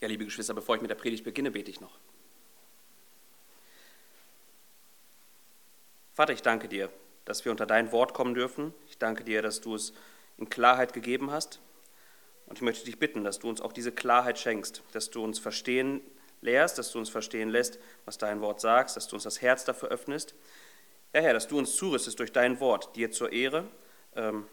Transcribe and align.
Ja, 0.00 0.08
liebe 0.08 0.24
Geschwister, 0.24 0.54
bevor 0.54 0.76
ich 0.76 0.80
mit 0.80 0.90
der 0.90 0.94
Predigt 0.94 1.24
beginne, 1.24 1.50
bete 1.50 1.70
ich 1.70 1.82
noch. 1.82 1.98
Vater, 6.14 6.32
ich 6.32 6.40
danke 6.40 6.68
dir, 6.68 6.90
dass 7.26 7.44
wir 7.44 7.52
unter 7.52 7.66
dein 7.66 7.92
Wort 7.92 8.14
kommen 8.14 8.32
dürfen. 8.32 8.72
Ich 8.88 8.96
danke 8.96 9.24
dir, 9.24 9.42
dass 9.42 9.60
du 9.60 9.74
es 9.74 9.92
in 10.38 10.48
Klarheit 10.48 10.94
gegeben 10.94 11.30
hast. 11.30 11.60
Und 12.46 12.56
ich 12.56 12.62
möchte 12.62 12.86
dich 12.86 12.98
bitten, 12.98 13.24
dass 13.24 13.40
du 13.40 13.48
uns 13.50 13.60
auch 13.60 13.74
diese 13.74 13.92
Klarheit 13.92 14.38
schenkst, 14.38 14.82
dass 14.92 15.10
du 15.10 15.22
uns 15.22 15.38
verstehen 15.38 16.00
lehrst, 16.40 16.78
dass 16.78 16.92
du 16.92 16.98
uns 16.98 17.10
verstehen 17.10 17.50
lässt, 17.50 17.78
was 18.06 18.16
dein 18.16 18.40
Wort 18.40 18.62
sagst, 18.62 18.96
dass 18.96 19.06
du 19.06 19.16
uns 19.16 19.24
das 19.24 19.42
Herz 19.42 19.66
dafür 19.66 19.90
öffnest. 19.90 20.34
Ja, 21.12 21.20
Herr, 21.20 21.34
dass 21.34 21.46
du 21.46 21.58
uns 21.58 21.76
zurüstest 21.76 22.18
durch 22.18 22.32
dein 22.32 22.58
Wort, 22.58 22.96
dir 22.96 23.10
zur 23.10 23.32
Ehre 23.32 23.68
ähm, 24.16 24.46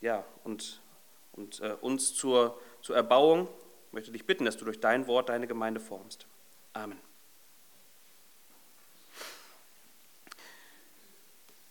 ja, 0.00 0.24
und, 0.42 0.82
und 1.32 1.60
äh, 1.60 1.76
uns 1.80 2.14
zur, 2.14 2.60
zur 2.82 2.96
Erbauung 2.96 3.48
ich 3.88 3.92
möchte 3.94 4.12
dich 4.12 4.26
bitten, 4.26 4.44
dass 4.44 4.58
du 4.58 4.66
durch 4.66 4.80
dein 4.80 5.06
Wort 5.06 5.30
deine 5.30 5.46
Gemeinde 5.46 5.80
formst. 5.80 6.26
Amen. 6.74 7.00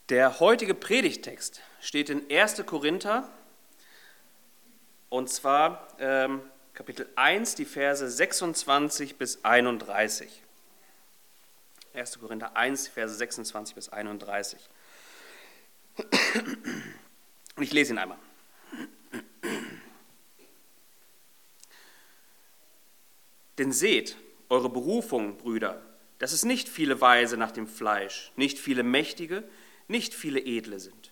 Der 0.09 0.39
heutige 0.39 0.73
Predigtext 0.73 1.61
steht 1.79 2.09
in 2.09 2.29
1. 2.31 2.65
Korinther 2.65 3.29
und 5.09 5.29
zwar 5.29 5.87
ähm, 5.99 6.41
Kapitel 6.73 7.07
1, 7.15 7.55
die 7.55 7.65
Verse 7.65 8.09
26 8.09 9.17
bis 9.17 9.43
31. 9.43 10.43
1. 11.93 12.19
Korinther 12.19 12.55
1, 12.55 12.87
Verse 12.87 13.13
26 13.13 13.75
bis 13.75 13.89
31. 13.89 14.59
Und 17.55 17.63
ich 17.63 17.73
lese 17.73 17.93
ihn 17.93 17.99
einmal. 17.99 18.17
Denn 23.57 23.71
seht, 23.71 24.17
eure 24.49 24.69
Berufung, 24.69 25.37
Brüder, 25.37 25.81
dass 26.19 26.31
es 26.31 26.45
nicht 26.45 26.69
viele 26.69 27.01
Weise 27.01 27.37
nach 27.37 27.51
dem 27.51 27.67
Fleisch, 27.67 28.31
nicht 28.35 28.59
viele 28.59 28.83
Mächtige, 28.83 29.43
nicht 29.87 30.13
viele 30.13 30.39
Edle 30.39 30.79
sind, 30.79 31.11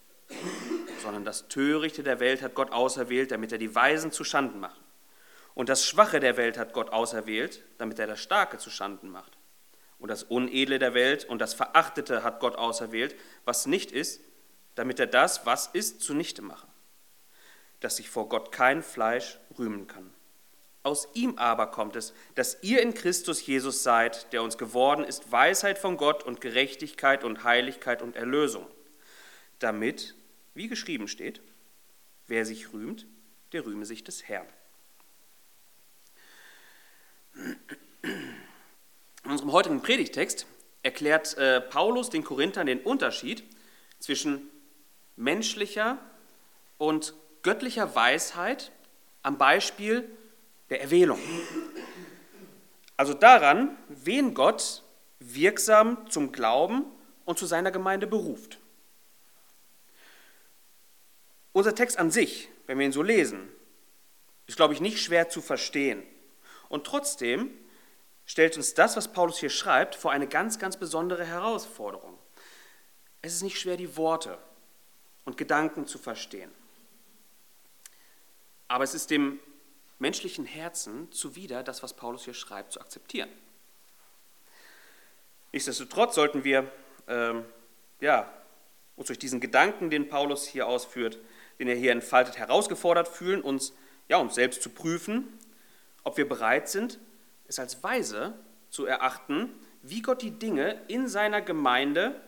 sondern 1.02 1.26
das 1.26 1.48
Törichte 1.48 2.04
der 2.04 2.20
Welt 2.20 2.42
hat 2.42 2.56
Gott 2.56 2.72
auserwählt, 2.72 3.32
damit 3.32 3.52
er 3.52 3.58
die 3.58 3.74
Weisen 3.74 4.12
zu 4.12 4.24
Schanden 4.24 4.60
macht. 4.60 4.82
Und 5.54 5.70
das 5.70 5.86
Schwache 5.86 6.20
der 6.20 6.38
Welt 6.38 6.58
hat 6.58 6.74
Gott 6.74 6.90
auserwählt, 6.90 7.64
damit 7.78 8.00
er 8.00 8.08
das 8.08 8.22
Starke 8.22 8.58
zu 8.58 8.70
Schanden 8.70 9.10
macht. 9.10 9.38
Und 10.00 10.10
das 10.10 10.24
Unedle 10.24 10.80
der 10.80 10.94
Welt 10.94 11.26
und 11.26 11.40
das 11.40 11.54
Verachtete 11.54 12.24
hat 12.24 12.42
Gott 12.42 12.58
auserwählt, 12.58 13.16
was 13.46 13.66
nicht 13.66 13.92
ist, 13.92 14.22
damit 14.76 15.00
er 15.00 15.08
das, 15.08 15.46
was 15.46 15.68
ist, 15.68 16.02
zunichte 16.02 16.42
mache, 16.42 16.68
dass 17.80 17.96
sich 17.96 18.10
vor 18.10 18.28
Gott 18.28 18.52
kein 18.52 18.84
Fleisch 18.84 19.40
rühmen 19.58 19.88
kann. 19.88 20.15
Aus 20.86 21.08
ihm 21.16 21.40
aber 21.40 21.72
kommt 21.72 21.96
es, 21.96 22.14
dass 22.36 22.60
ihr 22.62 22.80
in 22.80 22.94
Christus 22.94 23.44
Jesus 23.44 23.82
seid, 23.82 24.32
der 24.32 24.44
uns 24.44 24.56
geworden 24.56 25.04
ist 25.04 25.32
Weisheit 25.32 25.80
von 25.80 25.98
Gott 25.98 26.22
und 26.22 26.42
Gerechtigkeit 26.42 27.24
und 27.24 27.44
Heiligkeit 27.44 28.04
und 28.04 28.16
Erlösung. 28.16 28.68
Damit, 29.58 30.14
wie 30.54 30.68
geschrieben 30.68 31.08
steht, 31.08 31.42
wer 32.28 32.46
sich 32.46 32.72
rühmt, 32.72 33.08
der 33.52 33.66
rühme 33.66 33.88
sich 33.88 34.04
des 34.04 34.28
Herrn. 34.28 34.46
In 39.24 39.32
unserem 39.32 39.54
heutigen 39.54 39.82
Predigtext 39.82 40.46
erklärt 40.84 41.36
äh, 41.40 41.62
Paulus 41.62 42.12
den 42.12 42.24
Korinthern 42.24 42.68
den 42.68 42.82
Unterschied 42.82 43.44
zwischen 43.98 44.52
menschlicher 45.16 45.98
und 46.78 47.16
göttlicher 47.42 47.96
Weisheit 47.96 48.72
am 49.24 49.40
Beispiel 49.40 50.08
der 50.70 50.82
Erwählung. 50.82 51.20
Also 52.98 53.14
daran, 53.14 53.78
wen 53.90 54.34
Gott 54.34 54.84
wirksam 55.20 56.10
zum 56.10 56.32
Glauben 56.32 56.86
und 57.26 57.38
zu 57.38 57.46
seiner 57.46 57.72
Gemeinde 57.72 58.08
beruft. 58.08 58.60
Unser 61.52 61.76
Text 61.76 61.98
an 61.98 62.12
sich, 62.12 62.50
wenn 62.68 62.80
wir 62.80 62.86
ihn 62.86 62.92
so 62.92 63.02
lesen, 63.02 63.50
ist, 64.48 64.58
glaube 64.58 64.74
ich, 64.74 64.82
nicht 64.82 65.02
schwer 65.02 65.30
zu 65.30 65.42
verstehen. 65.42 66.04
Und 66.70 66.86
trotzdem 66.86 67.52
stellt 68.26 68.58
uns 68.58 68.74
das, 68.74 68.98
was 68.98 69.12
Paulus 69.12 69.40
hier 69.40 69.50
schreibt, 69.50 69.96
vor 69.96 70.12
eine 70.12 70.28
ganz, 70.28 70.60
ganz 70.60 70.78
besondere 70.78 71.26
Herausforderung. 71.26 72.18
Es 73.22 73.34
ist 73.34 73.44
nicht 73.44 73.60
schwer, 73.60 73.78
die 73.78 73.98
Worte 73.98 74.38
und 75.24 75.38
Gedanken 75.38 75.88
zu 75.88 75.98
verstehen. 75.98 76.52
Aber 78.68 78.84
es 78.84 78.94
ist 78.94 79.10
dem 79.12 79.40
menschlichen 80.00 80.46
Herzen 80.46 81.12
zuwider, 81.12 81.64
das, 81.64 81.84
was 81.84 81.94
Paulus 81.94 82.26
hier 82.26 82.34
schreibt, 82.34 82.74
zu 82.74 82.82
akzeptieren. 82.82 83.30
Nichtsdestotrotz 85.52 86.16
sollten 86.16 86.44
wir 86.44 86.70
ähm, 87.08 87.46
ja, 88.02 88.32
uns 88.96 89.08
durch 89.08 89.20
diesen 89.20 89.40
Gedanken, 89.40 89.90
den 89.90 90.10
Paulus 90.10 90.46
hier 90.46 90.68
ausführt, 90.68 91.18
den 91.60 91.68
er 91.68 91.76
hier 91.76 91.92
entfaltet, 91.92 92.38
herausgefordert 92.38 93.08
fühlen, 93.08 93.42
uns, 93.42 93.74
ja, 94.10 94.18
uns 94.18 94.36
selbst 94.36 94.62
zu 94.62 94.70
prüfen, 94.70 95.40
ob 96.04 96.18
wir 96.18 96.28
bereit 96.28 96.68
sind, 96.70 97.00
es 97.48 97.60
als 97.60 97.84
weise 97.84 98.34
zu 98.70 98.86
erachten, 98.86 99.54
wie 99.82 100.02
Gott 100.02 100.22
die 100.22 100.32
Dinge 100.32 100.82
in 100.88 101.08
seiner 101.08 101.42
Gemeinde 101.42 102.20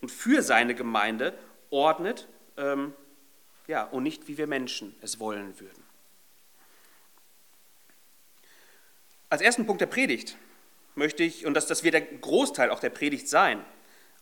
und 0.00 0.10
für 0.10 0.42
seine 0.42 0.74
Gemeinde 0.74 1.36
ordnet 1.70 2.28
ähm, 2.56 2.94
ja, 3.66 3.84
und 3.84 4.02
nicht 4.02 4.28
wie 4.28 4.38
wir 4.38 4.46
Menschen 4.46 4.94
es 5.00 5.18
wollen 5.18 5.58
würden. 5.60 5.82
Als 9.28 9.42
ersten 9.42 9.66
Punkt 9.66 9.80
der 9.80 9.86
Predigt 9.86 10.36
möchte 10.94 11.22
ich, 11.22 11.46
und 11.46 11.54
das, 11.54 11.66
das 11.66 11.82
wird 11.82 11.94
der 11.94 12.02
Großteil 12.02 12.70
auch 12.70 12.80
der 12.80 12.90
Predigt 12.90 13.28
sein, 13.28 13.64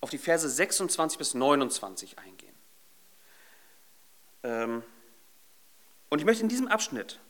auf 0.01 0.11
die 0.11 0.19
Verse 0.19 0.49
26 0.49 1.19
bis 1.19 1.35
29 1.35 2.19
eingehen. 2.19 2.55
Ähm, 4.43 4.83
und 6.11 6.19
ich 6.19 6.25
möchte 6.25 6.43
in 6.43 6.49
diesem 6.49 6.69
Abschnitt, 6.69 7.21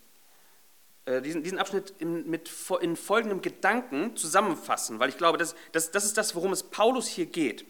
äh, 1.06 1.20
diesen, 1.20 1.42
diesen 1.42 1.58
Abschnitt 1.58 1.94
in, 1.98 2.28
mit, 2.28 2.50
in 2.80 2.96
folgendem 2.96 3.42
Gedanken 3.42 4.16
zusammenfassen, 4.16 4.98
weil 4.98 5.08
ich 5.08 5.18
glaube, 5.18 5.38
das, 5.38 5.54
das, 5.72 5.90
das 5.90 6.04
ist 6.04 6.16
das, 6.16 6.34
worum 6.34 6.52
es 6.52 6.62
Paulus 6.62 7.06
hier 7.06 7.26
geht. 7.26 7.64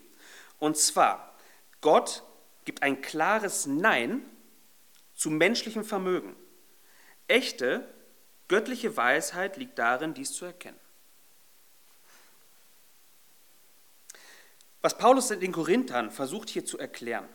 Und 0.58 0.76
zwar, 0.76 1.34
Gott 1.80 2.22
gibt 2.64 2.82
ein 2.82 3.00
klares 3.00 3.66
Nein 3.66 4.24
zu 5.14 5.30
menschlichem 5.30 5.84
Vermögen. 5.84 6.36
Echte, 7.28 7.86
göttliche 8.48 8.96
Weisheit 8.96 9.56
liegt 9.56 9.78
darin, 9.78 10.14
dies 10.14 10.32
zu 10.32 10.44
erkennen. 10.44 10.78
Was 14.82 14.98
Paulus 14.98 15.28
den 15.28 15.52
Korinthern 15.52 16.10
versucht 16.10 16.50
hier 16.50 16.66
zu 16.66 16.78
erklären, 16.78 17.26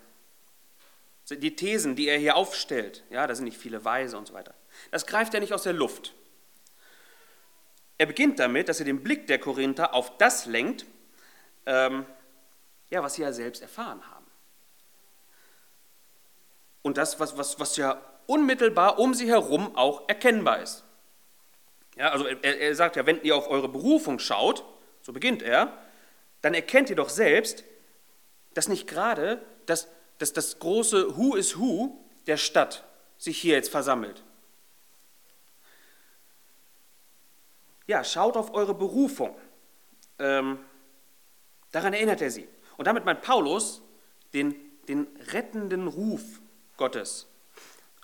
die 1.32 1.56
Thesen, 1.56 1.96
die 1.96 2.08
er 2.08 2.18
hier 2.18 2.36
aufstellt, 2.36 3.04
ja, 3.10 3.26
da 3.26 3.34
sind 3.34 3.46
nicht 3.46 3.58
viele 3.58 3.84
Weise 3.86 4.18
und 4.18 4.28
so 4.28 4.34
weiter, 4.34 4.54
das 4.92 5.08
greift 5.08 5.34
er 5.34 5.40
nicht 5.40 5.54
aus 5.54 5.64
der 5.64 5.74
Luft. 5.74 6.14
Er 7.98 8.06
beginnt 8.06 8.40
damit, 8.40 8.70
dass 8.70 8.80
er 8.80 8.86
den 8.86 9.04
Blick 9.04 9.28
der 9.28 9.40
Korinther 9.40 9.94
auf 9.94 10.18
das 10.18 10.46
lenkt, 10.46 10.86
ähm, 11.66 12.06
ja, 12.90 13.04
was 13.04 13.16
sie 13.16 13.24
ja 13.24 13.32
selbst 13.32 13.62
erfahren 13.62 14.08
haben 14.10 14.19
und 16.82 16.98
das, 16.98 17.20
was, 17.20 17.38
was, 17.38 17.60
was 17.60 17.78
ja 17.78 18.02
unmittelbar 18.26 19.00
um 19.00 19.14
sie 19.14 19.28
herum 19.28 19.76
auch 19.76 20.08
erkennbar 20.08 20.62
ist. 20.62 20.84
Ja, 21.96 22.12
also 22.12 22.26
er, 22.26 22.60
er 22.60 22.76
sagt 22.76 22.96
ja, 22.96 23.06
wenn 23.06 23.22
ihr 23.24 23.36
auf 23.36 23.50
eure 23.50 23.68
Berufung 23.68 24.20
schaut, 24.20 24.64
so 25.02 25.12
beginnt 25.12 25.42
er, 25.42 25.78
dann 26.42 26.54
erkennt 26.54 26.90
ihr 26.90 26.96
doch 26.96 27.10
selbst, 27.10 27.64
dass 28.54 28.68
nicht 28.68 28.88
gerade 28.88 29.42
das, 29.66 29.88
das, 30.18 30.34
das 30.34 30.60
große 30.60 31.18
Who 31.18 31.36
is 31.36 31.58
Who 31.58 31.98
der 32.28 32.38
Stadt 32.38 32.86
sich 33.18 33.38
hier 33.38 33.56
jetzt 33.56 33.70
versammelt. 33.70 34.24
Ja, 37.88 38.04
schaut 38.04 38.38
auf 38.38 38.54
eure 38.54 38.76
Berufung. 38.76 39.36
Ähm, 40.20 40.60
daran 41.72 41.94
erinnert 41.94 42.22
er 42.22 42.30
sie. 42.30 42.48
Und 42.78 42.86
damit 42.86 43.04
meint 43.04 43.22
Paulus 43.22 43.82
den, 44.34 44.56
den 44.88 45.08
rettenden 45.34 45.88
Ruf 45.88 46.22
Gottes, 46.80 47.28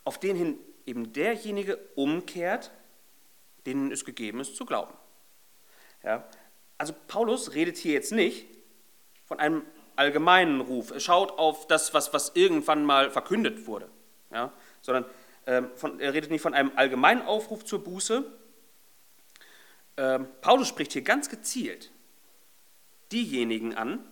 auf 0.03 0.19
den 0.19 0.35
hin 0.35 0.59
eben 0.85 1.13
derjenige 1.13 1.77
umkehrt, 1.95 2.71
denen 3.65 3.91
es 3.91 4.05
gegeben 4.05 4.39
ist 4.39 4.55
zu 4.55 4.65
glauben. 4.65 4.93
Ja, 6.03 6.27
also 6.77 6.93
Paulus 7.07 7.55
redet 7.55 7.77
hier 7.77 7.93
jetzt 7.93 8.11
nicht 8.11 8.45
von 9.25 9.39
einem 9.39 9.63
allgemeinen 9.95 10.61
Ruf. 10.61 10.91
Er 10.91 10.99
schaut 10.99 11.31
auf 11.39 11.65
das, 11.65 11.93
was, 11.95 12.13
was 12.13 12.33
irgendwann 12.35 12.85
mal 12.85 13.09
verkündet 13.09 13.65
wurde, 13.65 13.89
ja, 14.31 14.53
sondern 14.81 15.05
ähm, 15.47 15.69
von, 15.75 15.99
er 15.99 16.13
redet 16.13 16.29
nicht 16.29 16.41
von 16.41 16.53
einem 16.53 16.71
allgemeinen 16.75 17.23
Aufruf 17.23 17.65
zur 17.65 17.83
Buße. 17.83 18.23
Ähm, 19.97 20.27
Paulus 20.41 20.67
spricht 20.67 20.93
hier 20.93 21.01
ganz 21.01 21.29
gezielt 21.29 21.91
diejenigen 23.11 23.75
an, 23.75 24.05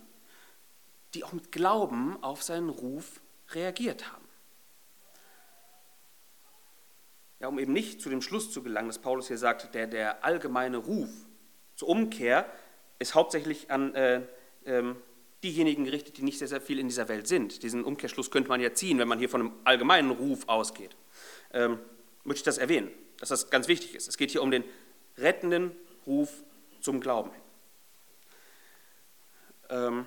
die 1.13 1.24
auch 1.24 1.33
mit 1.33 1.51
Glauben 1.51 2.21
auf 2.24 2.42
seinen 2.44 2.69
Ruf 2.69 3.19
reagiert 3.50 4.12
haben. 4.12 4.22
Ja, 7.43 7.49
um 7.49 7.59
eben 7.59 7.73
nicht 7.73 8.01
zu 8.01 8.09
dem 8.09 8.21
Schluss 8.21 8.51
zu 8.51 8.63
gelangen, 8.63 8.87
dass 8.87 8.99
Paulus 8.99 9.27
hier 9.27 9.37
sagt, 9.37 9.75
der, 9.75 9.85
der 9.85 10.23
allgemeine 10.23 10.77
Ruf 10.77 11.09
zur 11.75 11.89
Umkehr 11.89 12.49
ist 12.99 13.15
hauptsächlich 13.15 13.69
an 13.69 13.93
äh, 13.95 14.21
ähm, 14.65 14.95
diejenigen 15.43 15.83
gerichtet, 15.83 16.15
die 16.15 16.21
nicht 16.23 16.39
sehr, 16.39 16.47
sehr 16.47 16.61
viel 16.61 16.79
in 16.79 16.87
dieser 16.87 17.09
Welt 17.09 17.27
sind. 17.27 17.61
Diesen 17.61 17.83
Umkehrschluss 17.83 18.31
könnte 18.31 18.47
man 18.47 18.61
ja 18.61 18.73
ziehen, 18.73 18.97
wenn 18.97 19.09
man 19.09 19.19
hier 19.19 19.27
von 19.27 19.41
einem 19.41 19.51
allgemeinen 19.65 20.11
Ruf 20.11 20.47
ausgeht. 20.47 20.95
Ähm, 21.51 21.79
möchte 22.23 22.39
ich 22.39 22.43
das 22.43 22.59
erwähnen, 22.59 22.89
dass 23.17 23.27
das 23.27 23.49
ganz 23.49 23.67
wichtig 23.67 23.93
ist. 23.93 24.07
Es 24.07 24.15
geht 24.15 24.31
hier 24.31 24.41
um 24.41 24.49
den 24.49 24.63
rettenden 25.17 25.73
Ruf 26.07 26.31
zum 26.79 27.01
Glauben. 27.01 27.31
Ähm, 29.69 30.05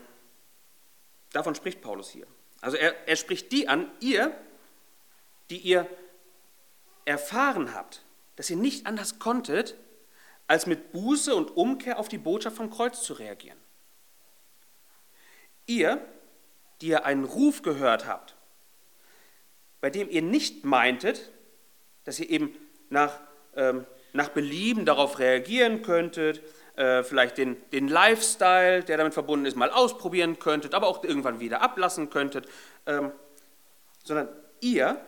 davon 1.35 1.55
spricht 1.55 1.83
Paulus 1.83 2.09
hier. 2.09 2.27
Also 2.63 2.79
er, 2.79 3.07
er 3.07 3.17
spricht 3.17 3.53
die 3.53 3.69
an, 3.69 3.91
ihr, 4.01 4.35
die 5.51 5.59
ihr 5.59 5.87
erfahren 7.07 7.75
habt, 7.75 8.05
dass 8.37 8.51
ihr 8.51 8.57
nicht 8.57 8.87
anders 8.87 9.19
konntet, 9.19 9.77
als 10.47 10.67
mit 10.67 10.93
Buße 10.93 11.35
und 11.35 11.57
Umkehr 11.57 11.99
auf 11.99 12.09
die 12.09 12.19
Botschaft 12.19 12.57
vom 12.57 12.71
Kreuz 12.71 13.03
zu 13.03 13.15
reagieren. 13.15 13.59
Ihr, 15.67 16.01
die 16.81 16.89
ihr 16.89 17.07
einen 17.07 17.25
Ruf 17.25 17.63
gehört 17.63 18.07
habt, 18.07 18.37
bei 19.81 19.91
dem 19.91 20.11
ihr 20.11 20.23
nicht 20.23 20.65
meintet, 20.65 21.33
dass 22.05 22.21
ihr 22.21 22.31
eben 22.31 22.55
nach, 22.91 23.21
ähm, 23.57 23.87
nach 24.13 24.29
Belieben 24.29 24.85
darauf 24.85 25.19
reagieren 25.19 25.83
könntet, 25.83 26.43
äh, 26.77 27.03
vielleicht 27.03 27.39
den, 27.39 27.57
den 27.71 27.89
Lifestyle, 27.89 28.85
der 28.85 28.99
damit 28.99 29.15
verbunden 29.15 29.47
ist, 29.47 29.57
mal 29.57 29.71
ausprobieren 29.71 30.39
könntet, 30.39 30.75
aber 30.75 30.87
auch 30.87 31.03
irgendwann 31.03 31.41
wieder 31.41 31.63
ablassen 31.63 32.11
könntet, 32.11 32.47
ähm, 32.87 33.13
sondern 34.05 34.29
ihr, 34.61 35.01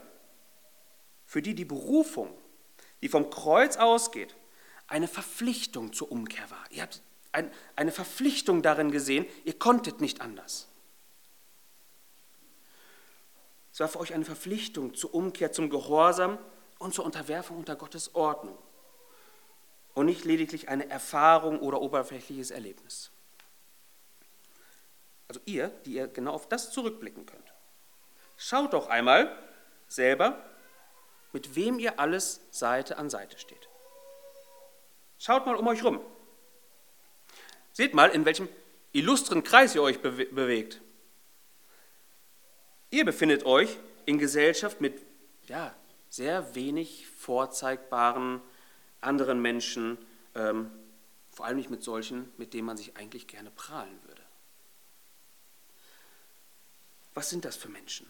für 1.29 1.43
die 1.43 1.55
die 1.55 1.67
Berufung, 1.67 2.33
die 3.03 3.09
vom 3.11 3.29
Kreuz 3.29 3.77
ausgeht, 3.77 4.35
eine 4.87 5.07
Verpflichtung 5.07 5.93
zur 5.93 6.11
Umkehr 6.11 6.51
war. 6.51 6.65
Ihr 6.71 6.83
habt 6.83 7.03
ein, 7.33 7.53
eine 7.77 7.93
Verpflichtung 7.93 8.63
darin 8.63 8.91
gesehen, 8.91 9.27
ihr 9.45 9.59
konntet 9.59 10.01
nicht 10.01 10.23
anders. 10.23 10.69
Es 13.71 13.81
war 13.81 13.89
für 13.89 14.01
euch 14.01 14.15
eine 14.15 14.25
Verpflichtung 14.25 14.95
zur 14.95 15.15
Umkehr, 15.15 15.53
zum 15.53 15.69
Gehorsam 15.69 16.39
und 16.79 16.95
zur 16.95 17.05
Unterwerfung 17.05 17.59
unter 17.59 17.77
Gottes 17.77 18.15
Ordnung 18.15 18.57
und 19.93 20.07
nicht 20.07 20.25
lediglich 20.25 20.71
eine 20.71 20.89
Erfahrung 20.89 21.61
oder 21.61 21.83
oberflächliches 21.83 22.51
Erlebnis. 22.51 23.11
Also 25.29 25.43
ihr, 25.45 25.69
die 25.85 25.93
ihr 25.93 26.09
genau 26.09 26.33
auf 26.33 26.49
das 26.49 26.73
zurückblicken 26.73 27.27
könnt. 27.27 27.53
Schaut 28.39 28.73
doch 28.73 28.89
einmal 28.89 29.37
selber, 29.89 30.43
mit 31.33 31.55
wem 31.55 31.79
ihr 31.79 31.99
alles 31.99 32.41
Seite 32.51 32.99
an 32.99 33.11
Seite 33.11 33.39
steht. 33.39 33.69
Schaut 35.19 35.47
mal 35.47 35.57
um 35.57 35.67
euch 35.67 35.85
rum. 35.85 36.01
Seht 37.73 37.95
mal, 37.95 38.11
in 38.11 38.25
welchem 38.25 38.49
illustren 38.93 39.43
Kreis 39.43 39.75
ihr 39.75 39.83
euch 39.83 40.01
bewegt. 40.01 40.81
Ihr 42.91 43.05
befindet 43.05 43.45
euch 43.45 43.77
in 44.07 44.19
Gesellschaft 44.19 44.81
mit 44.81 45.03
ja, 45.47 45.75
sehr 46.09 46.55
wenig 46.55 47.07
vorzeigbaren 47.07 48.41
anderen 49.01 49.41
Menschen, 49.41 49.99
ähm, 50.35 50.71
vor 51.31 51.47
allem 51.47 51.59
nicht 51.59 51.71
mit 51.71 51.83
solchen, 51.83 52.33
mit 52.37 52.55
denen 52.55 52.67
man 52.67 52.77
sich 52.77 52.97
eigentlich 52.97 53.27
gerne 53.27 53.51
prahlen 53.51 53.99
würde. 54.05 54.23
Was 57.15 57.31
sind 57.31 57.45
das 57.45 57.57
für 57.57 57.69
Menschen? 57.69 58.07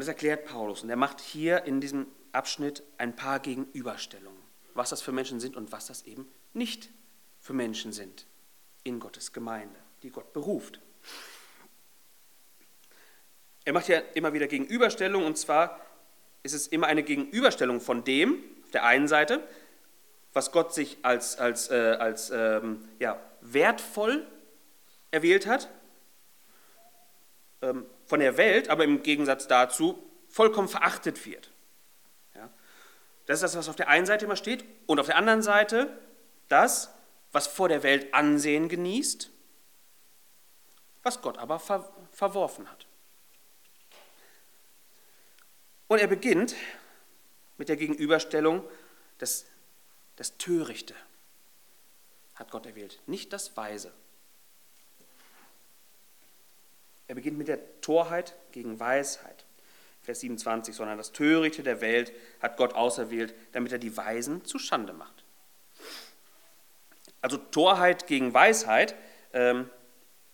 Und 0.00 0.06
das 0.06 0.14
erklärt 0.14 0.46
Paulus 0.46 0.82
und 0.82 0.88
er 0.88 0.96
macht 0.96 1.20
hier 1.20 1.64
in 1.64 1.78
diesem 1.78 2.06
Abschnitt 2.32 2.82
ein 2.96 3.14
paar 3.14 3.38
Gegenüberstellungen, 3.38 4.40
was 4.72 4.88
das 4.88 5.02
für 5.02 5.12
Menschen 5.12 5.40
sind 5.40 5.56
und 5.56 5.72
was 5.72 5.88
das 5.88 6.06
eben 6.06 6.26
nicht 6.54 6.88
für 7.38 7.52
Menschen 7.52 7.92
sind 7.92 8.26
in 8.82 8.98
Gottes 8.98 9.34
Gemeinde, 9.34 9.78
die 10.02 10.08
Gott 10.08 10.32
beruft. 10.32 10.80
Er 13.66 13.74
macht 13.74 13.88
ja 13.88 13.98
immer 14.14 14.32
wieder 14.32 14.46
Gegenüberstellungen 14.46 15.26
und 15.26 15.36
zwar 15.36 15.78
ist 16.44 16.54
es 16.54 16.66
immer 16.66 16.86
eine 16.86 17.02
Gegenüberstellung 17.02 17.82
von 17.82 18.02
dem, 18.02 18.42
auf 18.64 18.70
der 18.70 18.86
einen 18.86 19.06
Seite, 19.06 19.46
was 20.32 20.50
Gott 20.50 20.72
sich 20.72 20.96
als, 21.02 21.36
als, 21.36 21.70
äh, 21.70 21.74
als 21.74 22.30
ähm, 22.30 22.88
ja, 23.00 23.20
wertvoll 23.42 24.26
erwählt 25.10 25.46
hat, 25.46 25.68
ähm, 27.60 27.84
von 28.10 28.18
der 28.18 28.36
Welt, 28.36 28.68
aber 28.68 28.82
im 28.82 29.04
Gegensatz 29.04 29.46
dazu 29.46 30.04
vollkommen 30.28 30.66
verachtet 30.66 31.24
wird. 31.26 31.52
Ja? 32.34 32.50
Das 33.26 33.36
ist 33.36 33.42
das, 33.42 33.56
was 33.56 33.68
auf 33.68 33.76
der 33.76 33.86
einen 33.86 34.04
Seite 34.04 34.24
immer 34.24 34.34
steht. 34.34 34.64
Und 34.86 34.98
auf 34.98 35.06
der 35.06 35.16
anderen 35.16 35.42
Seite 35.42 35.96
das, 36.48 36.92
was 37.30 37.46
vor 37.46 37.68
der 37.68 37.84
Welt 37.84 38.12
Ansehen 38.12 38.68
genießt, 38.68 39.30
was 41.04 41.22
Gott 41.22 41.38
aber 41.38 41.60
ver 41.60 41.88
verworfen 42.10 42.68
hat. 42.68 42.86
Und 45.86 46.00
er 46.00 46.08
beginnt 46.08 46.56
mit 47.58 47.68
der 47.68 47.76
Gegenüberstellung, 47.76 48.64
das, 49.18 49.46
das 50.16 50.36
Törichte 50.36 50.94
hat 52.34 52.50
Gott 52.50 52.66
erwählt, 52.66 53.00
nicht 53.06 53.32
das 53.32 53.56
Weise. 53.56 53.92
Er 57.10 57.16
beginnt 57.16 57.38
mit 57.38 57.48
der 57.48 57.80
Torheit 57.80 58.36
gegen 58.52 58.78
Weisheit, 58.78 59.44
Vers 60.00 60.20
27, 60.20 60.76
sondern 60.76 60.96
das 60.96 61.10
Törichte 61.10 61.64
der 61.64 61.80
Welt 61.80 62.12
hat 62.40 62.56
Gott 62.56 62.74
auserwählt, 62.74 63.34
damit 63.50 63.72
er 63.72 63.78
die 63.78 63.96
Weisen 63.96 64.44
zu 64.44 64.60
Schande 64.60 64.92
macht. 64.92 65.24
Also 67.20 67.36
Torheit 67.36 68.06
gegen 68.06 68.32
Weisheit 68.32 68.94
ähm, 69.32 69.68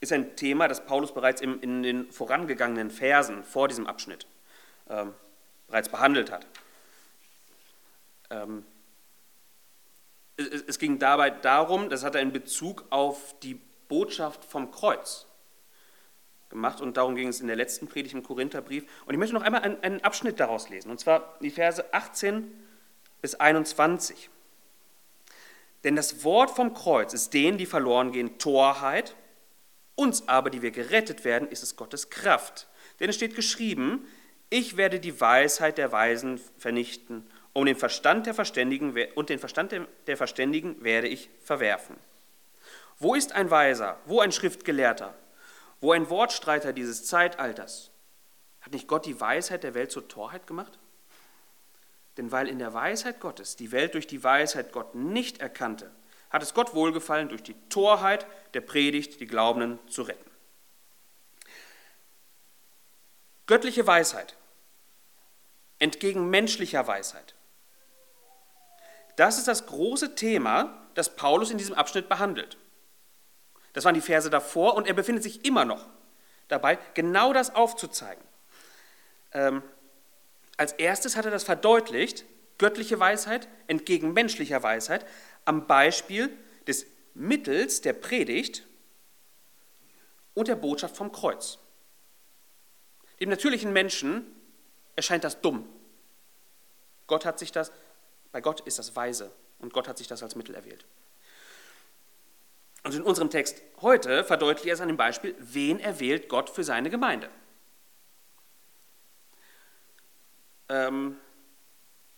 ist 0.00 0.12
ein 0.12 0.36
Thema, 0.36 0.68
das 0.68 0.84
Paulus 0.84 1.14
bereits 1.14 1.40
im, 1.40 1.62
in 1.62 1.82
den 1.82 2.12
vorangegangenen 2.12 2.90
Versen 2.90 3.42
vor 3.42 3.68
diesem 3.68 3.86
Abschnitt 3.86 4.26
ähm, 4.90 5.14
bereits 5.68 5.88
behandelt 5.88 6.30
hat. 6.30 6.46
Ähm, 8.28 8.66
es, 10.36 10.62
es 10.66 10.78
ging 10.78 10.98
dabei 10.98 11.30
darum, 11.30 11.88
das 11.88 12.04
hat 12.04 12.14
er 12.16 12.20
in 12.20 12.32
Bezug 12.32 12.84
auf 12.90 13.34
die 13.40 13.54
Botschaft 13.88 14.44
vom 14.44 14.70
Kreuz 14.70 15.25
gemacht 16.48 16.80
und 16.80 16.96
darum 16.96 17.14
ging 17.16 17.28
es 17.28 17.40
in 17.40 17.46
der 17.46 17.56
letzten 17.56 17.88
Predigt 17.88 18.14
im 18.14 18.22
Korintherbrief. 18.22 18.84
Und 19.06 19.14
ich 19.14 19.18
möchte 19.18 19.34
noch 19.34 19.42
einmal 19.42 19.62
einen, 19.62 19.82
einen 19.82 20.00
Abschnitt 20.02 20.40
daraus 20.40 20.68
lesen, 20.68 20.90
und 20.90 21.00
zwar 21.00 21.36
die 21.40 21.50
Verse 21.50 21.84
18 21.92 22.50
bis 23.20 23.34
21. 23.34 24.30
Denn 25.84 25.96
das 25.96 26.24
Wort 26.24 26.50
vom 26.50 26.74
Kreuz 26.74 27.12
ist 27.12 27.34
denen, 27.34 27.58
die 27.58 27.66
verloren 27.66 28.12
gehen, 28.12 28.38
Torheit, 28.38 29.14
uns 29.94 30.28
aber, 30.28 30.50
die 30.50 30.62
wir 30.62 30.70
gerettet 30.70 31.24
werden, 31.24 31.48
ist 31.48 31.62
es 31.62 31.76
Gottes 31.76 32.10
Kraft. 32.10 32.68
Denn 33.00 33.08
es 33.08 33.16
steht 33.16 33.34
geschrieben, 33.34 34.06
ich 34.50 34.76
werde 34.76 35.00
die 35.00 35.20
Weisheit 35.20 35.78
der 35.78 35.92
Weisen 35.92 36.40
vernichten, 36.58 37.26
um 37.52 37.64
den 37.64 37.76
Verstand 37.76 38.26
der 38.26 38.34
Verständigen 38.34 38.96
und 39.14 39.28
den 39.28 39.38
Verstand 39.38 39.74
der 40.06 40.16
Verständigen 40.16 40.82
werde 40.84 41.08
ich 41.08 41.30
verwerfen. 41.42 41.96
Wo 42.98 43.14
ist 43.14 43.32
ein 43.32 43.50
Weiser, 43.50 43.98
wo 44.06 44.20
ein 44.20 44.32
Schriftgelehrter, 44.32 45.14
wo 45.80 45.92
ein 45.92 46.08
Wortstreiter 46.10 46.72
dieses 46.72 47.06
Zeitalters? 47.06 47.90
Hat 48.60 48.72
nicht 48.72 48.88
Gott 48.88 49.06
die 49.06 49.20
Weisheit 49.20 49.62
der 49.62 49.74
Welt 49.74 49.92
zur 49.92 50.08
Torheit 50.08 50.46
gemacht? 50.46 50.78
Denn 52.16 52.32
weil 52.32 52.48
in 52.48 52.58
der 52.58 52.72
Weisheit 52.72 53.20
Gottes 53.20 53.56
die 53.56 53.72
Welt 53.72 53.94
durch 53.94 54.06
die 54.06 54.24
Weisheit 54.24 54.72
Gott 54.72 54.94
nicht 54.94 55.40
erkannte, 55.40 55.90
hat 56.30 56.42
es 56.42 56.54
Gott 56.54 56.74
wohlgefallen, 56.74 57.28
durch 57.28 57.42
die 57.42 57.54
Torheit 57.68 58.26
der 58.54 58.62
Predigt 58.62 59.20
die 59.20 59.26
Glaubenden 59.26 59.78
zu 59.88 60.02
retten. 60.02 60.30
Göttliche 63.46 63.86
Weisheit 63.86 64.36
entgegen 65.78 66.30
menschlicher 66.30 66.86
Weisheit. 66.86 67.34
Das 69.16 69.38
ist 69.38 69.46
das 69.46 69.66
große 69.66 70.14
Thema, 70.14 70.86
das 70.94 71.14
Paulus 71.16 71.50
in 71.50 71.58
diesem 71.58 71.74
Abschnitt 71.74 72.08
behandelt. 72.08 72.56
Das 73.76 73.84
waren 73.84 73.94
die 73.94 74.00
Verse 74.00 74.30
davor 74.30 74.74
und 74.74 74.86
er 74.86 74.94
befindet 74.94 75.22
sich 75.22 75.44
immer 75.44 75.66
noch 75.66 75.84
dabei, 76.48 76.78
genau 76.94 77.34
das 77.34 77.54
aufzuzeigen. 77.54 78.24
Ähm, 79.32 79.62
als 80.56 80.72
erstes 80.72 81.14
hat 81.14 81.26
er 81.26 81.30
das 81.30 81.44
verdeutlicht, 81.44 82.24
göttliche 82.56 82.98
Weisheit 82.98 83.48
entgegen 83.66 84.14
menschlicher 84.14 84.62
Weisheit, 84.62 85.04
am 85.44 85.66
Beispiel 85.66 86.34
des 86.66 86.86
Mittels 87.12 87.82
der 87.82 87.92
Predigt 87.92 88.64
und 90.32 90.48
der 90.48 90.56
Botschaft 90.56 90.96
vom 90.96 91.12
Kreuz. 91.12 91.58
Dem 93.20 93.28
natürlichen 93.28 93.74
Menschen 93.74 94.24
erscheint 94.94 95.22
das 95.22 95.42
dumm. 95.42 95.68
Gott 97.06 97.26
hat 97.26 97.38
sich 97.38 97.52
das, 97.52 97.70
bei 98.32 98.40
Gott 98.40 98.60
ist 98.60 98.78
das 98.78 98.96
weise 98.96 99.30
und 99.58 99.74
Gott 99.74 99.86
hat 99.86 99.98
sich 99.98 100.06
das 100.06 100.22
als 100.22 100.34
Mittel 100.34 100.54
erwählt. 100.54 100.86
Und 102.86 102.94
in 102.94 103.02
unserem 103.02 103.30
Text 103.30 103.60
heute 103.82 104.22
verdeutlicht 104.22 104.66
er 104.66 104.74
es 104.74 104.80
an 104.80 104.86
dem 104.86 104.96
Beispiel, 104.96 105.34
wen 105.40 105.80
erwählt 105.80 106.28
Gott 106.28 106.48
für 106.48 106.62
seine 106.62 106.88
Gemeinde. 106.88 107.28
ähm, 110.68 111.16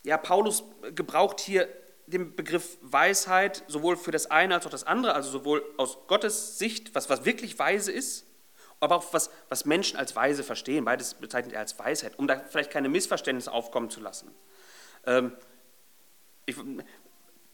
ja, 0.05 0.19
Paulus 0.19 0.65
gebraucht 0.95 1.41
hier 1.41 1.69
den 2.07 2.37
Begriff 2.37 2.77
Weisheit 2.83 3.65
sowohl 3.69 3.97
für 3.97 4.11
das 4.11 4.31
eine 4.31 4.55
als 4.55 4.67
auch 4.67 4.71
das 4.71 4.85
andere, 4.85 5.15
also 5.15 5.31
sowohl 5.31 5.65
aus 5.79 5.99
Gottes 6.07 6.59
Sicht, 6.59 6.95
was, 6.95 7.09
was 7.09 7.25
wirklich 7.25 7.59
weise 7.59 7.91
ist, 7.91 8.27
aber 8.79 8.97
auch 8.97 9.15
was, 9.15 9.31
was 9.49 9.65
Menschen 9.65 9.99
als 9.99 10.17
weise 10.17 10.45
verstehen. 10.45 10.85
Beides 10.85 11.15
bezeichnet 11.15 11.55
er 11.55 11.61
als 11.61 11.79
Weisheit, 11.79 12.19
um 12.19 12.27
da 12.27 12.41
vielleicht 12.49 12.71
keine 12.71 12.91
Missverständnisse 12.91 13.51
aufkommen 13.51 13.89
zu 13.89 14.01
lassen. 14.01 14.35
Ähm, 15.07 15.33
ich, 16.45 16.57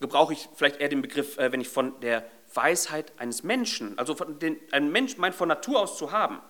gebrauche 0.01 0.35
ich 0.35 0.49
vielleicht 0.55 0.81
eher 0.81 0.89
den 0.89 1.03
Begriff, 1.03 1.39
äh, 1.39 1.51
wenn 1.51 1.61
ich 1.61 1.69
von 1.69 1.99
der 2.01 2.25
Weisheit 2.55 3.13
eines 3.19 3.43
Menschen, 3.43 3.99
also 3.99 4.15
von 4.15 4.39
den, 4.39 4.59
ein 4.73 4.91
Mensch 4.91 5.17
meint 5.17 5.35
von 5.35 5.49
Natur 5.49 5.81
aus 5.81 5.99
zu 5.99 6.13
haben 6.13 6.41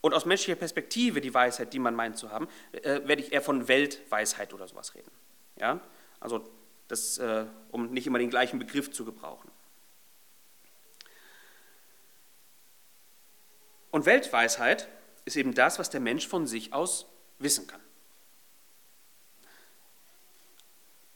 und 0.00 0.14
aus 0.14 0.24
menschlicher 0.24 0.58
Perspektive 0.58 1.20
die 1.20 1.34
Weisheit, 1.34 1.72
die 1.72 1.78
man 1.78 1.94
meint 1.94 2.16
zu 2.16 2.30
haben, 2.30 2.48
äh, 2.72 3.00
werde 3.06 3.22
ich 3.22 3.32
eher 3.32 3.42
von 3.42 3.68
Weltweisheit 3.68 4.54
oder 4.54 4.66
sowas 4.66 4.94
reden. 4.94 5.10
Ja? 5.56 5.80
Also 6.20 6.48
das, 6.88 7.18
äh, 7.18 7.46
um 7.70 7.90
nicht 7.92 8.06
immer 8.06 8.18
den 8.18 8.30
gleichen 8.30 8.58
Begriff 8.58 8.90
zu 8.90 9.04
gebrauchen. 9.04 9.50
Und 13.90 14.06
Weltweisheit 14.06 14.88
ist 15.24 15.36
eben 15.36 15.54
das, 15.54 15.78
was 15.78 15.90
der 15.90 16.00
Mensch 16.00 16.26
von 16.26 16.46
sich 16.46 16.72
aus 16.72 17.06
wissen 17.38 17.66
kann. 17.66 17.80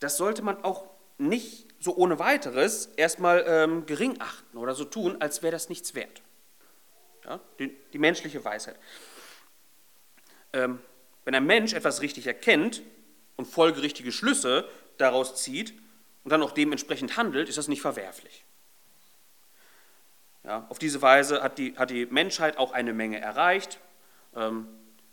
Das 0.01 0.17
sollte 0.17 0.43
man 0.43 0.63
auch 0.65 0.89
nicht 1.19 1.74
so 1.85 1.95
ohne 1.97 2.19
weiteres 2.19 2.87
erstmal 2.97 3.45
ähm, 3.47 3.85
gering 3.85 4.17
achten 4.19 4.57
oder 4.57 4.75
so 4.75 4.87
tun, 4.87 5.21
als 5.21 5.43
wäre 5.43 5.53
das 5.53 5.69
nichts 5.69 5.95
wert. 5.95 6.23
Ja, 7.27 7.41
die, 7.59 7.77
die, 7.93 7.99
menschliche 7.99 8.43
Weisheit. 8.43 8.77
Ähm, 10.55 10.81
wenn 11.27 11.35
ein 11.35 11.45
Mensch 11.45 11.75
etwas 11.75 12.01
richtig 12.01 12.27
erkennt 12.27 12.83
und 13.37 13.45
folgerichtige 13.45 14.13
Schlüsse 14.13 14.67
daraus 14.97 15.43
zieht 15.43 15.75
und 16.23 16.31
dann 16.33 16.43
auch 16.43 16.53
dementsprechend 16.53 17.19
handelt, 17.19 17.51
ist 17.51 17.59
das 17.59 17.69
nicht 17.69 17.83
verwerflich. 17.83 18.45
Ja, 20.43 20.67
auf 20.71 20.79
diese 20.79 21.03
Weise 21.03 21.43
hat 21.43 21.59
die, 21.59 21.77
hat 21.77 21.91
die 21.91 22.07
Menschheit 22.07 22.57
auch 22.57 22.73
eine 22.73 22.95
Menge 22.95 23.21
erreicht. 23.21 23.79
Ähm, 24.35 24.69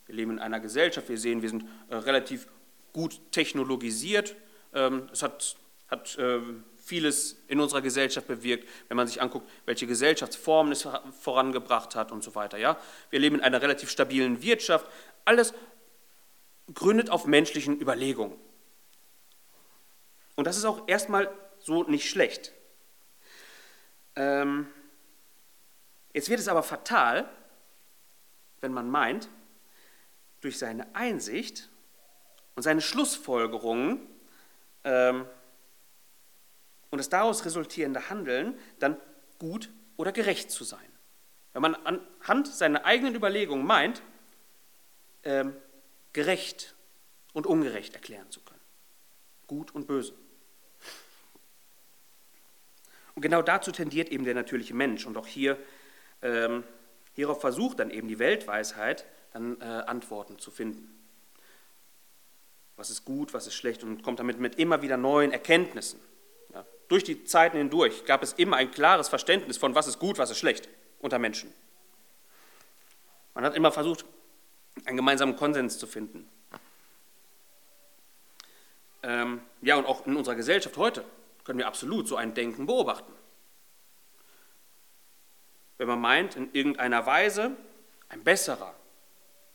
wir 0.06 0.16
leben 0.16 0.32
in 0.32 0.40
einer 0.40 0.62
Gesellschaft, 0.62 1.10
wir 1.10 1.18
sehen, 1.18 1.42
wir 1.42 1.50
sind 1.50 1.66
äh, 1.90 1.96
relativ 1.96 2.48
gut 2.94 3.20
technologisiert. 3.32 4.36
Ähm, 4.74 5.10
es 5.12 5.22
hat, 5.22 5.58
hat 5.92 6.18
äh, 6.18 6.40
vieles 6.78 7.44
in 7.48 7.60
unserer 7.60 7.82
Gesellschaft 7.82 8.26
bewirkt, 8.26 8.68
wenn 8.88 8.98
man 8.98 9.08
sich 9.08 9.22
anguckt, 9.22 9.50
welche 9.66 9.86
Gesellschaftsformen 9.86 10.72
es 10.72 10.88
vorangebracht 11.20 11.96
hat 11.96 12.12
und 12.12 12.24
so 12.24 12.34
weiter. 12.34 12.58
Ja? 12.58 12.80
Wir 13.10 13.20
leben 13.20 13.36
in 13.36 13.42
einer 13.42 13.62
relativ 13.62 13.90
stabilen 13.90 14.42
Wirtschaft. 14.42 14.88
Alles 15.26 15.54
gründet 16.74 17.10
auf 17.10 17.26
menschlichen 17.26 17.80
Überlegungen. 17.80 18.38
Und 20.36 20.48
das 20.48 20.58
ist 20.58 20.66
auch 20.66 20.88
erstmal 20.88 21.30
so 21.60 21.84
nicht 21.84 22.10
schlecht. 22.10 22.54
Ähm, 24.16 24.68
jetzt 26.14 26.30
wird 26.30 26.40
es 26.40 26.48
aber 26.48 26.64
fatal, 26.64 27.30
wenn 28.62 28.72
man 28.72 28.90
meint, 28.90 29.28
durch 30.40 30.58
seine 30.58 30.96
Einsicht 30.96 31.70
und 32.56 32.64
seine 32.64 32.82
Schlussfolgerungen 32.82 34.08
ähm, 34.84 35.26
und 36.92 36.98
das 36.98 37.10
daraus 37.10 37.46
resultierende 37.46 38.10
Handeln 38.10 38.58
dann 38.80 38.98
gut 39.40 39.70
oder 39.98 40.12
gerecht 40.12 40.52
zu 40.52 40.64
sein. 40.64 40.80
Wenn 41.54 41.62
man 41.64 41.76
anhand 41.76 42.48
seiner 42.48 42.86
eigenen 42.86 43.16
Überlegungen 43.16 43.66
meint, 43.66 44.02
ähm, 45.24 45.56
gerecht 46.14 46.76
und 47.34 47.48
ungerecht 47.48 47.96
erklären 47.96 48.30
zu 48.30 48.42
können. 48.42 48.62
Gut 49.48 49.74
und 49.74 49.88
böse. 49.88 50.14
Und 53.16 53.22
genau 53.22 53.42
dazu 53.42 53.72
tendiert 53.72 54.10
eben 54.10 54.24
der 54.24 54.36
natürliche 54.36 54.74
Mensch. 54.74 55.06
Und 55.06 55.18
auch 55.18 55.28
hier, 55.28 55.58
ähm, 56.22 56.64
hierauf 57.14 57.42
versucht 57.42 57.80
dann 57.80 57.90
eben 57.90 58.08
die 58.08 58.20
Weltweisheit, 58.20 59.06
dann 59.34 59.60
äh, 59.60 59.66
Antworten 59.66 60.40
zu 60.40 60.52
finden. 60.52 60.98
Was 62.78 62.90
ist 62.90 63.06
gut, 63.06 63.34
was 63.34 63.48
ist 63.48 63.56
schlecht 63.56 63.84
und 63.84 64.02
kommt 64.02 64.20
damit 64.20 64.40
mit 64.40 64.56
immer 64.56 64.82
wieder 64.82 64.98
neuen 64.98 65.32
Erkenntnissen. 65.32 66.00
Durch 66.92 67.06
die 67.06 67.24
Zeiten 67.24 67.56
hindurch 67.56 68.04
gab 68.04 68.22
es 68.22 68.34
immer 68.34 68.58
ein 68.58 68.70
klares 68.70 69.08
Verständnis 69.08 69.56
von, 69.56 69.74
was 69.76 69.88
ist 69.88 69.98
gut, 69.98 70.18
was 70.18 70.30
ist 70.30 70.40
schlecht 70.40 70.68
unter 71.00 71.20
Menschen. 71.20 71.54
Man 73.34 73.46
hat 73.46 73.56
immer 73.56 73.72
versucht, 73.72 74.04
einen 74.84 74.98
gemeinsamen 74.98 75.38
Konsens 75.38 75.80
zu 75.80 75.88
finden. 75.88 76.30
Ähm, 79.04 79.40
ja, 79.62 79.78
und 79.78 79.86
auch 79.86 80.06
in 80.06 80.18
unserer 80.18 80.36
Gesellschaft 80.36 80.76
heute 80.76 81.06
können 81.46 81.60
wir 81.60 81.68
absolut 81.68 82.10
so 82.10 82.18
ein 82.18 82.34
Denken 82.34 82.66
beobachten. 82.66 83.14
Wenn 85.78 85.88
man 85.88 86.02
meint, 86.02 86.36
in 86.36 86.54
irgendeiner 86.54 87.06
Weise 87.06 87.56
ein 88.10 88.22
besserer 88.26 88.76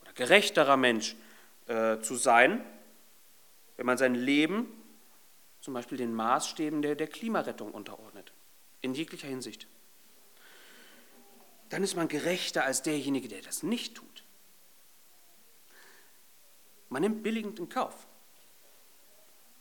oder 0.00 0.14
gerechterer 0.14 0.78
Mensch 0.78 1.14
äh, 1.66 2.00
zu 2.00 2.14
sein, 2.14 2.64
wenn 3.76 3.84
man 3.84 3.98
sein 3.98 4.14
Leben 4.14 4.72
zum 5.66 5.75
Beispiel 5.75 5.99
den 5.99 6.14
Maßstäben 6.14 6.80
der, 6.80 6.94
der 6.94 7.08
Klimarettung 7.08 7.73
unterordnet, 7.73 8.32
in 8.82 8.94
jeglicher 8.94 9.26
Hinsicht, 9.26 9.66
dann 11.70 11.82
ist 11.82 11.96
man 11.96 12.06
gerechter 12.06 12.64
als 12.64 12.82
derjenige, 12.82 13.26
der 13.26 13.42
das 13.42 13.64
nicht 13.64 13.96
tut. 13.96 14.23
Man 16.88 17.02
nimmt 17.02 17.25
billigend 17.25 17.58
in 17.58 17.68
Kauf, 17.68 18.06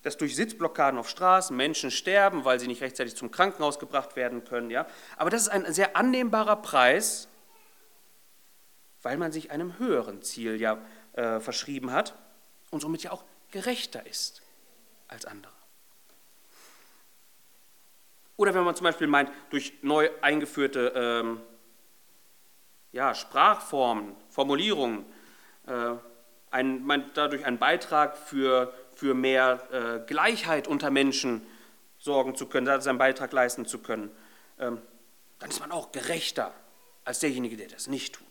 dass 0.04 0.16
durch 0.16 0.36
Sitzblockaden 0.36 1.00
auf 1.00 1.10
Straßen 1.10 1.58
Menschen 1.58 1.90
sterben, 1.90 2.46
weil 2.46 2.60
sie 2.60 2.68
nicht 2.68 2.84
rechtzeitig 2.84 3.16
zum 3.16 3.32
Krankenhaus 3.32 3.80
gebracht 3.80 4.16
werden 4.16 4.44
können. 4.44 4.70
Ja? 4.70 4.86
Aber 5.18 5.32
das 5.32 5.42
ist 5.42 5.50
ein 5.50 5.74
sehr 5.74 5.98
annehmbarer 5.98 6.58
Preis, 6.58 7.30
weil 9.02 9.18
man 9.18 9.32
sich 9.32 9.50
einem 9.50 9.80
höheren 9.80 10.22
Ziel 10.22 10.62
ja 10.62 10.86
äh, 11.14 11.40
verschrieben 11.40 11.92
hat 11.92 12.16
und 12.70 12.82
somit 12.82 13.02
ja 13.02 13.12
auch 13.12 13.24
gerechter 13.50 14.06
ist 14.06 14.44
als 15.08 15.26
andere. 15.26 15.65
Oder 18.38 18.54
wenn 18.54 18.64
man 18.64 18.76
zum 18.76 18.84
Beispiel 18.84 19.08
meint, 19.08 19.32
durch 19.50 19.74
neu 19.82 20.10
eingeführte 20.22 20.92
ähm, 20.96 21.42
ja, 22.92 23.14
Sprachformen, 23.14 24.16
Formulierungen, 24.30 25.06
äh, 25.68 25.92
ein, 26.52 26.86
meint 26.86 27.18
dadurch 27.18 27.46
einen 27.46 27.58
Beitrag 27.58 28.18
für 28.18 28.74
für 28.96 29.14
mehr 29.14 29.68
äh, 29.72 30.08
Gleichheit 30.08 30.68
unter 30.68 30.90
Menschen 30.90 31.46
sorgen 32.00 32.36
zu 32.36 32.48
können, 32.48 32.82
seinen 32.82 32.98
Beitrag 32.98 33.32
leisten 33.34 33.66
zu 33.66 33.80
können, 33.80 34.10
ähm, 34.60 34.82
dann 35.40 35.50
ist 35.50 35.60
man 35.60 35.72
auch 35.72 35.92
gerechter 35.92 36.54
als 37.04 37.20
derjenige, 37.20 37.58
der 37.58 37.68
das 37.68 37.88
nicht 37.88 38.16
tut. 38.16 38.26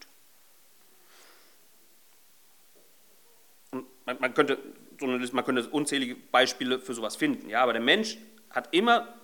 Und 3.72 3.86
man, 4.06 4.20
man 4.20 4.34
könnte, 4.34 4.58
man 5.00 5.44
könnte 5.44 5.68
unzählige 5.68 6.14
Beispiele 6.14 6.80
für 6.80 6.94
sowas 6.94 7.16
finden, 7.16 7.48
ja, 7.48 7.62
aber 7.62 7.72
der 7.72 7.82
Mensch 7.82 8.16
hat 8.50 8.68
immer, 8.72 9.14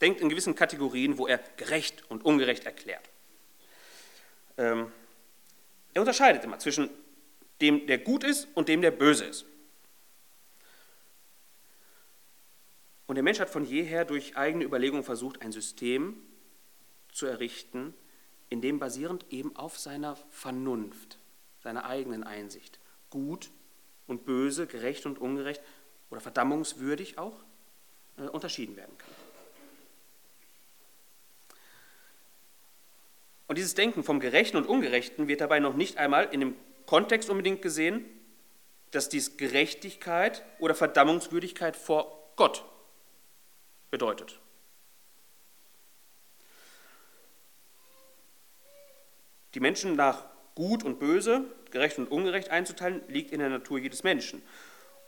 denkt 0.00 0.20
in 0.20 0.28
gewissen 0.28 0.54
Kategorien, 0.54 1.18
wo 1.18 1.26
er 1.26 1.38
gerecht 1.56 2.08
und 2.10 2.24
ungerecht 2.24 2.64
erklärt. 2.64 3.08
Ähm, 4.58 4.92
er 5.94 6.02
unterscheidet 6.02 6.44
immer 6.44 6.58
zwischen 6.58 6.90
dem, 7.60 7.86
der 7.86 7.98
gut 7.98 8.24
ist 8.24 8.48
und 8.54 8.68
dem, 8.68 8.82
der 8.82 8.90
böse 8.90 9.24
ist. 9.24 9.46
Und 13.06 13.14
der 13.14 13.22
Mensch 13.22 13.38
hat 13.38 13.50
von 13.50 13.64
jeher 13.64 14.04
durch 14.04 14.36
eigene 14.36 14.64
Überlegungen 14.64 15.04
versucht, 15.04 15.40
ein 15.40 15.52
System 15.52 16.20
zu 17.12 17.26
errichten, 17.26 17.94
in 18.50 18.60
dem 18.60 18.78
basierend 18.78 19.24
eben 19.30 19.56
auf 19.56 19.78
seiner 19.78 20.16
Vernunft, 20.30 21.18
seiner 21.62 21.86
eigenen 21.86 22.24
Einsicht, 22.24 22.78
gut 23.10 23.50
und 24.06 24.24
böse, 24.24 24.66
gerecht 24.66 25.06
und 25.06 25.18
ungerecht 25.18 25.62
oder 26.10 26.20
verdammungswürdig 26.20 27.18
auch 27.18 27.44
äh, 28.18 28.22
unterschieden 28.22 28.76
werden 28.76 28.96
kann. 28.98 29.25
Und 33.46 33.58
dieses 33.58 33.74
Denken 33.74 34.02
vom 34.02 34.20
Gerechten 34.20 34.56
und 34.56 34.66
Ungerechten 34.66 35.28
wird 35.28 35.40
dabei 35.40 35.60
noch 35.60 35.74
nicht 35.74 35.98
einmal 35.98 36.28
in 36.32 36.40
dem 36.40 36.56
Kontext 36.84 37.30
unbedingt 37.30 37.62
gesehen, 37.62 38.04
dass 38.90 39.08
dies 39.08 39.36
Gerechtigkeit 39.36 40.44
oder 40.58 40.74
Verdammungswürdigkeit 40.74 41.76
vor 41.76 42.32
Gott 42.36 42.64
bedeutet. 43.90 44.40
Die 49.54 49.60
Menschen 49.60 49.96
nach 49.96 50.26
gut 50.54 50.82
und 50.82 50.98
böse, 50.98 51.44
gerecht 51.70 51.98
und 51.98 52.10
ungerecht 52.10 52.50
einzuteilen, 52.50 53.02
liegt 53.08 53.30
in 53.30 53.38
der 53.38 53.48
Natur 53.48 53.78
jedes 53.78 54.02
Menschen. 54.02 54.42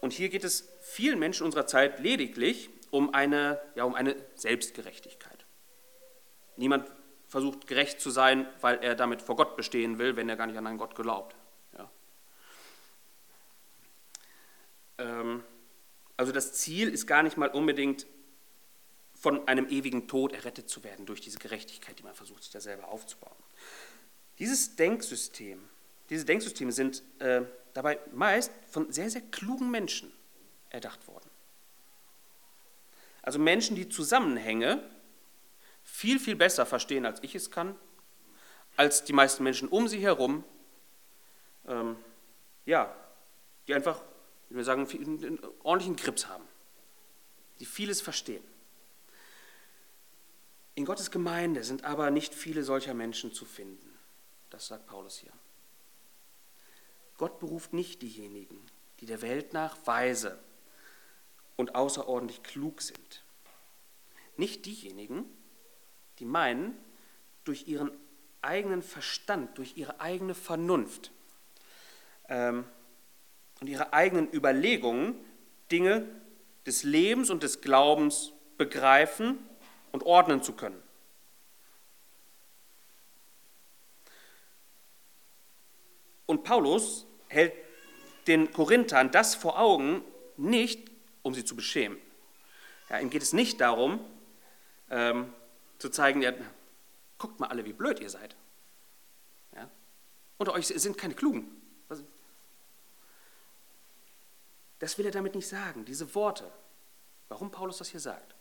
Und 0.00 0.12
hier 0.12 0.28
geht 0.28 0.44
es 0.44 0.68
vielen 0.80 1.18
Menschen 1.18 1.44
unserer 1.44 1.66
Zeit 1.66 1.98
lediglich 2.00 2.70
um 2.90 3.12
eine, 3.12 3.60
ja, 3.74 3.84
um 3.84 3.94
eine 3.94 4.16
Selbstgerechtigkeit. 4.34 5.44
Niemand 6.56 6.90
versucht 7.28 7.66
gerecht 7.66 8.00
zu 8.00 8.10
sein, 8.10 8.46
weil 8.60 8.78
er 8.82 8.94
damit 8.94 9.22
vor 9.22 9.36
Gott 9.36 9.56
bestehen 9.56 9.98
will, 9.98 10.16
wenn 10.16 10.28
er 10.28 10.36
gar 10.36 10.46
nicht 10.46 10.56
an 10.56 10.66
einen 10.66 10.78
Gott 10.78 10.94
glaubt. 10.94 11.36
Ja. 11.76 11.90
Ähm, 14.98 15.44
also 16.16 16.32
das 16.32 16.54
Ziel 16.54 16.88
ist 16.88 17.06
gar 17.06 17.22
nicht 17.22 17.36
mal 17.36 17.48
unbedingt 17.48 18.06
von 19.14 19.46
einem 19.46 19.68
ewigen 19.68 20.08
Tod 20.08 20.32
errettet 20.32 20.68
zu 20.68 20.84
werden 20.84 21.04
durch 21.04 21.20
diese 21.20 21.38
Gerechtigkeit, 21.38 21.98
die 21.98 22.02
man 22.02 22.14
versucht, 22.14 22.44
sich 22.44 22.52
da 22.52 22.60
selber 22.60 22.88
aufzubauen. 22.88 23.36
Dieses 24.38 24.76
Denksystem, 24.76 25.68
diese 26.08 26.24
Denksysteme 26.24 26.72
sind 26.72 27.02
äh, 27.18 27.42
dabei 27.74 27.98
meist 28.12 28.52
von 28.70 28.92
sehr, 28.92 29.10
sehr 29.10 29.20
klugen 29.20 29.70
Menschen 29.70 30.12
erdacht 30.70 31.06
worden. 31.08 31.28
Also 33.22 33.38
Menschen, 33.38 33.76
die 33.76 33.88
Zusammenhänge 33.88 34.82
viel, 35.98 36.20
viel 36.20 36.36
besser 36.36 36.64
verstehen, 36.64 37.04
als 37.04 37.20
ich 37.24 37.34
es 37.34 37.50
kann, 37.50 37.74
als 38.76 39.02
die 39.02 39.12
meisten 39.12 39.42
Menschen 39.42 39.66
um 39.66 39.88
sie 39.88 39.98
herum. 39.98 40.44
Ähm, 41.66 41.96
ja, 42.66 42.94
die 43.66 43.74
einfach, 43.74 44.00
wie 44.48 44.56
wir 44.58 44.64
sagen, 44.64 44.88
einen 44.88 45.40
ordentlichen 45.64 45.96
Grips 45.96 46.28
haben, 46.28 46.44
die 47.58 47.66
vieles 47.66 48.00
verstehen. 48.00 48.44
In 50.76 50.84
Gottes 50.84 51.10
Gemeinde 51.10 51.64
sind 51.64 51.82
aber 51.82 52.12
nicht 52.12 52.32
viele 52.32 52.62
solcher 52.62 52.94
Menschen 52.94 53.32
zu 53.32 53.44
finden. 53.44 53.98
Das 54.50 54.68
sagt 54.68 54.86
Paulus 54.86 55.18
hier. 55.18 55.32
Gott 57.16 57.40
beruft 57.40 57.72
nicht 57.72 58.02
diejenigen, 58.02 58.64
die 59.00 59.06
der 59.06 59.20
Welt 59.20 59.52
nach 59.52 59.76
weise 59.84 60.38
und 61.56 61.74
außerordentlich 61.74 62.44
klug 62.44 62.82
sind. 62.82 63.24
Nicht 64.36 64.64
diejenigen, 64.64 65.24
die 66.18 66.24
meinen, 66.24 66.76
durch 67.44 67.68
ihren 67.68 67.90
eigenen 68.42 68.82
Verstand, 68.82 69.58
durch 69.58 69.76
ihre 69.76 70.00
eigene 70.00 70.34
Vernunft 70.34 71.10
ähm, 72.28 72.64
und 73.60 73.66
ihre 73.66 73.92
eigenen 73.92 74.32
Überlegungen 74.32 75.14
Dinge 75.70 76.06
des 76.66 76.82
Lebens 76.82 77.30
und 77.30 77.42
des 77.42 77.60
Glaubens 77.60 78.32
begreifen 78.56 79.38
und 79.92 80.02
ordnen 80.04 80.42
zu 80.42 80.52
können. 80.52 80.80
Und 86.26 86.44
Paulus 86.44 87.06
hält 87.28 87.54
den 88.26 88.52
Korinthern 88.52 89.10
das 89.10 89.34
vor 89.34 89.58
Augen, 89.58 90.02
nicht 90.36 90.90
um 91.22 91.32
sie 91.32 91.44
zu 91.44 91.56
beschämen. 91.56 91.98
Ja, 92.90 92.98
ihm 93.00 93.08
geht 93.08 93.22
es 93.22 93.32
nicht 93.32 93.60
darum, 93.60 94.00
ähm, 94.90 95.32
zu 95.78 95.88
zeigen, 95.90 96.22
ja, 96.22 96.32
guckt 97.18 97.40
mal 97.40 97.48
alle, 97.48 97.64
wie 97.64 97.72
blöd 97.72 98.00
ihr 98.00 98.10
seid. 98.10 98.36
Ja? 99.54 99.70
Unter 100.38 100.52
euch 100.52 100.66
sind 100.66 100.98
keine 100.98 101.14
Klugen. 101.14 101.58
Das 104.78 104.96
will 104.96 105.06
er 105.06 105.12
damit 105.12 105.34
nicht 105.34 105.48
sagen, 105.48 105.84
diese 105.84 106.14
Worte. 106.14 106.50
Warum 107.28 107.50
Paulus 107.50 107.78
das 107.78 107.88
hier 107.88 108.00
sagt? 108.00 108.34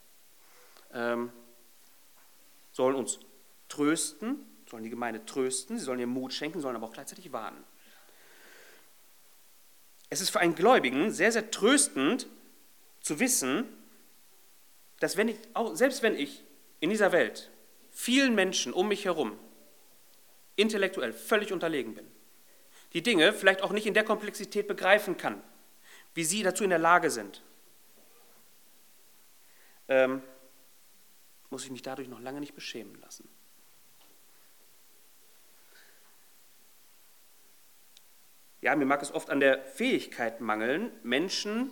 Ähm, 0.94 1.32
sollen 2.72 2.96
uns 2.96 3.20
trösten, 3.70 4.46
sollen 4.70 4.84
die 4.84 4.90
Gemeinde 4.90 5.26
trösten, 5.26 5.78
sie 5.78 5.84
sollen 5.84 6.00
ihr 6.00 6.08
Mut 6.08 6.34
schenken, 6.34 6.62
sollen 6.62 6.76
aber 6.76 6.88
auch 6.88 6.94
gleichzeitig 6.94 7.32
warnen. 7.32 7.64
Es 10.10 10.22
ist 10.22 10.30
für 10.30 10.40
einen 10.40 10.56
Gläubigen 10.56 11.12
sehr, 11.12 11.32
sehr 11.32 11.52
tröstend 11.52 12.28
zu 13.02 13.20
wissen, 13.20 13.66
dass 15.00 15.18
wenn 15.18 15.28
ich, 15.28 15.40
auch 15.54 15.76
selbst 15.76 16.02
wenn 16.02 16.16
ich 16.16 16.44
in 16.80 16.90
dieser 16.90 17.12
Welt 17.12 17.52
vielen 17.92 18.36
Menschen 18.36 18.74
um 18.74 18.88
mich 18.88 19.06
herum 19.06 19.38
intellektuell 20.56 21.14
völlig 21.14 21.54
unterlegen 21.54 21.94
bin, 21.94 22.08
die 22.94 23.04
Dinge 23.04 23.34
vielleicht 23.34 23.62
auch 23.62 23.72
nicht 23.72 23.86
in 23.86 23.94
der 23.94 24.04
Komplexität 24.04 24.68
begreifen 24.68 25.18
kann, 25.18 25.42
wie 26.14 26.24
sie 26.24 26.44
dazu 26.44 26.64
in 26.64 26.72
der 26.72 26.80
Lage 26.80 27.12
sind, 27.12 27.44
ähm, 29.88 30.22
muss 31.50 31.64
ich 31.64 31.72
mich 31.72 31.82
dadurch 31.82 32.08
noch 32.08 32.20
lange 32.20 32.40
nicht 32.40 32.56
beschämen 32.56 33.00
lassen. 33.02 33.30
Ja, 38.62 38.76
mir 38.76 38.86
mag 38.86 39.02
es 39.02 39.14
oft 39.14 39.30
an 39.30 39.40
der 39.40 39.64
Fähigkeit 39.64 40.42
mangeln, 40.42 40.92
Menschen 41.04 41.72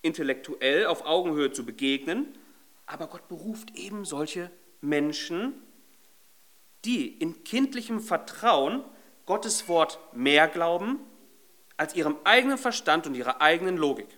intellektuell 0.00 0.86
auf 0.86 1.04
Augenhöhe 1.04 1.50
zu 1.50 1.66
begegnen, 1.66 2.38
aber 2.86 3.08
Gott 3.08 3.28
beruft 3.28 3.74
eben 3.76 4.04
solche 4.04 4.50
Menschen, 4.80 5.54
die 6.84 7.08
in 7.08 7.44
kindlichem 7.44 8.00
Vertrauen 8.00 8.84
Gottes 9.26 9.68
Wort 9.68 9.98
mehr 10.12 10.46
glauben 10.46 11.00
als 11.76 11.94
ihrem 11.94 12.16
eigenen 12.24 12.58
Verstand 12.58 13.06
und 13.06 13.14
ihrer 13.16 13.40
eigenen 13.40 13.76
Logik. 13.76 14.08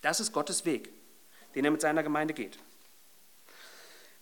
Das 0.00 0.20
ist 0.20 0.32
Gottes 0.32 0.64
Weg, 0.64 0.92
den 1.54 1.64
er 1.64 1.70
mit 1.70 1.80
seiner 1.80 2.02
Gemeinde 2.02 2.34
geht. 2.34 2.58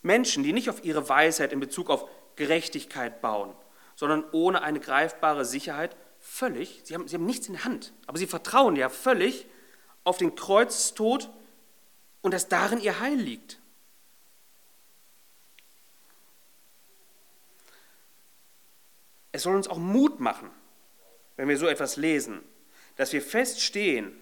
Menschen, 0.03 0.43
die 0.43 0.53
nicht 0.53 0.71
auf 0.71 0.85
ihre 0.85 1.09
Weisheit 1.09 1.53
in 1.53 1.61
Bezug 1.61 1.91
auf 1.91 2.09
Gerechtigkeit 2.37 3.21
bauen, 3.21 3.55
sondern 3.97 4.25
ohne 4.33 4.62
eine 4.62 4.79
greifbare 4.79 5.45
Sicherheit 5.45 5.97
völlig, 6.19 6.83
sie 6.85 6.95
haben, 6.95 7.09
sie 7.09 7.17
haben 7.17 7.27
nichts 7.27 7.49
in 7.49 7.55
der 7.55 7.65
Hand, 7.65 7.93
aber 8.07 8.19
sie 8.19 8.27
vertrauen 8.27 8.77
ja 8.77 8.89
völlig 8.89 9.47
auf 10.05 10.19
den 10.19 10.35
Kreuzestod 10.35 11.31
und 12.27 12.33
dass 12.33 12.49
darin 12.49 12.81
ihr 12.81 12.99
Heil 12.99 13.15
liegt. 13.15 13.61
Es 19.31 19.45
soll 19.45 19.55
uns 19.55 19.69
auch 19.69 19.79
Mut 19.79 20.19
machen, 20.19 20.51
wenn 21.37 21.47
wir 21.47 21.57
so 21.57 21.69
etwas 21.69 21.97
lesen, 21.97 22.43
dass 22.97 23.12
wir 23.12 23.23
feststehen 23.23 24.19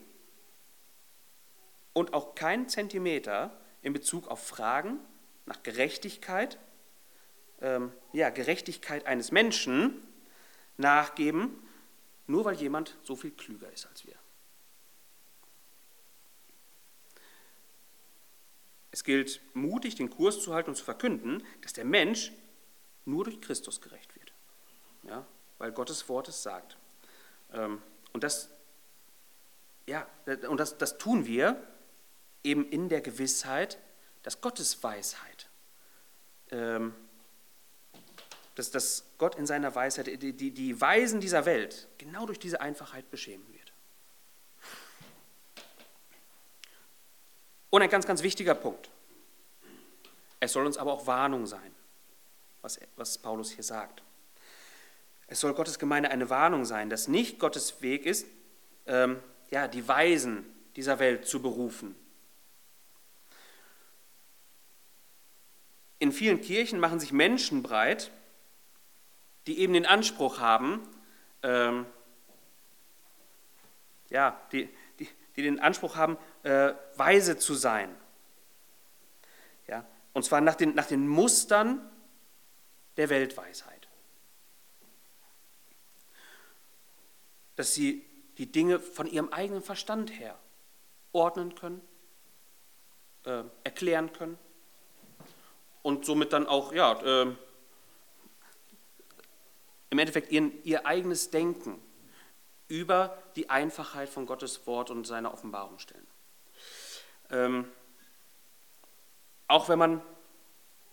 und 1.94 2.12
auch 2.12 2.34
keinen 2.34 2.68
Zentimeter 2.68 3.58
in 3.80 3.94
Bezug 3.94 4.28
auf 4.28 4.46
Fragen 4.46 4.98
nach 5.46 5.62
Gerechtigkeit 5.62 6.58
ähm, 7.62 7.90
ja, 8.12 8.28
Gerechtigkeit 8.28 9.06
eines 9.06 9.32
Menschen 9.32 10.06
nachgeben, 10.76 11.66
nur 12.26 12.44
weil 12.44 12.56
jemand 12.56 12.98
so 13.02 13.16
viel 13.16 13.30
klüger 13.30 13.72
ist 13.72 13.86
als 13.86 14.04
wir. 14.04 14.23
Es 18.94 19.02
gilt 19.02 19.40
mutig 19.54 19.96
den 19.96 20.08
Kurs 20.08 20.40
zu 20.40 20.54
halten 20.54 20.70
und 20.70 20.76
zu 20.76 20.84
verkünden, 20.84 21.42
dass 21.62 21.72
der 21.72 21.84
Mensch 21.84 22.30
nur 23.04 23.24
durch 23.24 23.40
Christus 23.40 23.80
gerecht 23.80 24.14
wird. 24.14 24.32
Ja, 25.02 25.26
weil 25.58 25.72
Gottes 25.72 26.08
Wort 26.08 26.28
es 26.28 26.44
sagt. 26.44 26.76
Ähm, 27.52 27.82
und 28.12 28.22
das, 28.22 28.50
ja, 29.88 30.06
und 30.48 30.60
das, 30.60 30.78
das 30.78 30.96
tun 30.96 31.26
wir 31.26 31.60
eben 32.44 32.70
in 32.70 32.88
der 32.88 33.00
Gewissheit, 33.00 33.80
dass 34.22 34.40
Gottes 34.40 34.80
Weisheit 34.84 35.48
ähm, 36.52 36.94
dass, 38.54 38.70
dass 38.70 39.04
Gott 39.18 39.34
in 39.34 39.46
seiner 39.46 39.74
Weisheit 39.74 40.06
die, 40.22 40.32
die, 40.32 40.52
die 40.52 40.80
Weisen 40.80 41.20
dieser 41.20 41.46
Welt 41.46 41.88
genau 41.98 42.26
durch 42.26 42.38
diese 42.38 42.60
Einfachheit 42.60 43.10
beschämen 43.10 43.44
wird. 43.52 43.72
Und 47.74 47.82
ein 47.82 47.90
ganz, 47.90 48.06
ganz 48.06 48.22
wichtiger 48.22 48.54
Punkt. 48.54 48.88
Es 50.38 50.52
soll 50.52 50.64
uns 50.64 50.76
aber 50.76 50.92
auch 50.92 51.08
Warnung 51.08 51.44
sein, 51.44 51.74
was, 52.62 52.78
was 52.94 53.18
Paulus 53.18 53.50
hier 53.50 53.64
sagt. 53.64 54.00
Es 55.26 55.40
soll 55.40 55.54
Gottes 55.54 55.80
Gemeinde 55.80 56.08
eine 56.12 56.30
Warnung 56.30 56.64
sein, 56.64 56.88
dass 56.88 57.08
nicht 57.08 57.40
Gottes 57.40 57.82
Weg 57.82 58.06
ist, 58.06 58.28
ähm, 58.86 59.20
ja, 59.50 59.66
die 59.66 59.88
Weisen 59.88 60.46
dieser 60.76 61.00
Welt 61.00 61.26
zu 61.26 61.42
berufen. 61.42 61.96
In 65.98 66.12
vielen 66.12 66.40
Kirchen 66.40 66.78
machen 66.78 67.00
sich 67.00 67.10
Menschen 67.10 67.64
breit, 67.64 68.12
die 69.48 69.58
eben 69.58 69.72
den 69.72 69.84
Anspruch 69.84 70.38
haben, 70.38 70.80
ähm, 71.42 71.86
ja, 74.10 74.40
die, 74.52 74.68
die, 75.36 75.42
den 75.42 75.60
Anspruch 75.60 75.96
haben, 75.96 76.16
äh, 76.42 76.74
weise 76.96 77.38
zu 77.38 77.54
sein. 77.54 77.94
Ja, 79.66 79.84
und 80.12 80.24
zwar 80.24 80.40
nach 80.40 80.54
den, 80.54 80.74
nach 80.74 80.86
den 80.86 81.08
Mustern 81.08 81.80
der 82.96 83.08
Weltweisheit. 83.08 83.88
Dass 87.56 87.74
sie 87.74 88.04
die 88.38 88.50
Dinge 88.50 88.80
von 88.80 89.06
ihrem 89.06 89.32
eigenen 89.32 89.62
Verstand 89.62 90.18
her 90.18 90.38
ordnen 91.12 91.54
können, 91.54 91.80
äh, 93.24 93.44
erklären 93.62 94.12
können 94.12 94.38
und 95.82 96.04
somit 96.04 96.32
dann 96.32 96.46
auch 96.46 96.72
ja, 96.72 97.00
äh, 97.00 97.34
im 99.90 99.98
Endeffekt 99.98 100.32
ihr, 100.32 100.50
ihr 100.64 100.86
eigenes 100.86 101.30
Denken 101.30 101.80
über 102.68 103.16
die 103.36 103.50
Einfachheit 103.50 104.08
von 104.08 104.26
Gottes 104.26 104.66
Wort 104.66 104.90
und 104.90 105.06
seiner 105.06 105.32
Offenbarung 105.32 105.78
stellen. 105.78 106.06
Ähm, 107.30 107.68
auch 109.48 109.68
wenn 109.68 109.78
man, 109.78 110.02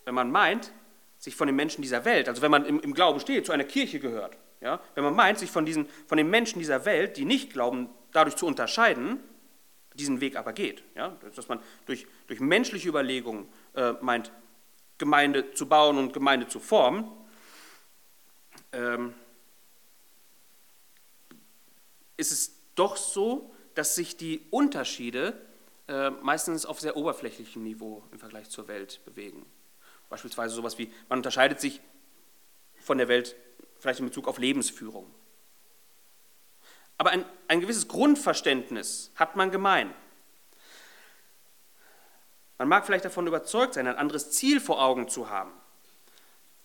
wenn 0.05 0.15
man 0.15 0.31
meint, 0.31 0.71
sich 1.17 1.36
von 1.36 1.47
den 1.47 1.55
Menschen 1.55 1.81
dieser 1.81 2.03
Welt, 2.03 2.27
also 2.27 2.41
wenn 2.41 2.51
man 2.51 2.65
im, 2.65 2.79
im 2.79 2.93
Glauben 2.93 3.19
steht, 3.19 3.45
zu 3.45 3.51
einer 3.51 3.63
Kirche 3.63 3.99
gehört, 3.99 4.38
ja, 4.60 4.79
wenn 4.95 5.03
man 5.03 5.15
meint, 5.15 5.39
sich 5.39 5.49
von, 5.49 5.65
diesen, 5.65 5.88
von 6.07 6.17
den 6.17 6.29
Menschen 6.29 6.60
dieser 6.60 6.86
Welt, 6.86 7.17
die 7.17 7.25
nicht 7.25 7.51
glauben, 7.51 7.89
dadurch 8.12 8.36
zu 8.36 8.45
unterscheiden, 8.45 9.19
diesen 9.95 10.21
Weg 10.21 10.36
aber 10.36 10.53
geht. 10.53 10.84
Ja? 10.95 11.17
Dass 11.36 11.47
man 11.47 11.60
durch, 11.86 12.07
durch 12.27 12.39
menschliche 12.39 12.89
Überlegungen 12.89 13.47
äh, 13.75 13.93
meint, 14.01 14.31
Gemeinde 14.97 15.53
zu 15.53 15.67
bauen 15.67 15.97
und 15.97 16.13
Gemeinde 16.13 16.47
zu 16.47 16.60
formen, 16.60 17.12
ähm, 18.71 19.15
ist 22.17 22.32
es 22.32 22.56
doch 22.76 22.97
so, 22.97 23.54
dass 23.76 23.95
sich 23.95 24.17
die 24.17 24.45
Unterschiede 24.50 25.39
äh, 25.88 26.10
meistens 26.10 26.65
auf 26.65 26.80
sehr 26.80 26.95
oberflächlichem 26.95 27.63
Niveau 27.63 28.04
im 28.12 28.19
Vergleich 28.19 28.50
zur 28.50 28.67
Welt 28.67 29.02
bewegen. 29.06 29.45
Beispielsweise 30.10 30.54
sowas 30.54 30.78
wie, 30.78 30.91
man 31.10 31.19
unterscheidet 31.19 31.60
sich 31.60 31.82
von 32.80 32.97
der 32.97 33.08
Welt 33.08 33.36
vielleicht 33.80 34.00
in 34.00 34.06
Bezug 34.06 34.28
auf 34.28 34.38
Lebensführung. 34.38 35.10
Aber 36.97 37.12
ein, 37.12 37.26
ein 37.47 37.62
gewisses 37.62 37.88
Grundverständnis 37.88 39.12
hat 39.15 39.36
man 39.36 39.52
gemein. 39.52 39.93
Man 42.58 42.67
mag 42.67 42.86
vielleicht 42.86 43.06
davon 43.06 43.26
überzeugt 43.26 43.74
sein, 43.74 43.88
ein 43.88 43.95
anderes 43.95 44.32
Ziel 44.32 44.60
vor 44.60 44.84
Augen 44.84 45.10
zu 45.10 45.30
haben, 45.30 45.52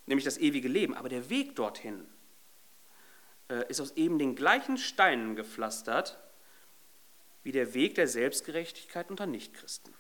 nämlich 0.05 0.25
das 0.25 0.37
ewige 0.37 0.69
Leben, 0.69 0.95
aber 0.95 1.09
der 1.09 1.31
Weg 1.31 1.57
dorthin 1.57 2.07
ist 3.69 3.81
aus 3.81 3.93
eben 3.93 4.19
den 4.19 4.35
gleichen 4.35 4.77
Steinen 4.77 5.37
gepflastert 5.37 6.19
wie 7.47 7.53
der 7.53 7.75
Weg 7.75 7.95
der 7.95 8.09
Selbstgerechtigkeit 8.09 9.09
unter 9.09 9.25
Nichtchristen. 9.25 9.95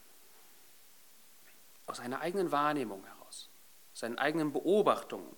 Aus 1.86 2.00
einer 2.00 2.20
eigenen 2.20 2.50
Wahrnehmung 2.50 3.04
heraus, 3.06 3.50
seinen 3.92 4.18
eigenen 4.18 4.52
Beobachtungen 4.52 5.32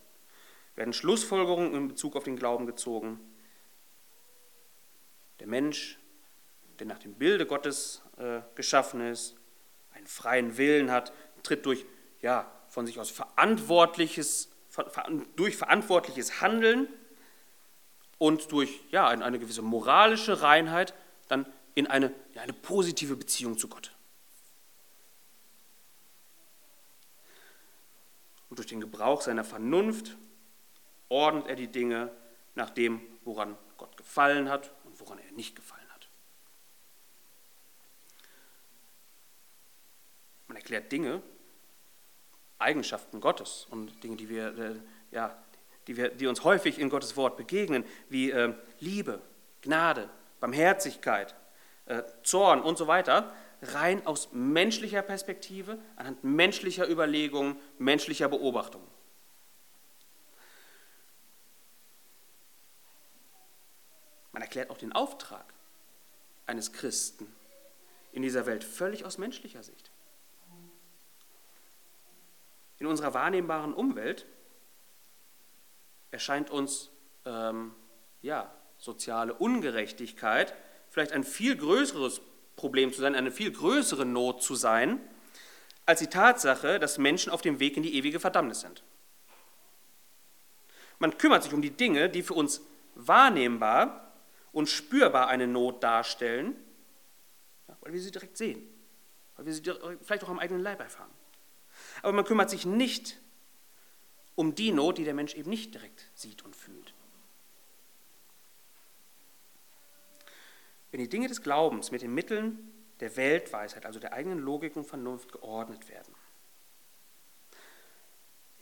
werden 0.75 0.95
Schlussfolgerungen 0.95 1.75
in 1.75 1.89
Bezug 1.89 2.17
auf 2.17 2.25
den 2.25 2.37
Glauben 2.37 2.65
gezogen. 2.65 3.21
Der 5.41 5.49
Mensch, 5.49 5.99
der 6.79 6.87
nach 6.87 6.99
dem 6.99 7.13
Bilde 7.13 7.45
Gottes 7.45 8.01
äh, 8.17 8.41
geschaffen 8.55 9.03
ist, 9.03 9.37
einen 9.93 10.07
freien 10.07 10.57
Willen 10.57 10.91
hat, 10.91 11.13
tritt 11.43 11.67
durch 11.67 11.85
ja, 12.23 12.51
von 12.71 12.87
sich 12.87 12.99
aus 12.99 13.11
verantwortliches, 13.11 14.51
durch 15.37 15.59
verantwortliches 15.59 16.41
Handeln 16.41 16.89
und 18.19 18.51
durch 18.53 18.81
ja, 18.91 19.09
eine 19.09 19.39
gewisse 19.39 19.63
moralische 19.63 20.43
Reinheit 20.43 20.95
dann 21.29 21.47
in 21.75 21.87
eine, 21.87 22.13
in 22.33 22.41
eine 22.41 22.53
positive 22.53 23.17
Beziehung 23.17 23.57
zu 23.57 23.69
Gott. 23.69 23.93
Und 28.51 28.59
durch 28.59 28.67
den 28.67 28.81
Gebrauch 28.81 29.21
seiner 29.21 29.45
Vernunft 29.45 30.17
ordnet 31.09 31.47
er 31.47 31.57
die 31.57 31.69
Dinge 31.69 32.11
nach 32.55 32.71
dem, 32.71 33.01
woran 33.25 33.57
Gott 33.77 33.97
gefallen 33.97 34.49
hat 34.49 34.73
und 34.85 34.99
woran 35.01 35.19
er 35.19 35.33
nicht 35.33 35.55
gefallen 35.55 35.89
hat. 35.91 36.09
Man 40.49 40.57
erklärt 40.57 40.91
Dinge, 40.91 41.23
Eigenschaften 42.59 43.21
Gottes 43.21 43.69
und 43.71 44.03
Dinge, 44.03 44.17
die 44.17 44.29
wir, 44.29 44.59
äh, 44.59 44.81
ja, 45.13 45.41
die, 45.89 45.97
wir, 45.97 46.11
die 46.11 46.27
uns 46.27 46.45
häufig 46.45 46.79
in 46.79 46.91
Gottes 46.91 47.17
Wort 47.17 47.37
begegnen, 47.37 47.85
wie 48.09 48.31
äh, 48.31 48.55
Liebe, 48.79 49.21
Gnade, 49.63 50.09
Barmherzigkeit, 50.39 51.35
äh, 51.87 52.03
Zorn 52.23 52.61
und 52.61 52.79
so 52.79 52.87
weiter, 52.87 53.35
rein 53.63 54.07
aus 54.07 54.29
menschlicher 54.33 55.03
Perspektive, 55.03 55.79
anhand 55.97 56.23
menschlicher 56.23 56.89
Überlegungen, 56.89 57.57
menschlicher 57.79 58.29
Beobachtungen. 58.29 58.87
Man 64.33 64.43
erklärt 64.43 64.71
auch 64.71 64.79
den 64.79 64.93
Auftrag 64.93 65.53
eines 66.47 66.73
Christen 66.73 67.27
in 68.13 68.23
dieser 68.23 68.47
Welt 68.47 68.63
völlig 68.63 69.05
aus 69.05 69.19
menschlicher 69.19 69.63
Sicht. 69.63 69.91
In 72.79 72.87
unserer 72.87 73.15
wahrnehmbaren 73.15 73.75
Umwelt 73.75 74.27
erscheint 76.11 76.51
uns 76.51 76.91
ähm, 77.25 77.75
ja, 78.23 78.53
soziale 78.79 79.35
Ungerechtigkeit 79.35 80.55
vielleicht 80.89 81.13
ein 81.13 81.25
viel 81.25 81.57
größeres 81.57 82.21
Problem 82.57 82.93
zu 82.93 83.01
sein, 83.01 83.15
eine 83.15 83.31
viel 83.31 83.53
größere 83.53 84.05
Not 84.05 84.43
zu 84.43 84.55
sein, 84.55 85.01
als 85.87 86.01
die 86.01 86.09
Tatsache, 86.09 86.79
dass 86.79 86.99
Menschen 86.99 87.31
auf 87.31 87.41
dem 87.41 87.61
Weg 87.61 87.77
in 87.77 87.83
die 87.83 87.95
ewige 87.95 88.21
Verdammnis 88.21 88.61
sind. 88.61 88.83
Man 90.99 91.17
kümmert 91.17 91.45
sich 91.45 91.55
um 91.55 91.63
die 91.63 91.71
Dinge, 91.71 92.11
die 92.11 92.23
für 92.23 92.35
uns 92.35 92.61
wahrnehmbar 92.95 94.13
und 94.53 94.69
spürbar 94.69 95.29
eine 95.29 95.47
Not 95.47 95.83
darstellen, 95.83 96.57
weil 97.81 97.93
wir 97.93 98.01
sie 98.01 98.11
direkt 98.11 98.37
sehen, 98.37 98.69
weil 99.37 99.47
wir 99.47 99.55
sie 99.55 99.63
vielleicht 100.03 100.25
auch 100.25 100.29
am 100.29 100.41
eigenen 100.41 100.63
Leib 100.63 100.81
erfahren. 100.81 101.11
Aber 102.03 102.13
man 102.13 102.25
kümmert 102.25 102.51
sich 102.51 102.67
nicht 102.67 103.19
um 104.39 104.55
die 104.55 104.71
Not, 104.71 104.99
die 104.99 105.05
der 105.05 105.15
Mensch 105.15 105.35
eben 105.35 105.51
nicht 105.51 105.75
direkt 105.75 106.07
sieht 106.15 106.45
und 106.45 106.55
fühlt. 106.55 106.95
Wenn 110.93 111.01
die 111.01 111.09
Dinge 111.09 111.27
des 111.27 111.43
Glaubens 111.43 111.91
mit 111.91 112.03
den 112.03 112.15
Mitteln 112.15 112.73
der 113.01 113.17
Weltweisheit, 113.17 113.85
also 113.85 113.99
der 113.99 114.13
eigenen 114.13 114.39
Logik 114.39 114.77
und 114.77 114.85
Vernunft 114.85 115.33
geordnet 115.33 115.89
werden, 115.89 116.15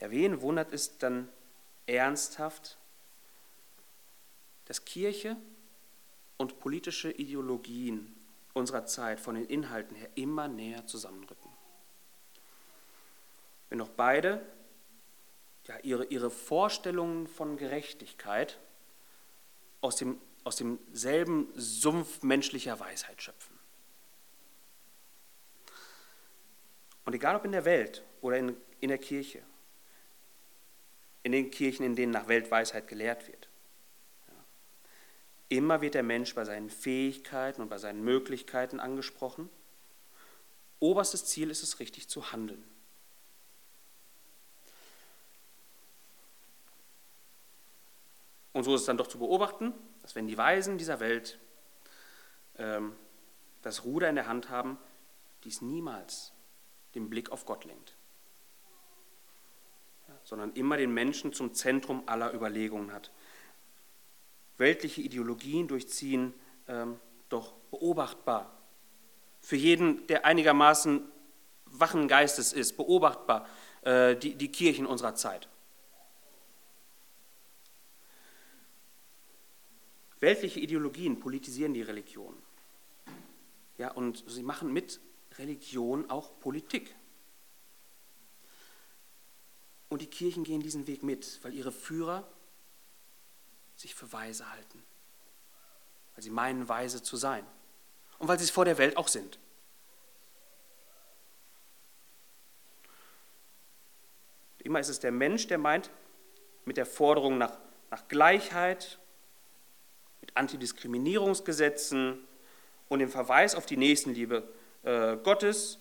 ja, 0.00 0.10
wen 0.10 0.40
wundert 0.40 0.72
es 0.72 0.96
dann 0.96 1.28
ernsthaft, 1.84 2.78
dass 4.64 4.86
Kirche 4.86 5.36
und 6.38 6.58
politische 6.58 7.10
Ideologien 7.10 8.16
unserer 8.54 8.86
Zeit 8.86 9.20
von 9.20 9.34
den 9.34 9.44
Inhalten 9.44 9.94
her 9.94 10.08
immer 10.14 10.48
näher 10.48 10.86
zusammenrücken. 10.86 11.50
Wenn 13.68 13.82
auch 13.82 13.90
beide 13.90 14.55
ja, 15.66 15.79
ihre, 15.83 16.05
ihre 16.07 16.31
Vorstellungen 16.31 17.26
von 17.26 17.57
Gerechtigkeit 17.57 18.59
aus, 19.81 19.96
dem, 19.96 20.20
aus 20.44 20.57
demselben 20.57 21.52
Sumpf 21.55 22.22
menschlicher 22.22 22.79
Weisheit 22.81 23.22
schöpfen. 23.22 23.57
Und 27.05 27.14
egal 27.14 27.37
ob 27.37 27.44
in 27.44 27.52
der 27.52 27.64
Welt 27.64 28.05
oder 28.20 28.38
in, 28.38 28.57
in 28.81 28.88
der 28.88 28.98
Kirche, 28.98 29.42
in 31.22 31.33
den 31.33 31.50
Kirchen, 31.50 31.85
in 31.85 31.94
denen 31.94 32.12
nach 32.12 32.29
Weltweisheit 32.29 32.88
gelehrt 32.88 33.29
wird, 33.29 33.48
Immer 35.48 35.81
wird 35.81 35.94
der 35.94 36.02
Mensch 36.02 36.35
bei 36.35 36.44
seinen 36.44 36.70
Fähigkeiten 36.70 37.62
und 37.62 37.68
bei 37.68 37.79
seinen 37.79 38.02
Möglichkeiten 38.02 38.81
angesprochen. 38.81 39.48
Oberstes 40.81 41.24
Ziel 41.26 41.50
ist 41.50 41.62
es, 41.62 41.79
richtig 41.79 42.09
zu 42.09 42.33
handeln. 42.33 42.64
Und 48.56 48.64
so 48.64 48.74
ist 48.74 48.80
es 48.80 48.86
dann 48.86 48.96
doch 48.96 49.06
zu 49.06 49.18
beobachten, 49.18 49.74
dass 50.00 50.14
wenn 50.14 50.26
die 50.26 50.38
Weisen 50.38 50.78
dieser 50.78 50.98
Welt 50.98 51.38
ähm, 52.56 52.96
das 53.60 53.84
Ruder 53.84 54.08
in 54.08 54.14
der 54.14 54.28
Hand 54.28 54.48
haben, 54.48 54.78
dies 55.44 55.60
niemals 55.60 56.32
den 56.94 57.10
Blick 57.10 57.30
auf 57.30 57.44
Gott 57.44 57.66
lenkt, 57.66 57.94
sondern 60.24 60.54
immer 60.54 60.78
den 60.78 60.90
Menschen 60.90 61.34
zum 61.34 61.52
Zentrum 61.52 62.04
aller 62.06 62.32
Überlegungen 62.32 62.94
hat 62.94 63.10
weltliche 64.56 65.02
Ideologien 65.02 65.68
durchziehen, 65.68 66.32
ähm, 66.66 66.98
doch 67.28 67.52
beobachtbar. 67.70 68.56
Für 69.42 69.56
jeden, 69.56 70.06
der 70.06 70.24
einigermaßen 70.24 71.02
wachen 71.66 72.08
Geistes 72.08 72.54
ist, 72.54 72.78
beobachtbar 72.78 73.46
äh, 73.82 74.16
die, 74.16 74.34
die 74.34 74.50
Kirchen 74.50 74.86
unserer 74.86 75.14
Zeit. 75.14 75.50
Weltliche 80.20 80.61
Ideologien 80.61 81.20
politisieren 81.20 81.74
die 81.74 81.83
Religion. 81.83 82.35
Ja, 83.79 83.90
und 83.92 84.24
sie 84.26 84.42
machen 84.42 84.72
mit 84.72 85.00
Religion 85.38 86.09
auch 86.09 86.38
Politik. 86.40 86.94
Und 89.88 90.00
die 90.00 90.07
Kirchen 90.07 90.44
gehen 90.44 90.61
diesen 90.61 90.87
Weg 90.87 91.02
mit, 91.02 91.38
weil 91.42 91.55
ihre 91.55 91.72
Führer 91.72 92.26
sich 93.76 93.94
für 93.94 94.11
weise 94.12 94.50
halten, 94.50 94.83
weil 96.14 96.24
sie 96.24 96.31
meinen, 96.31 96.68
weise 96.68 97.02
zu 97.02 97.16
sein 97.16 97.46
und 98.18 98.26
weil 98.26 98.38
sie 98.38 98.44
es 98.44 98.50
vor 98.50 98.64
der 98.64 98.79
Welt 98.79 98.96
auch 98.96 99.09
sind. 99.09 99.38
Immer 104.59 104.81
ist 104.81 104.88
es 104.88 104.98
der 104.98 105.12
Mensch, 105.12 105.46
der 105.46 105.59
meint, 105.59 105.90
mit 106.64 106.76
der 106.76 106.87
Forderung 106.87 107.38
nach, 107.38 107.57
nach 107.90 108.09
Gleichheit, 108.09 108.98
mit 110.26 110.36
Antidiskriminierungsgesetzen 110.36 112.26
und 112.88 112.98
dem 112.98 113.08
Verweis 113.08 113.54
auf 113.54 113.64
die 113.66 113.76
Nächstenliebe 113.76 114.48
äh, 114.82 115.16
Gottes, 115.18 115.78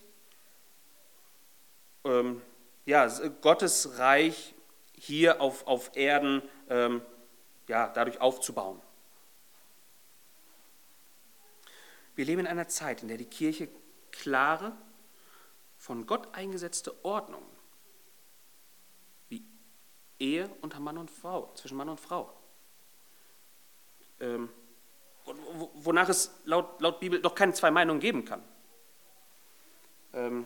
ähm, 2.03 2.41
ja, 2.85 3.07
Gottes 3.41 3.97
Reich 3.97 4.53
hier 4.93 5.41
auf, 5.41 5.65
auf 5.65 5.95
Erden 5.95 6.43
ähm, 6.69 7.01
ja, 7.67 7.87
dadurch 7.87 8.21
aufzubauen. 8.21 8.79
Wir 12.13 12.25
leben 12.25 12.41
in 12.41 12.47
einer 12.47 12.67
Zeit, 12.67 13.01
in 13.01 13.07
der 13.07 13.17
die 13.17 13.25
Kirche 13.25 13.67
klare, 14.11 14.73
von 15.75 16.05
Gott 16.05 16.33
eingesetzte 16.33 17.03
Ordnungen 17.03 17.49
wie 19.27 19.43
Ehe 20.19 20.49
unter 20.61 20.79
Mann 20.79 20.97
und 20.97 21.11
Frau, 21.11 21.51
zwischen 21.55 21.77
Mann 21.77 21.89
und 21.89 21.99
Frau, 21.99 22.31
ähm, 24.19 24.49
wonach 25.73 26.09
es 26.09 26.31
laut, 26.45 26.81
laut 26.81 26.99
Bibel 26.99 27.21
doch 27.21 27.35
keine 27.35 27.53
zwei 27.53 27.71
Meinungen 27.71 27.99
geben 27.99 28.25
kann. 28.25 28.43
Ähm, 30.13 30.45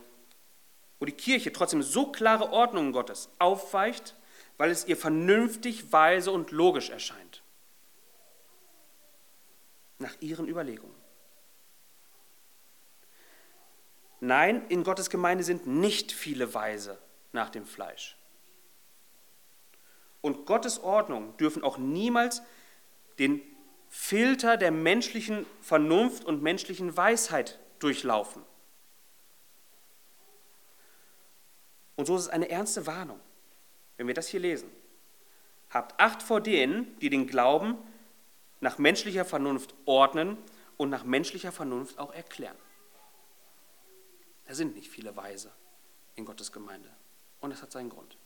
wo 0.99 1.05
die 1.05 1.13
Kirche 1.13 1.53
trotzdem 1.53 1.81
so 1.81 2.11
klare 2.11 2.51
Ordnungen 2.51 2.91
Gottes 2.91 3.29
aufweicht, 3.39 4.15
weil 4.57 4.71
es 4.71 4.85
ihr 4.85 4.97
vernünftig, 4.97 5.91
weise 5.91 6.31
und 6.31 6.51
logisch 6.51 6.89
erscheint. 6.89 7.43
Nach 9.99 10.15
ihren 10.21 10.47
Überlegungen. 10.47 10.95
Nein, 14.21 14.65
in 14.67 14.83
Gottes 14.83 15.09
Gemeinde 15.09 15.43
sind 15.43 15.65
nicht 15.65 16.11
viele 16.11 16.53
Weise 16.53 16.97
nach 17.31 17.49
dem 17.49 17.65
Fleisch. 17.65 18.17
Und 20.21 20.45
Gottes 20.45 20.79
Ordnungen 20.79 21.37
dürfen 21.37 21.63
auch 21.63 21.77
niemals 21.77 22.41
den 23.17 23.41
Filter 23.89 24.55
der 24.55 24.71
menschlichen 24.71 25.45
Vernunft 25.61 26.23
und 26.23 26.41
menschlichen 26.41 26.95
Weisheit 26.95 27.59
durchlaufen. 27.79 28.43
Und 31.95 32.05
so 32.05 32.15
ist 32.15 32.23
es 32.23 32.29
eine 32.29 32.49
ernste 32.49 32.87
Warnung, 32.87 33.19
wenn 33.97 34.07
wir 34.07 34.13
das 34.13 34.27
hier 34.27 34.39
lesen. 34.39 34.69
Habt 35.69 35.99
Acht 35.99 36.23
vor 36.23 36.39
denen, 36.39 36.97
die 36.99 37.09
den 37.09 37.27
Glauben 37.27 37.77
nach 38.61 38.77
menschlicher 38.77 39.25
Vernunft 39.25 39.73
ordnen 39.85 40.37
und 40.77 40.89
nach 40.89 41.03
menschlicher 41.03 41.51
Vernunft 41.51 41.99
auch 41.99 42.13
erklären. 42.13 42.57
Da 44.45 44.53
sind 44.53 44.75
nicht 44.75 44.89
viele 44.89 45.15
Weise 45.15 45.51
in 46.15 46.25
Gottes 46.25 46.51
Gemeinde. 46.51 46.89
Und 47.39 47.51
es 47.51 47.61
hat 47.61 47.71
seinen 47.71 47.89
Grund. 47.89 48.17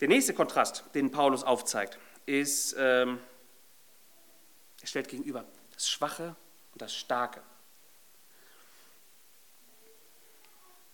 Der 0.00 0.08
nächste 0.08 0.32
Kontrast, 0.32 0.84
den 0.94 1.10
Paulus 1.10 1.42
aufzeigt, 1.42 1.98
ist, 2.26 2.74
ähm, 2.78 3.20
er 4.80 4.86
stellt 4.86 5.08
gegenüber 5.08 5.44
das 5.72 5.88
Schwache 5.88 6.36
und 6.72 6.82
das 6.82 6.94
Starke. 6.94 7.42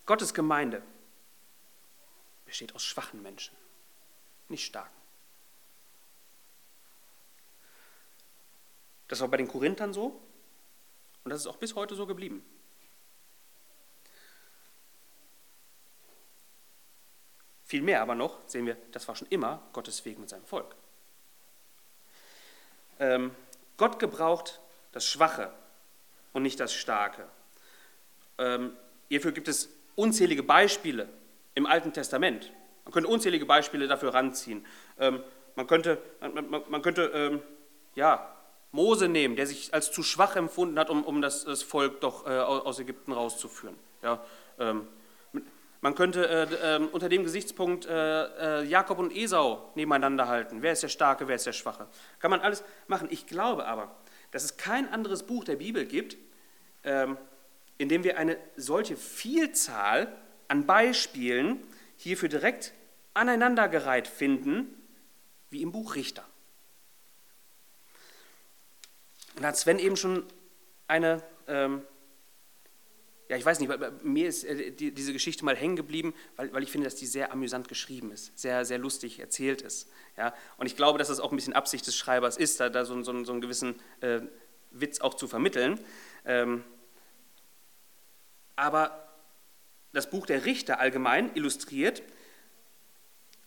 Gottes 0.06 0.32
Gemeinde 0.32 0.82
besteht 2.44 2.74
aus 2.74 2.82
schwachen 2.82 3.22
Menschen, 3.22 3.56
nicht 4.48 4.64
starken. 4.64 4.94
Das 9.08 9.20
war 9.20 9.28
bei 9.28 9.36
den 9.36 9.48
Korinthern 9.48 9.92
so 9.92 10.20
und 11.24 11.30
das 11.30 11.40
ist 11.40 11.46
auch 11.46 11.56
bis 11.56 11.74
heute 11.74 11.94
so 11.94 12.06
geblieben. 12.06 12.44
Vielmehr 17.74 18.02
aber 18.02 18.14
noch 18.14 18.38
sehen 18.46 18.66
wir, 18.66 18.76
das 18.92 19.08
war 19.08 19.16
schon 19.16 19.26
immer 19.30 19.60
Gottes 19.72 20.04
Weg 20.04 20.20
mit 20.20 20.28
seinem 20.28 20.44
Volk. 20.44 20.76
Ähm, 23.00 23.32
Gott 23.76 23.98
gebraucht 23.98 24.60
das 24.92 25.04
Schwache 25.04 25.52
und 26.32 26.44
nicht 26.44 26.60
das 26.60 26.72
Starke. 26.72 27.26
Ähm, 28.38 28.76
hierfür 29.08 29.32
gibt 29.32 29.48
es 29.48 29.70
unzählige 29.96 30.44
Beispiele 30.44 31.08
im 31.56 31.66
Alten 31.66 31.92
Testament. 31.92 32.52
Man 32.84 32.92
könnte 32.92 33.08
unzählige 33.08 33.44
Beispiele 33.44 33.88
dafür 33.88 34.14
ranziehen. 34.14 34.64
Ähm, 35.00 35.24
man 35.56 35.66
könnte, 35.66 36.00
man, 36.20 36.48
man, 36.48 36.62
man 36.68 36.80
könnte 36.80 37.10
ähm, 37.12 37.42
ja, 37.96 38.36
Mose 38.70 39.08
nehmen, 39.08 39.34
der 39.34 39.48
sich 39.48 39.74
als 39.74 39.90
zu 39.90 40.04
schwach 40.04 40.36
empfunden 40.36 40.78
hat, 40.78 40.90
um, 40.90 41.02
um 41.02 41.20
das, 41.20 41.44
das 41.44 41.64
Volk 41.64 42.00
doch 42.02 42.24
äh, 42.24 42.38
aus 42.38 42.78
Ägypten 42.78 43.10
rauszuführen. 43.10 43.74
Ja, 44.00 44.24
ähm, 44.60 44.86
man 45.84 45.94
könnte 45.94 46.26
äh, 46.26 46.76
äh, 46.76 46.88
unter 46.92 47.10
dem 47.10 47.24
Gesichtspunkt 47.24 47.84
äh, 47.84 48.60
äh, 48.62 48.64
Jakob 48.64 48.98
und 48.98 49.14
Esau 49.14 49.70
nebeneinander 49.74 50.28
halten. 50.28 50.62
Wer 50.62 50.72
ist 50.72 50.82
der 50.82 50.88
Starke, 50.88 51.28
wer 51.28 51.36
ist 51.36 51.44
der 51.44 51.52
Schwache? 51.52 51.88
Kann 52.20 52.30
man 52.30 52.40
alles 52.40 52.64
machen. 52.86 53.08
Ich 53.10 53.26
glaube 53.26 53.66
aber, 53.66 53.94
dass 54.30 54.44
es 54.44 54.56
kein 54.56 54.90
anderes 54.90 55.24
Buch 55.24 55.44
der 55.44 55.56
Bibel 55.56 55.84
gibt, 55.84 56.16
ähm, 56.84 57.18
in 57.76 57.90
dem 57.90 58.02
wir 58.02 58.16
eine 58.16 58.38
solche 58.56 58.96
Vielzahl 58.96 60.10
an 60.48 60.64
Beispielen 60.64 61.62
hierfür 61.98 62.30
direkt 62.30 62.72
aneinandergereiht 63.12 64.08
finden, 64.08 64.82
wie 65.50 65.60
im 65.60 65.70
Buch 65.70 65.96
Richter. 65.96 66.24
Und 69.36 69.44
hat 69.44 69.58
Sven 69.58 69.78
eben 69.78 69.98
schon 69.98 70.24
eine 70.88 71.22
ähm, 71.46 71.82
ja, 73.28 73.36
ich 73.36 73.44
weiß 73.44 73.60
nicht, 73.60 73.72
mir 74.02 74.28
ist 74.28 74.44
äh, 74.44 74.70
diese 74.70 75.12
Geschichte 75.12 75.44
mal 75.44 75.56
hängen 75.56 75.76
geblieben, 75.76 76.14
weil, 76.36 76.52
weil 76.52 76.62
ich 76.62 76.70
finde, 76.70 76.86
dass 76.86 76.94
die 76.94 77.06
sehr 77.06 77.32
amüsant 77.32 77.68
geschrieben 77.68 78.12
ist, 78.12 78.38
sehr, 78.38 78.64
sehr 78.64 78.78
lustig 78.78 79.18
erzählt 79.18 79.62
ist. 79.62 79.88
Ja? 80.16 80.34
Und 80.58 80.66
ich 80.66 80.76
glaube, 80.76 80.98
dass 80.98 81.08
das 81.08 81.20
auch 81.20 81.32
ein 81.32 81.36
bisschen 81.36 81.54
Absicht 81.54 81.86
des 81.86 81.96
Schreibers 81.96 82.36
ist, 82.36 82.60
da, 82.60 82.68
da 82.68 82.84
so, 82.84 83.00
so, 83.02 83.24
so 83.24 83.32
einen 83.32 83.40
gewissen 83.40 83.80
äh, 84.00 84.20
Witz 84.70 85.00
auch 85.00 85.14
zu 85.14 85.26
vermitteln. 85.26 85.80
Ähm, 86.26 86.64
aber 88.56 89.08
das 89.92 90.10
Buch 90.10 90.26
der 90.26 90.44
Richter 90.44 90.78
allgemein 90.80 91.34
illustriert 91.34 92.02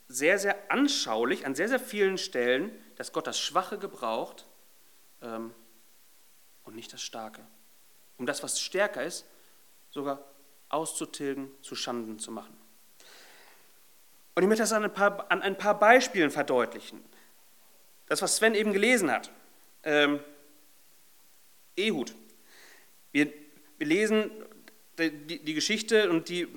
sehr, 0.08 0.40
sehr 0.40 0.72
anschaulich 0.72 1.46
an 1.46 1.54
sehr, 1.54 1.68
sehr 1.68 1.80
vielen 1.80 2.18
Stellen, 2.18 2.72
dass 2.96 3.12
Gott 3.12 3.28
das 3.28 3.40
Schwache 3.40 3.78
gebraucht 3.78 4.48
ähm, 5.22 5.54
und 6.64 6.76
nicht 6.76 6.92
das 6.94 7.02
Starke. 7.02 7.46
Um 8.18 8.26
das, 8.26 8.42
was 8.42 8.60
stärker 8.60 9.04
ist, 9.04 9.26
sogar 9.90 10.24
auszutilgen, 10.70 11.50
zu 11.62 11.76
Schanden 11.76 12.20
zu 12.20 12.32
machen. 12.32 12.56
Und 14.36 14.44
ich 14.44 14.50
möchte 14.50 14.64
das 14.64 14.74
an 14.74 14.84
ein 14.84 14.94
paar, 14.94 15.32
an 15.32 15.42
ein 15.42 15.58
paar 15.58 15.80
Beispielen 15.80 16.30
verdeutlichen. 16.30 17.04
Das, 18.08 18.22
was 18.22 18.38
Sven 18.38 18.54
eben 18.54 18.74
gelesen 18.74 19.12
hat. 19.12 19.32
Ähm, 19.84 20.20
Ehud. 21.76 22.14
Wir, 23.12 23.34
wir 23.78 23.88
lesen 23.88 24.32
die, 25.00 25.44
die, 25.44 25.54
Geschichte 25.54 26.10
und 26.10 26.30
die 26.30 26.48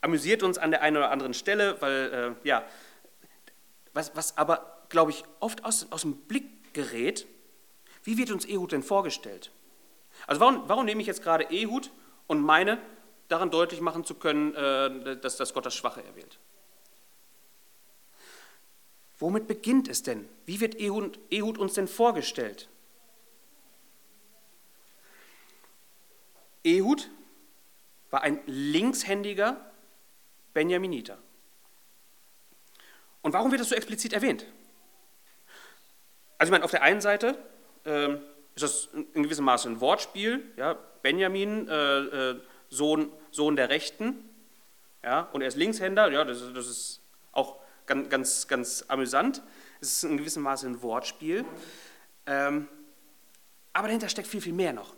amüsiert 0.00 0.42
uns 0.42 0.58
an 0.58 0.70
der 0.70 0.82
einen 0.82 0.96
oder 0.96 1.10
anderen 1.10 1.34
Stelle, 1.34 1.80
weil, 1.80 2.36
äh, 2.44 2.48
ja, 2.48 2.64
was, 3.92 4.14
was 4.16 4.36
aber, 4.36 4.84
glaube 4.88 5.10
ich, 5.10 5.24
oft 5.40 5.64
aus, 5.64 5.90
aus 5.90 6.02
dem 6.02 6.16
Blick 6.16 6.72
gerät, 6.72 7.26
wie 8.04 8.16
wird 8.16 8.30
uns 8.30 8.44
Ehud 8.44 8.72
denn 8.72 8.82
vorgestellt? 8.82 9.50
Also 10.26 10.40
warum, 10.40 10.68
warum 10.68 10.84
nehme 10.84 11.00
ich 11.00 11.06
jetzt 11.06 11.22
gerade 11.22 11.44
Ehud 11.44 11.90
und 12.30 12.42
meine, 12.42 12.80
daran 13.26 13.50
deutlich 13.50 13.80
machen 13.80 14.04
zu 14.04 14.14
können, 14.14 14.54
äh, 14.54 15.16
dass 15.16 15.36
das 15.36 15.52
Gott 15.52 15.66
das 15.66 15.74
Schwache 15.74 16.04
erwählt. 16.04 16.38
Womit 19.18 19.48
beginnt 19.48 19.88
es 19.88 20.04
denn? 20.04 20.28
Wie 20.46 20.60
wird 20.60 20.76
Ehud, 20.76 21.18
Ehud 21.30 21.58
uns 21.58 21.74
denn 21.74 21.88
vorgestellt? 21.88 22.68
Ehud 26.62 27.10
war 28.10 28.22
ein 28.22 28.40
linkshändiger 28.46 29.56
Benjaminiter. 30.54 31.18
Und 33.22 33.32
warum 33.32 33.50
wird 33.50 33.60
das 33.60 33.70
so 33.70 33.74
explizit 33.74 34.12
erwähnt? 34.12 34.46
Also 36.38 36.50
ich 36.50 36.52
meine, 36.52 36.64
auf 36.64 36.70
der 36.70 36.82
einen 36.82 37.00
Seite 37.00 37.36
äh, 37.84 38.14
ist 38.54 38.62
das 38.62 38.88
in 39.14 39.24
gewissem 39.24 39.44
Maße 39.44 39.68
ein 39.68 39.80
Wortspiel. 39.80 40.54
Ja? 40.56 40.78
Benjamin, 41.02 41.68
äh, 41.68 41.98
äh, 41.98 42.40
Sohn, 42.68 43.10
Sohn 43.30 43.56
der 43.56 43.68
Rechten, 43.68 44.28
ja, 45.02 45.22
und 45.32 45.40
er 45.40 45.48
ist 45.48 45.56
Linkshänder, 45.56 46.10
ja, 46.12 46.24
das, 46.24 46.42
das 46.54 46.66
ist 46.66 47.00
auch 47.32 47.56
ganz, 47.86 48.08
ganz, 48.08 48.48
ganz 48.48 48.84
amüsant. 48.88 49.42
Es 49.80 49.92
ist 49.92 50.04
in 50.04 50.16
gewissem 50.16 50.42
Maße 50.42 50.66
ein 50.66 50.82
Wortspiel. 50.82 51.44
Ähm, 52.26 52.68
aber 53.72 53.88
dahinter 53.88 54.08
steckt 54.08 54.28
viel, 54.28 54.40
viel 54.40 54.52
mehr 54.52 54.72
noch. 54.72 54.94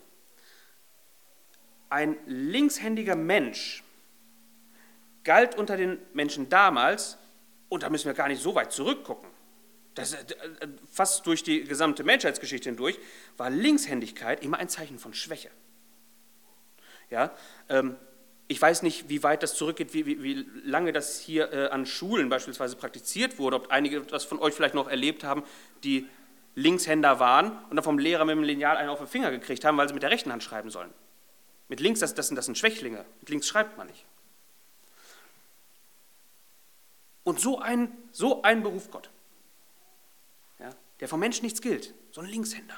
Ein 1.89 2.17
linkshändiger 2.25 3.15
Mensch 3.15 3.83
galt 5.23 5.55
unter 5.55 5.77
den 5.77 5.99
Menschen 6.13 6.49
damals, 6.49 7.17
und 7.69 7.83
da 7.83 7.89
müssen 7.89 8.07
wir 8.07 8.13
gar 8.13 8.27
nicht 8.27 8.41
so 8.41 8.55
weit 8.55 8.71
zurückgucken, 8.71 9.29
das, 9.95 10.13
äh, 10.13 10.25
fast 10.91 11.25
durch 11.27 11.43
die 11.43 11.63
gesamte 11.63 12.03
Menschheitsgeschichte 12.03 12.69
hindurch, 12.69 12.99
war 13.37 13.49
Linkshändigkeit 13.49 14.43
immer 14.43 14.57
ein 14.57 14.69
Zeichen 14.69 14.99
von 14.99 15.13
Schwäche. 15.13 15.49
Ja, 17.13 17.31
ähm, 17.69 17.95
ich 18.47 18.59
weiß 18.59 18.81
nicht, 18.81 19.07
wie 19.07 19.21
weit 19.21 19.43
das 19.43 19.53
zurückgeht, 19.53 19.93
wie, 19.93 20.07
wie, 20.07 20.23
wie 20.23 20.47
lange 20.65 20.91
das 20.91 21.19
hier 21.19 21.53
äh, 21.53 21.67
an 21.67 21.85
Schulen 21.85 22.27
beispielsweise 22.27 22.75
praktiziert 22.75 23.37
wurde, 23.37 23.55
ob 23.55 23.69
einige 23.69 24.01
das 24.01 24.23
von 24.23 24.39
euch 24.39 24.55
vielleicht 24.55 24.73
noch 24.73 24.87
erlebt 24.87 25.23
haben, 25.23 25.43
die 25.83 26.07
Linkshänder 26.55 27.19
waren 27.19 27.51
und 27.69 27.75
dann 27.75 27.83
vom 27.83 27.99
Lehrer 27.99 28.25
mit 28.25 28.35
dem 28.35 28.41
Lineal 28.41 28.77
einen 28.77 28.89
auf 28.89 28.97
den 28.97 29.07
Finger 29.07 29.29
gekriegt 29.29 29.63
haben, 29.63 29.77
weil 29.77 29.87
sie 29.87 29.93
mit 29.93 30.01
der 30.01 30.09
rechten 30.09 30.31
Hand 30.31 30.41
schreiben 30.41 30.71
sollen. 30.71 30.91
Mit 31.67 31.81
links, 31.81 31.99
das, 31.99 32.15
das, 32.15 32.29
sind, 32.29 32.35
das 32.35 32.45
sind 32.45 32.57
Schwächlinge, 32.57 33.05
mit 33.19 33.29
links 33.29 33.47
schreibt 33.47 33.77
man 33.77 33.85
nicht. 33.85 34.07
Und 37.23 37.39
so 37.39 37.59
ein, 37.59 37.95
so 38.11 38.41
ein 38.41 38.63
beruft 38.63 38.89
Gott, 38.89 39.11
ja, 40.57 40.71
der 40.99 41.07
vom 41.07 41.19
Menschen 41.19 41.45
nichts 41.45 41.61
gilt, 41.61 41.93
so 42.09 42.21
ein 42.21 42.27
Linkshänder. 42.27 42.75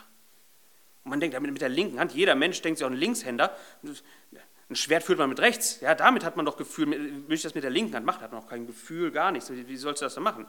Und 1.06 1.12
man 1.12 1.20
denkt, 1.20 1.40
mit 1.40 1.62
der 1.62 1.70
linken 1.70 2.00
Hand, 2.00 2.14
jeder 2.14 2.34
Mensch 2.34 2.62
denkt 2.64 2.80
sich 2.80 2.86
auch 2.86 2.90
ein 2.90 2.98
Linkshänder. 2.98 3.56
Ein 4.70 4.76
Schwert 4.76 5.04
führt 5.04 5.20
man 5.20 5.30
mit 5.30 5.40
rechts. 5.40 5.80
Ja, 5.80 5.94
damit 5.94 6.26
hat 6.26 6.36
man 6.36 6.48
doch 6.48 6.58
Gefühl. 6.58 6.90
Wenn 6.90 7.32
ich 7.32 7.44
das 7.44 7.54
mit 7.54 7.64
der 7.64 7.70
linken 7.70 7.96
Hand 7.96 8.08
mache, 8.08 8.22
hat 8.22 8.32
man 8.32 8.42
auch 8.42 8.50
kein 8.50 8.66
Gefühl, 8.66 9.12
gar 9.12 9.32
nichts. 9.32 9.52
Wie 9.52 9.78
sollst 9.78 10.02
du 10.02 10.08
das 10.08 10.16
denn 10.16 10.24
machen? 10.24 10.48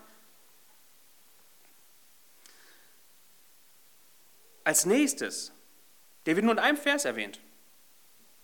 Als 4.64 4.86
nächstes, 4.86 5.52
der 6.24 6.36
wird 6.36 6.44
nur 6.44 6.54
in 6.54 6.58
einem 6.58 6.78
Vers 6.78 7.04
erwähnt, 7.04 7.38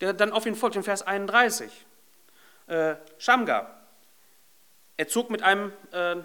der 0.03 0.12
dann 0.12 0.33
auf 0.33 0.44
ihn 0.44 0.55
folgt, 0.55 0.77
in 0.77 0.83
Vers 0.83 1.01
31. 1.03 1.72
Äh, 2.66 2.96
Shamgar. 3.16 3.88
Er 4.98 5.09
zog 5.09 5.31
mit 5.31 5.42
einem 5.42 5.72
äh, 5.92 6.16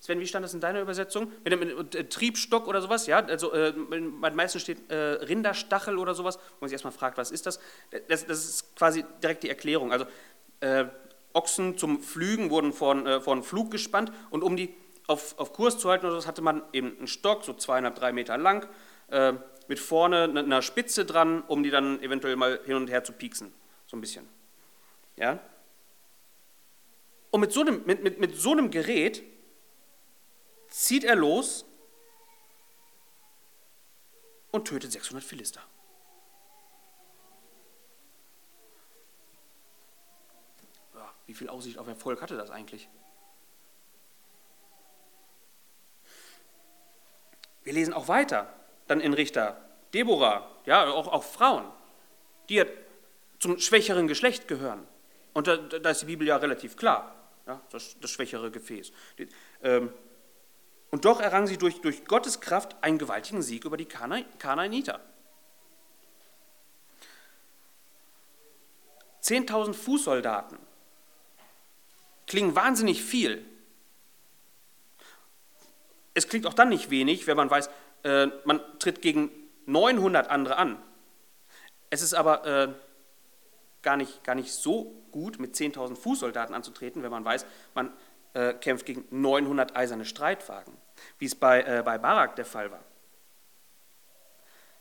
Sven, 0.00 0.20
wie 0.20 0.26
stand 0.26 0.44
das 0.44 0.54
in 0.54 0.60
deiner 0.60 0.80
Übersetzung? 0.80 1.32
Mit 1.42 1.52
einem 1.52 1.88
äh, 1.92 2.04
Triebstock 2.04 2.68
oder 2.68 2.80
sowas, 2.80 3.06
ja? 3.06 3.18
Also 3.18 3.52
äh, 3.52 3.72
bei 3.72 4.30
meisten 4.30 4.60
steht 4.60 4.90
äh, 4.90 4.94
Rinderstachel 4.94 5.98
oder 5.98 6.14
sowas, 6.14 6.36
wo 6.36 6.60
man 6.60 6.68
sich 6.68 6.74
erstmal 6.74 6.92
fragt, 6.92 7.18
was 7.18 7.30
ist 7.30 7.46
das? 7.46 7.58
das? 8.06 8.26
das? 8.26 8.44
ist 8.44 8.76
quasi 8.76 9.04
direkt 9.22 9.42
die 9.42 9.48
Erklärung. 9.48 9.90
Also 9.90 10.06
äh, 10.60 10.84
Ochsen 11.32 11.76
zum 11.76 12.00
Flügen 12.00 12.50
wurden 12.50 12.72
vor, 12.72 12.94
äh, 12.94 13.20
einen 13.26 13.42
Flug 13.42 13.70
gespannt 13.70 14.12
und 14.30 14.42
um 14.42 14.56
die 14.56 14.72
auf, 15.08 15.36
auf 15.38 15.52
Kurs 15.52 15.78
zu 15.78 15.90
halten 15.90 16.06
oder 16.06 16.14
sowas, 16.14 16.26
hatte 16.26 16.42
man 16.42 16.62
eben 16.72 16.96
einen 16.98 17.06
Stock, 17.08 17.44
so 17.44 17.54
zweieinhalb, 17.54 17.96
drei 17.96 18.12
Meter 18.12 18.38
lang, 18.38 18.68
äh, 19.08 19.32
mit 19.66 19.80
vorne 19.80 20.24
einer 20.24 20.62
Spitze 20.62 21.04
dran, 21.04 21.42
um 21.42 21.62
die 21.62 21.70
dann 21.70 22.00
eventuell 22.02 22.36
mal 22.36 22.60
hin 22.64 22.76
und 22.76 22.88
her 22.88 23.04
zu 23.04 23.12
pieksen, 23.12 23.52
so 23.86 23.96
ein 23.96 24.00
bisschen. 24.00 24.28
Ja? 25.16 25.40
Und 27.30 27.40
mit 27.40 27.52
so 27.52 27.62
einem, 27.62 27.82
mit, 27.84 28.02
mit, 28.02 28.20
mit 28.20 28.36
so 28.36 28.52
einem 28.52 28.70
Gerät 28.70 29.22
zieht 30.68 31.04
er 31.04 31.16
los 31.16 31.64
und 34.50 34.66
tötet 34.66 34.92
600 34.92 35.24
Philister. 35.24 35.62
Wie 41.26 41.34
viel 41.34 41.50
Aussicht 41.50 41.76
auf 41.76 41.86
Erfolg 41.86 42.22
hatte 42.22 42.38
das 42.38 42.50
eigentlich? 42.50 42.88
Wir 47.64 47.74
lesen 47.74 47.92
auch 47.92 48.08
weiter, 48.08 48.50
dann 48.86 49.00
in 49.00 49.12
Richter. 49.12 49.62
Deborah, 49.92 50.50
ja, 50.64 50.90
auch, 50.90 51.06
auch 51.06 51.22
Frauen, 51.22 51.70
die 52.48 52.64
zum 53.38 53.58
schwächeren 53.58 54.08
Geschlecht 54.08 54.48
gehören. 54.48 54.86
Und 55.34 55.46
da, 55.46 55.58
da 55.58 55.90
ist 55.90 56.00
die 56.00 56.06
Bibel 56.06 56.26
ja 56.26 56.36
relativ 56.36 56.76
klar, 56.76 57.14
ja, 57.46 57.60
das, 57.70 57.98
das 58.00 58.10
schwächere 58.10 58.50
Gefäß. 58.50 58.90
Die, 59.18 59.28
ähm, 59.62 59.92
und 60.90 61.04
doch 61.04 61.20
errang 61.20 61.46
sie 61.46 61.58
durch, 61.58 61.80
durch 61.80 62.04
Gottes 62.04 62.40
Kraft 62.40 62.76
einen 62.82 62.98
gewaltigen 62.98 63.42
Sieg 63.42 63.64
über 63.64 63.76
die 63.76 63.86
Kanaaniter. 63.86 65.00
10.000 69.22 69.74
Fußsoldaten 69.74 70.58
klingen 72.26 72.54
wahnsinnig 72.54 73.02
viel. 73.02 73.44
Es 76.14 76.28
klingt 76.28 76.46
auch 76.46 76.54
dann 76.54 76.68
nicht 76.70 76.90
wenig, 76.90 77.26
wenn 77.26 77.36
man 77.36 77.50
weiß, 77.50 77.68
äh, 78.04 78.26
man 78.44 78.60
tritt 78.78 79.02
gegen 79.02 79.30
900 79.66 80.30
andere 80.30 80.56
an. 80.56 80.82
Es 81.90 82.02
ist 82.02 82.14
aber 82.14 82.46
äh, 82.46 82.72
gar, 83.82 83.96
nicht, 83.96 84.24
gar 84.24 84.34
nicht 84.34 84.52
so 84.52 84.94
gut, 85.10 85.38
mit 85.38 85.54
10.000 85.54 85.96
Fußsoldaten 85.96 86.54
anzutreten, 86.54 87.02
wenn 87.02 87.10
man 87.10 87.24
weiß, 87.24 87.46
man 87.74 87.92
äh, 88.34 88.54
kämpft 88.54 88.86
gegen 88.86 89.04
900 89.10 89.76
eiserne 89.76 90.04
Streitwagen, 90.04 90.76
wie 91.18 91.26
es 91.26 91.34
bei, 91.34 91.62
äh, 91.62 91.82
bei 91.84 91.98
Barak 91.98 92.36
der 92.36 92.44
Fall 92.44 92.70
war. 92.70 92.84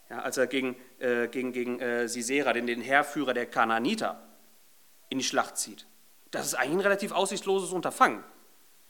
Ja, 0.09 0.19
als 0.19 0.37
er 0.37 0.47
gegen, 0.47 0.75
äh, 0.99 1.27
gegen, 1.27 1.51
gegen 1.51 1.79
äh, 1.79 2.07
Sisera, 2.07 2.53
den, 2.53 2.65
den 2.65 2.81
Heerführer 2.81 3.33
der 3.33 3.45
Kanaaniter, 3.45 4.23
in 5.09 5.17
die 5.17 5.23
Schlacht 5.23 5.57
zieht. 5.57 5.85
Das 6.31 6.45
ist 6.45 6.55
eigentlich 6.55 6.77
ein 6.77 6.81
relativ 6.81 7.11
aussichtsloses 7.11 7.71
Unterfangen, 7.71 8.23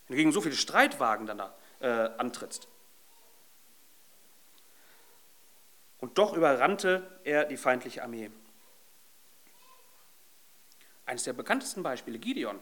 wenn 0.07 0.15
du 0.15 0.17
gegen 0.17 0.31
so 0.31 0.41
viele 0.41 0.55
Streitwagen 0.55 1.25
dann 1.25 1.37
da 1.37 1.55
äh, 1.79 1.87
antrittst. 2.17 2.67
Und 5.99 6.17
doch 6.17 6.33
überrannte 6.33 7.19
er 7.23 7.45
die 7.45 7.57
feindliche 7.57 8.03
Armee. 8.03 8.31
Eines 11.05 11.23
der 11.23 11.33
bekanntesten 11.33 11.83
Beispiele, 11.83 12.19
Gideon. 12.19 12.59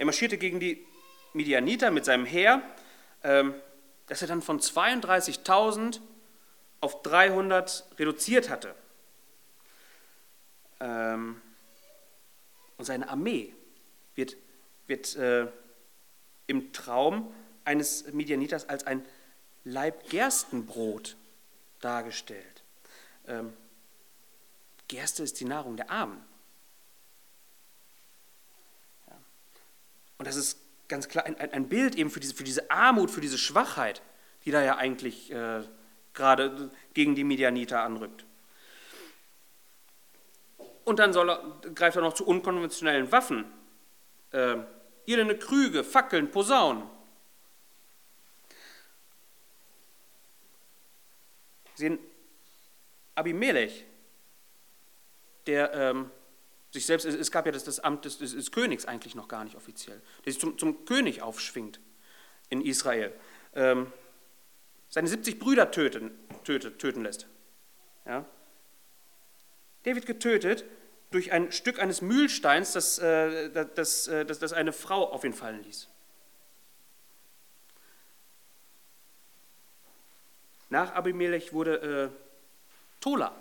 Er 0.00 0.06
marschierte 0.06 0.38
gegen 0.38 0.60
die 0.60 0.86
Midianiter 1.34 1.90
mit 1.90 2.06
seinem 2.06 2.24
Heer, 2.24 2.62
ähm, 3.22 3.54
das 4.06 4.22
er 4.22 4.28
dann 4.28 4.40
von 4.40 4.58
32.000 4.58 6.00
auf 6.80 7.02
300 7.02 7.84
reduziert 7.98 8.48
hatte. 8.48 8.74
Ähm, 10.80 11.42
und 12.78 12.84
seine 12.86 13.10
Armee 13.10 13.54
wird, 14.14 14.38
wird 14.86 15.16
äh, 15.16 15.48
im 16.46 16.72
Traum 16.72 17.34
eines 17.66 18.10
Midianiters 18.10 18.70
als 18.70 18.86
ein 18.86 19.04
Leib 19.64 20.08
Gerstenbrot 20.08 21.18
dargestellt. 21.80 22.62
Ähm, 23.28 23.52
Gerste 24.88 25.22
ist 25.22 25.40
die 25.40 25.44
Nahrung 25.44 25.76
der 25.76 25.90
Armen. 25.90 26.24
Und 30.20 30.26
das 30.26 30.36
ist 30.36 30.60
ganz 30.86 31.08
klar 31.08 31.24
ein, 31.24 31.34
ein 31.38 31.70
Bild 31.70 31.94
eben 31.94 32.10
für 32.10 32.20
diese, 32.20 32.34
für 32.34 32.44
diese 32.44 32.70
Armut, 32.70 33.10
für 33.10 33.22
diese 33.22 33.38
Schwachheit, 33.38 34.02
die 34.44 34.50
da 34.50 34.62
ja 34.62 34.76
eigentlich 34.76 35.32
äh, 35.32 35.62
gerade 36.12 36.70
gegen 36.92 37.14
die 37.14 37.24
Medianiter 37.24 37.80
anrückt. 37.82 38.26
Und 40.84 40.98
dann 40.98 41.14
er, 41.16 41.42
greift 41.74 41.96
er 41.96 42.02
noch 42.02 42.12
zu 42.12 42.26
unkonventionellen 42.26 43.10
Waffen. 43.10 43.46
Äh, 44.32 44.58
irrende 45.06 45.38
Krüge, 45.38 45.84
Fackeln, 45.84 46.30
Posaunen. 46.30 46.82
Sehen 51.76 51.98
Abimelech, 53.14 53.86
der 55.46 55.72
ähm, 55.72 56.10
sich 56.70 56.86
selbst, 56.86 57.04
es 57.04 57.30
gab 57.30 57.46
ja 57.46 57.52
das, 57.52 57.64
das 57.64 57.80
Amt 57.80 58.04
des, 58.04 58.18
des, 58.18 58.52
Königs 58.52 58.84
eigentlich 58.84 59.14
noch 59.14 59.28
gar 59.28 59.44
nicht 59.44 59.56
offiziell, 59.56 60.00
der 60.24 60.32
sich 60.32 60.40
zum, 60.40 60.56
zum 60.56 60.84
König 60.84 61.22
aufschwingt 61.22 61.80
in 62.48 62.60
Israel, 62.60 63.12
ähm, 63.54 63.92
seine 64.88 65.08
70 65.08 65.38
Brüder 65.38 65.70
töten, 65.70 66.12
tötet, 66.44 66.78
töten 66.78 67.02
lässt. 67.02 67.26
Ja? 68.06 68.24
Der 69.84 69.94
wird 69.94 70.06
getötet 70.06 70.64
durch 71.10 71.32
ein 71.32 71.50
Stück 71.50 71.80
eines 71.80 72.02
Mühlsteins, 72.02 72.72
das, 72.72 72.98
äh, 72.98 73.50
das, 73.50 74.06
äh, 74.08 74.24
das, 74.24 74.38
das 74.38 74.52
eine 74.52 74.72
Frau 74.72 75.10
auf 75.10 75.24
ihn 75.24 75.32
fallen 75.32 75.62
ließ. 75.64 75.88
Nach 80.68 80.94
Abimelech 80.94 81.52
wurde 81.52 82.12
äh, 82.14 83.00
Tola. 83.00 83.34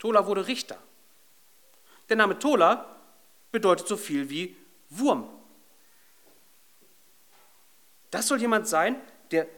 Tola 0.00 0.26
wurde 0.26 0.48
Richter. 0.48 0.82
Der 2.08 2.16
Name 2.16 2.38
Tola 2.38 2.96
bedeutet 3.50 3.88
so 3.88 3.96
viel 3.96 4.28
wie 4.30 4.56
Wurm. 4.90 5.28
Das 8.10 8.28
soll 8.28 8.40
jemand 8.40 8.68
sein, 8.68 9.00
der 9.30 9.48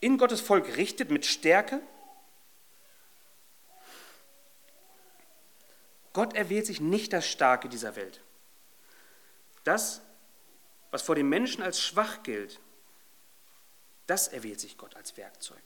in 0.00 0.18
Gottes 0.18 0.40
Volk 0.40 0.76
richtet 0.76 1.10
mit 1.10 1.24
Stärke. 1.24 1.80
Gott 6.12 6.34
erwählt 6.34 6.66
sich 6.66 6.80
nicht 6.80 7.12
das 7.12 7.26
Starke 7.26 7.68
dieser 7.68 7.96
Welt. 7.96 8.20
Das, 9.64 10.02
was 10.90 11.02
vor 11.02 11.14
dem 11.14 11.28
Menschen 11.28 11.62
als 11.62 11.80
schwach 11.80 12.22
gilt, 12.22 12.60
das 14.06 14.28
erwählt 14.28 14.60
sich 14.60 14.76
Gott 14.76 14.96
als 14.96 15.16
Werkzeug. 15.16 15.62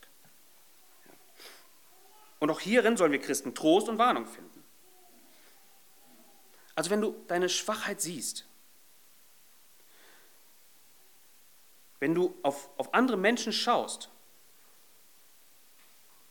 Und 2.39 2.51
auch 2.51 2.59
hierin 2.59 2.97
sollen 2.97 3.11
wir 3.11 3.19
Christen 3.19 3.55
Trost 3.55 3.89
und 3.89 3.97
Warnung 3.97 4.27
finden. 4.27 4.56
Also 6.77 6.91
wenn 6.91 7.01
du 7.01 7.15
deine 7.27 7.49
Schwachheit 7.49 7.99
siehst, 7.99 8.45
wenn 11.99 12.13
du 12.13 12.37
auf, 12.43 12.69
auf 12.77 12.93
andere 12.93 13.17
Menschen 13.17 13.51
schaust 13.51 14.11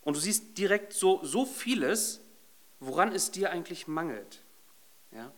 und 0.03 0.15
du 0.15 0.21
siehst 0.21 0.57
direkt 0.57 0.93
so, 0.93 1.19
so 1.25 1.45
vieles, 1.45 2.21
woran 2.79 3.11
es 3.11 3.33
dir 3.33 3.51
eigentlich 3.51 3.89
mangelt, 3.89 4.41
ja, 5.11 5.33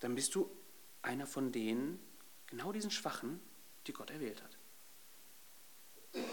dann 0.00 0.14
bist 0.14 0.34
du 0.34 0.50
einer 1.02 1.26
von 1.26 1.52
denen, 1.52 2.00
genau 2.46 2.72
diesen 2.72 2.90
Schwachen, 2.90 3.38
die 3.86 3.92
Gott 3.92 4.10
erwählt 4.10 4.42
hat. 4.42 6.24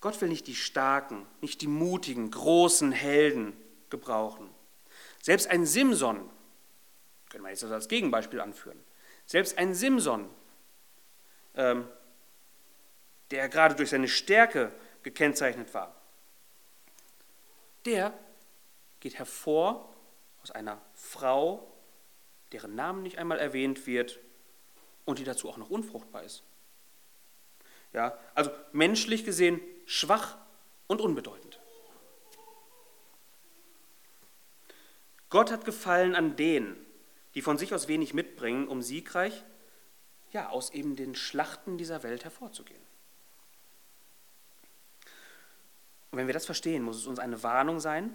Gott 0.00 0.20
will 0.20 0.28
nicht 0.28 0.48
die 0.48 0.56
starken, 0.56 1.24
nicht 1.40 1.60
die 1.60 1.68
mutigen, 1.68 2.32
großen 2.32 2.90
Helden 2.90 3.56
gebrauchen. 3.90 4.50
Selbst 5.22 5.48
ein 5.48 5.66
Simson 5.66 6.30
Können 7.30 7.44
wir 7.44 7.50
jetzt 7.50 7.64
als 7.64 7.88
Gegenbeispiel 7.88 8.40
anführen. 8.40 8.82
Selbst 9.26 9.56
ein 9.58 9.74
Simson, 9.74 10.28
ähm, 11.54 11.88
der 13.30 13.48
gerade 13.48 13.76
durch 13.76 13.90
seine 13.90 14.08
Stärke 14.08 14.72
gekennzeichnet 15.02 15.72
war, 15.72 15.94
der 17.84 18.12
geht 18.98 19.18
hervor 19.18 19.94
aus 20.42 20.50
einer 20.50 20.80
Frau, 20.94 21.72
deren 22.52 22.74
Namen 22.74 23.02
nicht 23.02 23.18
einmal 23.18 23.38
erwähnt 23.38 23.86
wird 23.86 24.18
und 25.04 25.18
die 25.18 25.24
dazu 25.24 25.48
auch 25.48 25.56
noch 25.56 25.70
unfruchtbar 25.70 26.22
ist. 26.22 26.42
Ja, 27.92 28.18
also 28.34 28.50
menschlich 28.72 29.24
gesehen 29.24 29.60
schwach 29.86 30.36
und 30.86 31.00
unbedeutend. 31.00 31.49
Gott 35.30 35.50
hat 35.50 35.64
Gefallen 35.64 36.14
an 36.14 36.36
denen, 36.36 36.76
die 37.34 37.42
von 37.42 37.56
sich 37.56 37.72
aus 37.72 37.88
wenig 37.88 38.12
mitbringen, 38.14 38.68
um 38.68 38.82
siegreich, 38.82 39.44
ja, 40.32 40.48
aus 40.48 40.70
eben 40.70 40.96
den 40.96 41.14
Schlachten 41.14 41.78
dieser 41.78 42.02
Welt 42.02 42.24
hervorzugehen. 42.24 42.82
Und 46.10 46.18
wenn 46.18 46.26
wir 46.26 46.34
das 46.34 46.46
verstehen, 46.46 46.82
muss 46.82 46.96
es 46.96 47.06
uns 47.06 47.20
eine 47.20 47.42
Warnung 47.42 47.78
sein, 47.78 48.14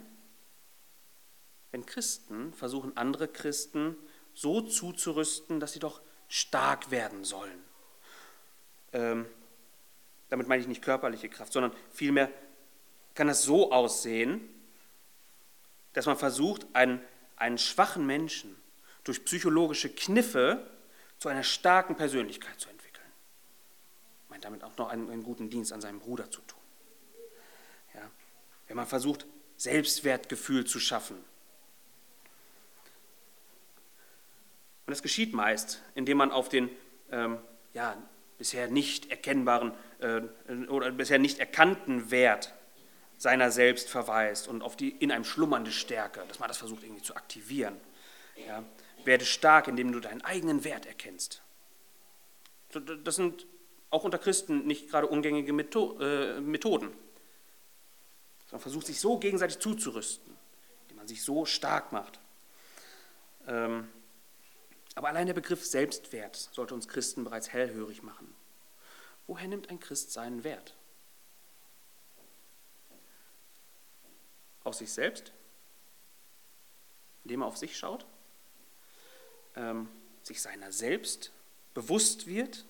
wenn 1.70 1.86
Christen 1.86 2.52
versuchen, 2.52 2.96
andere 2.96 3.28
Christen 3.28 3.96
so 4.34 4.60
zuzurüsten, 4.60 5.60
dass 5.60 5.72
sie 5.72 5.78
doch 5.78 6.02
stark 6.28 6.90
werden 6.90 7.24
sollen. 7.24 7.58
Ähm, 8.92 9.26
damit 10.28 10.48
meine 10.48 10.60
ich 10.60 10.68
nicht 10.68 10.82
körperliche 10.82 11.28
Kraft, 11.28 11.52
sondern 11.52 11.72
vielmehr 11.90 12.30
kann 13.14 13.28
das 13.28 13.42
so 13.42 13.72
aussehen, 13.72 14.48
dass 15.96 16.04
man 16.04 16.18
versucht, 16.18 16.66
einen, 16.74 17.00
einen 17.36 17.56
schwachen 17.56 18.04
Menschen 18.04 18.54
durch 19.02 19.24
psychologische 19.24 19.88
Kniffe 19.88 20.70
zu 21.16 21.30
einer 21.30 21.42
starken 21.42 21.96
Persönlichkeit 21.96 22.60
zu 22.60 22.68
entwickeln. 22.68 23.06
Ich 24.24 24.30
meine 24.30 24.42
damit 24.42 24.62
auch 24.62 24.76
noch 24.76 24.90
einen, 24.90 25.10
einen 25.10 25.22
guten 25.22 25.48
Dienst 25.48 25.72
an 25.72 25.80
seinem 25.80 25.98
Bruder 25.98 26.30
zu 26.30 26.42
tun. 26.42 26.60
Ja? 27.94 28.02
Wenn 28.68 28.76
man 28.76 28.86
versucht, 28.86 29.24
Selbstwertgefühl 29.56 30.66
zu 30.66 30.78
schaffen. 30.78 31.16
Und 31.16 31.24
das 34.90 35.00
geschieht 35.00 35.32
meist, 35.32 35.80
indem 35.94 36.18
man 36.18 36.30
auf 36.30 36.50
den 36.50 36.68
ähm, 37.10 37.38
ja, 37.72 37.96
bisher 38.36 38.68
nicht 38.68 39.10
erkennbaren 39.10 39.72
äh, 40.00 40.20
oder 40.68 40.90
bisher 40.92 41.18
nicht 41.18 41.38
erkannten 41.38 42.10
Wert 42.10 42.52
seiner 43.16 43.50
selbst 43.50 43.88
verweist 43.88 44.48
und 44.48 44.62
auf 44.62 44.76
die 44.76 44.90
in 44.90 45.10
einem 45.10 45.24
schlummernde 45.24 45.72
Stärke, 45.72 46.24
dass 46.28 46.38
man 46.38 46.48
das 46.48 46.58
versucht 46.58 46.82
irgendwie 46.82 47.02
zu 47.02 47.16
aktivieren. 47.16 47.76
Ja. 48.46 48.62
Werde 49.04 49.24
stark, 49.24 49.68
indem 49.68 49.92
du 49.92 50.00
deinen 50.00 50.22
eigenen 50.22 50.64
Wert 50.64 50.86
erkennst. 50.86 51.42
Das 53.04 53.16
sind 53.16 53.46
auch 53.90 54.04
unter 54.04 54.18
Christen 54.18 54.66
nicht 54.66 54.90
gerade 54.90 55.06
ungängige 55.06 55.52
äh, 55.52 56.40
Methoden. 56.40 56.92
Man 58.50 58.60
versucht 58.60 58.86
sich 58.86 59.00
so 59.00 59.18
gegenseitig 59.18 59.58
zuzurüsten, 59.58 60.36
indem 60.82 60.96
man 60.98 61.08
sich 61.08 61.22
so 61.22 61.46
stark 61.46 61.92
macht. 61.92 62.20
Ähm, 63.46 63.88
aber 64.94 65.08
allein 65.08 65.26
der 65.26 65.34
Begriff 65.34 65.64
Selbstwert 65.64 66.36
sollte 66.36 66.74
uns 66.74 66.88
Christen 66.88 67.24
bereits 67.24 67.52
hellhörig 67.52 68.02
machen. 68.02 68.34
Woher 69.26 69.48
nimmt 69.48 69.70
ein 69.70 69.80
Christ 69.80 70.12
seinen 70.12 70.44
Wert? 70.44 70.74
Aus 74.66 74.78
sich 74.78 74.92
selbst, 74.92 75.32
indem 77.24 77.42
er 77.42 77.46
auf 77.46 77.56
sich 77.56 77.76
schaut, 77.76 78.04
ähm, 79.54 79.88
sich 80.22 80.42
seiner 80.42 80.72
selbst 80.72 81.32
bewusst 81.72 82.26
wird, 82.26 82.64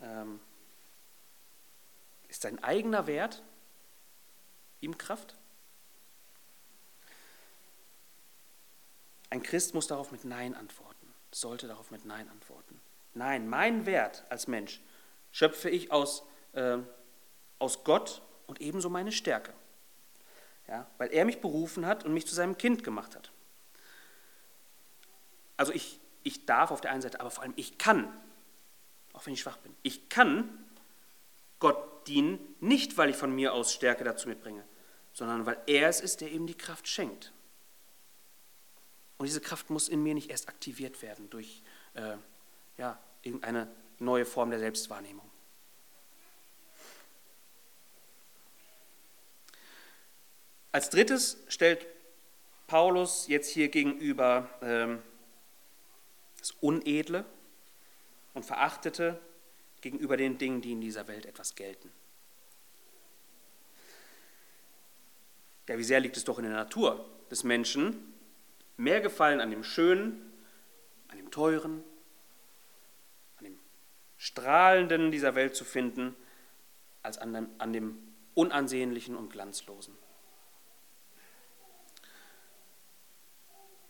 ähm, 0.00 0.40
ist 2.28 2.42
sein 2.42 2.62
eigener 2.62 3.06
Wert 3.06 3.42
ihm 4.80 4.96
Kraft? 4.96 5.34
Ein 9.30 9.42
Christ 9.42 9.74
muss 9.74 9.88
darauf 9.88 10.12
mit 10.12 10.24
Nein 10.24 10.54
antworten, 10.54 11.12
sollte 11.32 11.66
darauf 11.66 11.90
mit 11.90 12.04
Nein 12.04 12.28
antworten. 12.28 12.80
Nein, 13.14 13.48
mein 13.48 13.84
Wert 13.84 14.24
als 14.30 14.46
Mensch 14.46 14.80
schöpfe 15.32 15.68
ich 15.70 15.90
aus, 15.90 16.22
äh, 16.52 16.78
aus 17.58 17.84
Gott 17.84 18.22
und 18.46 18.60
ebenso 18.60 18.88
meine 18.88 19.12
Stärke 19.12 19.52
ja, 20.68 20.86
weil 20.98 21.12
er 21.12 21.24
mich 21.24 21.40
berufen 21.40 21.86
hat 21.86 22.04
und 22.04 22.12
mich 22.12 22.26
zu 22.26 22.34
seinem 22.34 22.58
Kind 22.58 22.84
gemacht 22.84 23.16
hat. 23.16 23.32
Also 25.56 25.72
ich, 25.72 25.98
ich 26.22 26.46
darf 26.46 26.70
auf 26.70 26.80
der 26.80 26.92
einen 26.92 27.02
Seite, 27.02 27.20
aber 27.20 27.30
vor 27.30 27.42
allem 27.42 27.54
ich 27.56 27.78
kann, 27.78 28.12
auch 29.12 29.26
wenn 29.26 29.32
ich 29.32 29.40
schwach 29.40 29.56
bin, 29.56 29.74
ich 29.82 30.08
kann 30.08 30.48
Gott 31.58 32.06
dienen, 32.06 32.38
nicht 32.60 32.96
weil 32.96 33.10
ich 33.10 33.16
von 33.16 33.34
mir 33.34 33.52
aus 33.52 33.72
Stärke 33.72 34.04
dazu 34.04 34.28
mitbringe, 34.28 34.64
sondern 35.12 35.46
weil 35.46 35.58
er 35.66 35.88
es 35.88 36.00
ist, 36.00 36.20
der 36.20 36.30
eben 36.30 36.46
die 36.46 36.56
Kraft 36.56 36.86
schenkt. 36.86 37.32
Und 39.16 39.26
diese 39.26 39.40
Kraft 39.40 39.68
muss 39.70 39.88
in 39.88 40.02
mir 40.02 40.14
nicht 40.14 40.30
erst 40.30 40.48
aktiviert 40.48 41.02
werden 41.02 41.28
durch 41.30 41.62
äh, 41.94 42.16
ja, 42.76 42.98
irgendeine 43.22 43.68
neue 43.98 44.24
Form 44.24 44.50
der 44.50 44.60
Selbstwahrnehmung. 44.60 45.28
Als 50.72 50.90
drittes 50.90 51.38
stellt 51.48 51.86
Paulus 52.66 53.26
jetzt 53.28 53.50
hier 53.50 53.68
gegenüber 53.68 54.48
ähm, 54.60 55.02
das 56.38 56.50
Unedle 56.60 57.24
und 58.34 58.44
Verachtete 58.44 59.18
gegenüber 59.80 60.16
den 60.16 60.38
Dingen, 60.38 60.60
die 60.60 60.72
in 60.72 60.80
dieser 60.80 61.08
Welt 61.08 61.24
etwas 61.24 61.54
gelten. 61.54 61.90
Ja, 65.68 65.78
wie 65.78 65.84
sehr 65.84 66.00
liegt 66.00 66.16
es 66.16 66.24
doch 66.24 66.38
in 66.38 66.44
der 66.44 66.52
Natur 66.52 67.08
des 67.30 67.44
Menschen, 67.44 68.14
mehr 68.76 69.00
Gefallen 69.00 69.40
an 69.40 69.50
dem 69.50 69.64
Schönen, 69.64 70.32
an 71.08 71.16
dem 71.16 71.30
Teuren, 71.30 71.82
an 73.36 73.44
dem 73.44 73.58
Strahlenden 74.16 75.10
dieser 75.10 75.34
Welt 75.34 75.56
zu 75.56 75.64
finden, 75.64 76.14
als 77.02 77.18
an 77.18 77.32
dem, 77.32 77.48
an 77.58 77.72
dem 77.72 77.98
Unansehnlichen 78.34 79.16
und 79.16 79.30
Glanzlosen. 79.30 79.94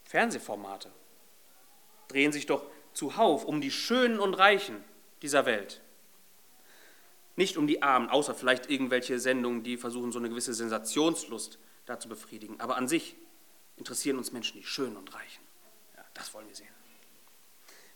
Fernsehformate 0.09 0.91
drehen 2.09 2.33
sich 2.33 2.47
doch 2.47 2.65
zuhauf 2.95 3.45
um 3.45 3.61
die 3.61 3.71
Schönen 3.71 4.19
und 4.21 4.33
Reichen 4.33 4.83
dieser 5.21 5.45
Welt. 5.45 5.83
Nicht 7.37 7.59
um 7.59 7.67
die 7.67 7.83
Armen, 7.83 8.09
außer 8.09 8.35
vielleicht 8.35 8.71
irgendwelche 8.71 9.21
Sendungen, 9.21 9.63
die 9.63 9.77
versuchen, 9.77 10.11
so 10.11 10.19
eine 10.19 10.31
gewisse 10.31 10.55
Sensationslust 10.55 11.59
da 11.85 12.01
zu 12.01 12.09
befriedigen. 12.09 12.59
Aber 12.59 12.77
an 12.77 12.89
sich 12.89 13.17
interessieren 13.77 14.17
uns 14.17 14.33
Menschen 14.33 14.57
die 14.57 14.67
Schönen 14.67 14.97
und 14.97 15.15
Reichen. 15.15 15.45
Ja, 15.95 16.03
das 16.15 16.33
wollen 16.33 16.49
wir 16.49 16.57
sehen. 16.57 16.67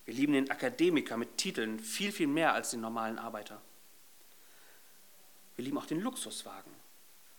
Wir 0.05 0.13
lieben 0.13 0.35
den 0.35 0.51
Akademiker 0.51 1.17
mit 1.17 1.39
Titeln 1.39 1.81
viel, 1.81 2.13
viel 2.13 2.27
mehr 2.27 2.53
als 2.53 2.73
den 2.73 2.83
normalen 2.83 3.19
Arbeiter. 3.19 3.63
Wir 5.57 5.65
lieben 5.65 5.79
auch 5.79 5.87
den 5.87 6.01
Luxuswagen 6.01 6.73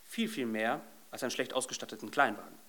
viel, 0.02 0.28
viel 0.28 0.46
mehr 0.46 0.80
als 1.12 1.22
einen 1.22 1.30
schlecht 1.30 1.54
ausgestatteten 1.54 2.10
Kleinwagen. 2.10 2.63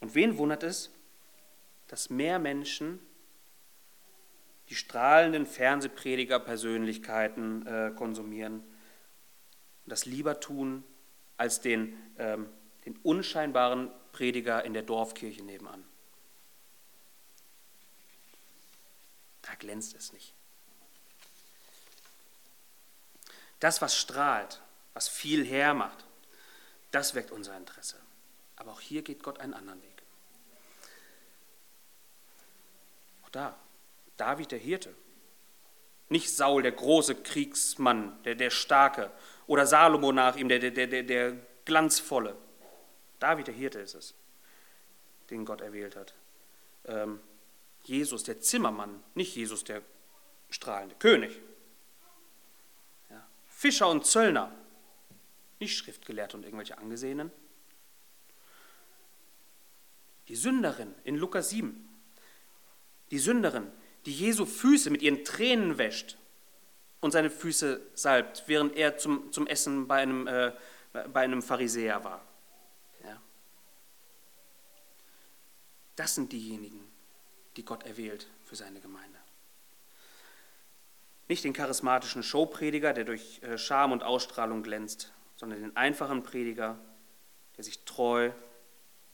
Und 0.00 0.14
wen 0.14 0.38
wundert 0.38 0.62
es, 0.62 0.90
dass 1.88 2.08
mehr 2.10 2.38
Menschen 2.38 3.00
die 4.68 4.74
strahlenden 4.74 5.46
Fernsehprediger-Persönlichkeiten 5.46 7.66
äh, 7.66 7.92
konsumieren 7.96 8.62
und 9.84 9.90
das 9.90 10.04
lieber 10.04 10.40
tun 10.40 10.84
als 11.38 11.60
den, 11.60 11.96
ähm, 12.18 12.48
den 12.84 12.96
unscheinbaren 12.98 13.90
Prediger 14.12 14.64
in 14.64 14.74
der 14.74 14.82
Dorfkirche 14.82 15.42
nebenan. 15.42 15.82
Da 19.42 19.54
glänzt 19.54 19.94
es 19.94 20.12
nicht. 20.12 20.34
Das, 23.60 23.80
was 23.80 23.96
strahlt, 23.96 24.60
was 24.92 25.08
viel 25.08 25.46
hermacht, 25.46 26.04
das 26.90 27.14
weckt 27.14 27.30
unser 27.30 27.56
Interesse. 27.56 27.96
Aber 28.56 28.72
auch 28.72 28.80
hier 28.80 29.02
geht 29.02 29.22
Gott 29.22 29.40
einen 29.40 29.54
anderen 29.54 29.82
Weg. 29.82 29.87
Auch 33.28 33.32
da, 33.32 33.54
David 34.16 34.52
der 34.52 34.58
Hirte. 34.58 34.94
Nicht 36.08 36.34
Saul, 36.34 36.62
der 36.62 36.72
große 36.72 37.16
Kriegsmann, 37.16 38.22
der, 38.22 38.34
der 38.34 38.48
Starke, 38.48 39.10
oder 39.46 39.66
Salomo 39.66 40.12
nach 40.12 40.36
ihm, 40.36 40.48
der, 40.48 40.58
der, 40.58 40.86
der, 40.86 41.02
der 41.02 41.36
Glanzvolle. 41.66 42.36
David 43.18 43.48
der 43.48 43.54
Hirte 43.54 43.80
ist 43.80 43.94
es, 43.94 44.14
den 45.28 45.44
Gott 45.44 45.60
erwählt 45.60 45.96
hat. 45.96 46.14
Ähm, 46.86 47.20
Jesus, 47.82 48.24
der 48.24 48.40
Zimmermann, 48.40 49.02
nicht 49.14 49.36
Jesus, 49.36 49.64
der 49.64 49.82
strahlende 50.48 50.94
König. 50.96 51.38
Ja. 53.10 53.26
Fischer 53.48 53.88
und 53.88 54.06
Zöllner, 54.06 54.54
nicht 55.60 55.76
Schriftgelehrte 55.76 56.36
und 56.36 56.44
irgendwelche 56.44 56.78
Angesehenen, 56.78 57.30
Die 60.28 60.36
Sünderin 60.36 60.94
in 61.04 61.16
Lukas 61.16 61.50
7. 61.50 61.87
Die 63.10 63.18
Sünderin, 63.18 63.70
die 64.06 64.12
Jesu 64.12 64.44
Füße 64.44 64.90
mit 64.90 65.02
ihren 65.02 65.24
Tränen 65.24 65.78
wäscht 65.78 66.18
und 67.00 67.12
seine 67.12 67.30
Füße 67.30 67.80
salbt, 67.94 68.44
während 68.46 68.76
er 68.76 68.96
zum, 68.96 69.32
zum 69.32 69.46
Essen 69.46 69.86
bei 69.86 70.02
einem, 70.02 70.26
äh, 70.26 70.52
bei 70.92 71.20
einem 71.20 71.42
Pharisäer 71.42 72.04
war. 72.04 72.24
Ja. 73.04 73.20
Das 75.96 76.14
sind 76.14 76.32
diejenigen, 76.32 76.90
die 77.56 77.64
Gott 77.64 77.84
erwählt 77.84 78.28
für 78.44 78.56
seine 78.56 78.80
Gemeinde. 78.80 79.18
Nicht 81.28 81.44
den 81.44 81.52
charismatischen 81.52 82.22
Showprediger, 82.22 82.94
der 82.94 83.04
durch 83.04 83.42
äh, 83.42 83.58
Charme 83.58 83.92
und 83.92 84.02
Ausstrahlung 84.02 84.62
glänzt, 84.62 85.12
sondern 85.36 85.60
den 85.60 85.76
einfachen 85.76 86.22
Prediger, 86.22 86.78
der 87.56 87.64
sich 87.64 87.84
treu 87.84 88.32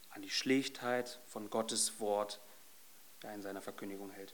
an 0.09 0.21
die 0.21 0.29
Schlichtheit 0.29 1.19
von 1.27 1.49
Gottes 1.49 1.99
Wort 1.99 2.39
da 3.19 3.33
in 3.33 3.41
seiner 3.41 3.61
Verkündigung 3.61 4.11
hält. 4.11 4.33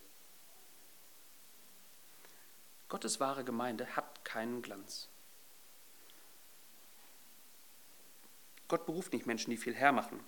Gottes 2.89 3.19
wahre 3.19 3.43
Gemeinde 3.43 3.95
hat 3.95 4.25
keinen 4.25 4.61
Glanz. 4.61 5.07
Gott 8.67 8.85
beruft 8.85 9.13
nicht 9.13 9.25
Menschen, 9.25 9.49
die 9.49 9.57
viel 9.57 9.75
hermachen. 9.75 10.19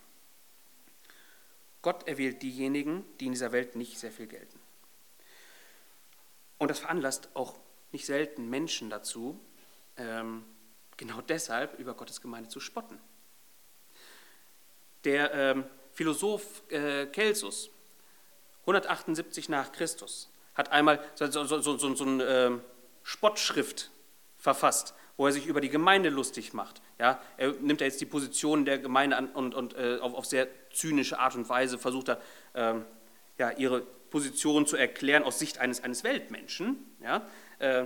Gott 1.82 2.08
erwählt 2.08 2.42
diejenigen, 2.42 3.06
die 3.20 3.26
in 3.26 3.34
dieser 3.34 3.52
Welt 3.52 3.76
nicht 3.76 4.00
sehr 4.00 4.12
viel 4.12 4.28
gelten. 4.28 4.60
Und 6.58 6.70
das 6.70 6.80
veranlasst 6.80 7.30
auch 7.36 7.60
nicht 7.92 8.06
selten 8.06 8.50
Menschen 8.50 8.90
dazu, 8.90 9.40
ähm, 9.98 10.46
genau 10.96 11.22
deshalb 11.22 11.78
über 11.80 11.94
Gottes 11.94 12.22
Gemeinde 12.22 12.50
zu 12.50 12.60
spotten. 12.60 13.00
Der 15.04 15.34
ähm, 15.34 15.66
Philosoph 15.92 16.64
äh, 16.72 17.12
Celsus, 17.12 17.70
178 18.64 19.50
nach 19.50 19.72
Christus, 19.72 20.32
hat 20.56 20.72
einmal 20.72 21.00
so, 21.16 21.28
so, 21.28 21.60
so, 21.60 21.96
so, 21.96 22.04
eine 22.06 22.24
äh, 22.24 22.52
Spottschrift 23.04 23.92
verfasst, 24.38 24.94
wo 25.18 25.26
er 25.26 25.32
sich 25.32 25.48
über 25.48 25.62
die 25.62 25.70
Gemeinde 25.70 26.10
lustig 26.10 26.54
macht. 26.54 26.82
Ja, 27.00 27.20
er 27.38 27.54
nimmt 27.54 27.82
ja 27.82 27.88
jetzt 27.88 28.02
die 28.02 28.06
Position 28.06 28.66
der 28.66 28.80
Gemeinde 28.80 29.18
an 29.18 29.30
und, 29.30 29.54
und 29.54 29.76
äh, 29.76 29.98
auf, 30.00 30.14
auf, 30.14 30.26
sehr 30.26 30.48
zynische 30.72 31.20
Art 31.20 31.36
und 31.36 31.50
Weise 31.50 31.78
versucht 31.78 32.10
er, 32.10 32.22
ähm, 32.54 32.86
ja, 33.38 33.52
ihre 33.52 33.82
Position 33.82 34.66
zu 34.66 34.78
erklären 34.78 35.24
aus 35.24 35.40
Sicht 35.40 35.58
eines, 35.58 35.84
eines 35.84 36.04
Weltmenschen. 36.04 36.78
Ja, 37.02 37.28
äh, 37.60 37.86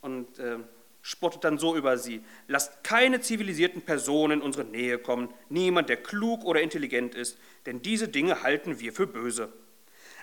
und 0.00 0.38
äh, 0.38 0.58
spottet 1.02 1.44
dann 1.44 1.58
so 1.58 1.76
über 1.76 1.98
sie. 1.98 2.24
Lasst 2.48 2.82
keine 2.82 3.20
zivilisierten 3.20 3.82
Personen 3.82 4.40
in 4.40 4.42
unsere 4.42 4.64
Nähe 4.64 4.98
kommen, 4.98 5.32
niemand, 5.48 5.88
der 5.88 5.98
klug 5.98 6.44
oder 6.44 6.60
intelligent 6.60 7.14
ist, 7.14 7.38
denn 7.64 7.80
diese 7.80 8.08
Dinge 8.08 8.42
halten 8.42 8.80
wir 8.80 8.92
für 8.92 9.06
böse. 9.06 9.52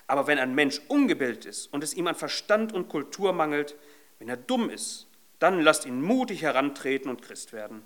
Aber 0.07 0.27
wenn 0.27 0.39
ein 0.39 0.55
Mensch 0.55 0.81
ungebildet 0.87 1.45
ist 1.45 1.67
und 1.67 1.83
es 1.83 1.93
ihm 1.93 2.07
an 2.07 2.15
Verstand 2.15 2.73
und 2.73 2.89
Kultur 2.89 3.33
mangelt, 3.33 3.75
wenn 4.19 4.29
er 4.29 4.37
dumm 4.37 4.69
ist, 4.69 5.07
dann 5.39 5.61
lasst 5.61 5.85
ihn 5.85 6.01
mutig 6.01 6.41
herantreten 6.41 7.09
und 7.09 7.21
Christ 7.21 7.53
werden. 7.53 7.83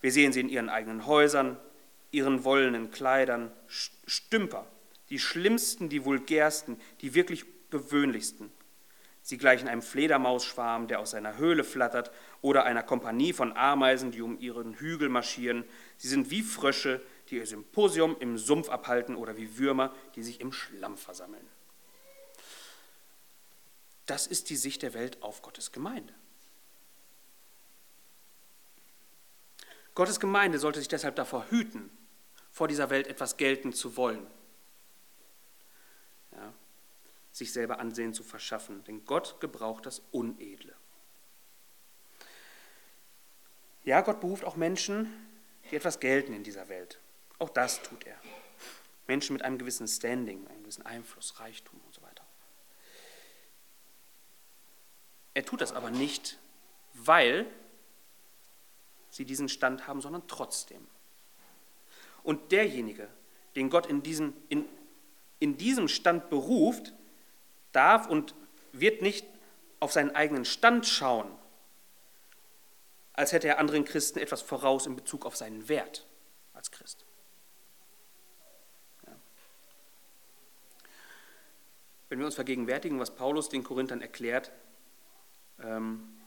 Wir 0.00 0.12
sehen 0.12 0.32
sie 0.32 0.40
in 0.40 0.48
ihren 0.48 0.68
eigenen 0.68 1.06
Häusern, 1.06 1.58
ihren 2.10 2.44
wollenen 2.44 2.90
Kleidern, 2.90 3.52
Stümper, 3.66 4.66
die 5.10 5.18
schlimmsten, 5.18 5.88
die 5.88 6.04
vulgärsten, 6.04 6.80
die 7.00 7.14
wirklich 7.14 7.44
gewöhnlichsten. 7.70 8.50
Sie 9.22 9.36
gleichen 9.36 9.68
einem 9.68 9.82
Fledermausschwarm, 9.82 10.88
der 10.88 11.00
aus 11.00 11.10
seiner 11.10 11.36
Höhle 11.36 11.62
flattert, 11.62 12.10
oder 12.40 12.64
einer 12.64 12.82
Kompanie 12.82 13.32
von 13.32 13.56
Ameisen, 13.56 14.10
die 14.10 14.22
um 14.22 14.38
ihren 14.40 14.74
Hügel 14.74 15.08
marschieren. 15.08 15.64
Sie 15.98 16.08
sind 16.08 16.30
wie 16.30 16.42
Frösche, 16.42 17.02
die 17.30 17.36
ihr 17.36 17.46
Symposium 17.46 18.16
im 18.20 18.38
Sumpf 18.38 18.68
abhalten, 18.68 19.16
oder 19.16 19.36
wie 19.36 19.58
Würmer, 19.58 19.94
die 20.14 20.22
sich 20.22 20.40
im 20.40 20.52
Schlamm 20.52 20.96
versammeln. 20.96 21.46
Das 24.06 24.26
ist 24.26 24.50
die 24.50 24.56
Sicht 24.56 24.82
der 24.82 24.94
Welt 24.94 25.22
auf 25.22 25.40
Gottes 25.42 25.72
Gemeinde. 25.72 26.12
Gottes 29.94 30.20
Gemeinde 30.20 30.58
sollte 30.58 30.78
sich 30.78 30.88
deshalb 30.88 31.16
davor 31.16 31.46
hüten, 31.50 31.90
vor 32.50 32.68
dieser 32.68 32.90
Welt 32.90 33.06
etwas 33.06 33.36
gelten 33.36 33.72
zu 33.72 33.96
wollen 33.96 34.26
sich 37.32 37.52
selber 37.52 37.78
Ansehen 37.78 38.14
zu 38.14 38.22
verschaffen, 38.22 38.84
denn 38.84 39.04
Gott 39.04 39.40
gebraucht 39.40 39.86
das 39.86 40.02
Unedle. 40.10 40.74
Ja, 43.84 44.00
Gott 44.02 44.20
beruft 44.20 44.44
auch 44.44 44.56
Menschen, 44.56 45.10
die 45.70 45.76
etwas 45.76 46.00
gelten 46.00 46.34
in 46.34 46.44
dieser 46.44 46.68
Welt. 46.68 46.98
Auch 47.40 47.48
das 47.48 47.82
tut 47.82 48.06
er. 48.06 48.16
Menschen 49.08 49.32
mit 49.32 49.42
einem 49.42 49.58
gewissen 49.58 49.88
Standing, 49.88 50.46
einem 50.46 50.62
gewissen 50.62 50.86
Einfluss, 50.86 51.40
Reichtum 51.40 51.80
und 51.84 51.92
so 51.92 52.02
weiter. 52.02 52.24
Er 55.34 55.44
tut 55.44 55.62
das 55.62 55.72
aber 55.72 55.90
nicht, 55.90 56.38
weil 56.92 57.46
sie 59.08 59.24
diesen 59.24 59.48
Stand 59.48 59.86
haben, 59.86 60.00
sondern 60.00 60.28
trotzdem. 60.28 60.86
Und 62.22 62.52
derjenige, 62.52 63.08
den 63.56 63.70
Gott 63.70 63.86
in, 63.86 64.02
diesen, 64.02 64.34
in, 64.48 64.68
in 65.38 65.56
diesem 65.56 65.88
Stand 65.88 66.28
beruft, 66.28 66.92
darf 67.72 68.06
und 68.06 68.34
wird 68.72 69.00
nicht 69.00 69.26
auf 69.80 69.92
seinen 69.92 70.14
eigenen 70.14 70.44
Stand 70.44 70.86
schauen, 70.86 71.30
als 73.14 73.32
hätte 73.32 73.48
er 73.48 73.58
anderen 73.58 73.86
Christen 73.86 74.18
etwas 74.18 74.42
voraus 74.42 74.86
in 74.86 74.94
Bezug 74.94 75.24
auf 75.24 75.36
seinen 75.36 75.68
Wert 75.68 76.06
als 76.52 76.70
Christ. 76.70 77.06
Wenn 82.10 82.18
wir 82.18 82.26
uns 82.26 82.34
vergegenwärtigen, 82.34 83.00
was 83.00 83.14
Paulus 83.14 83.48
den 83.48 83.64
Korinthern 83.64 84.02
erklärt, 84.02 84.52
ähm, 85.58 86.20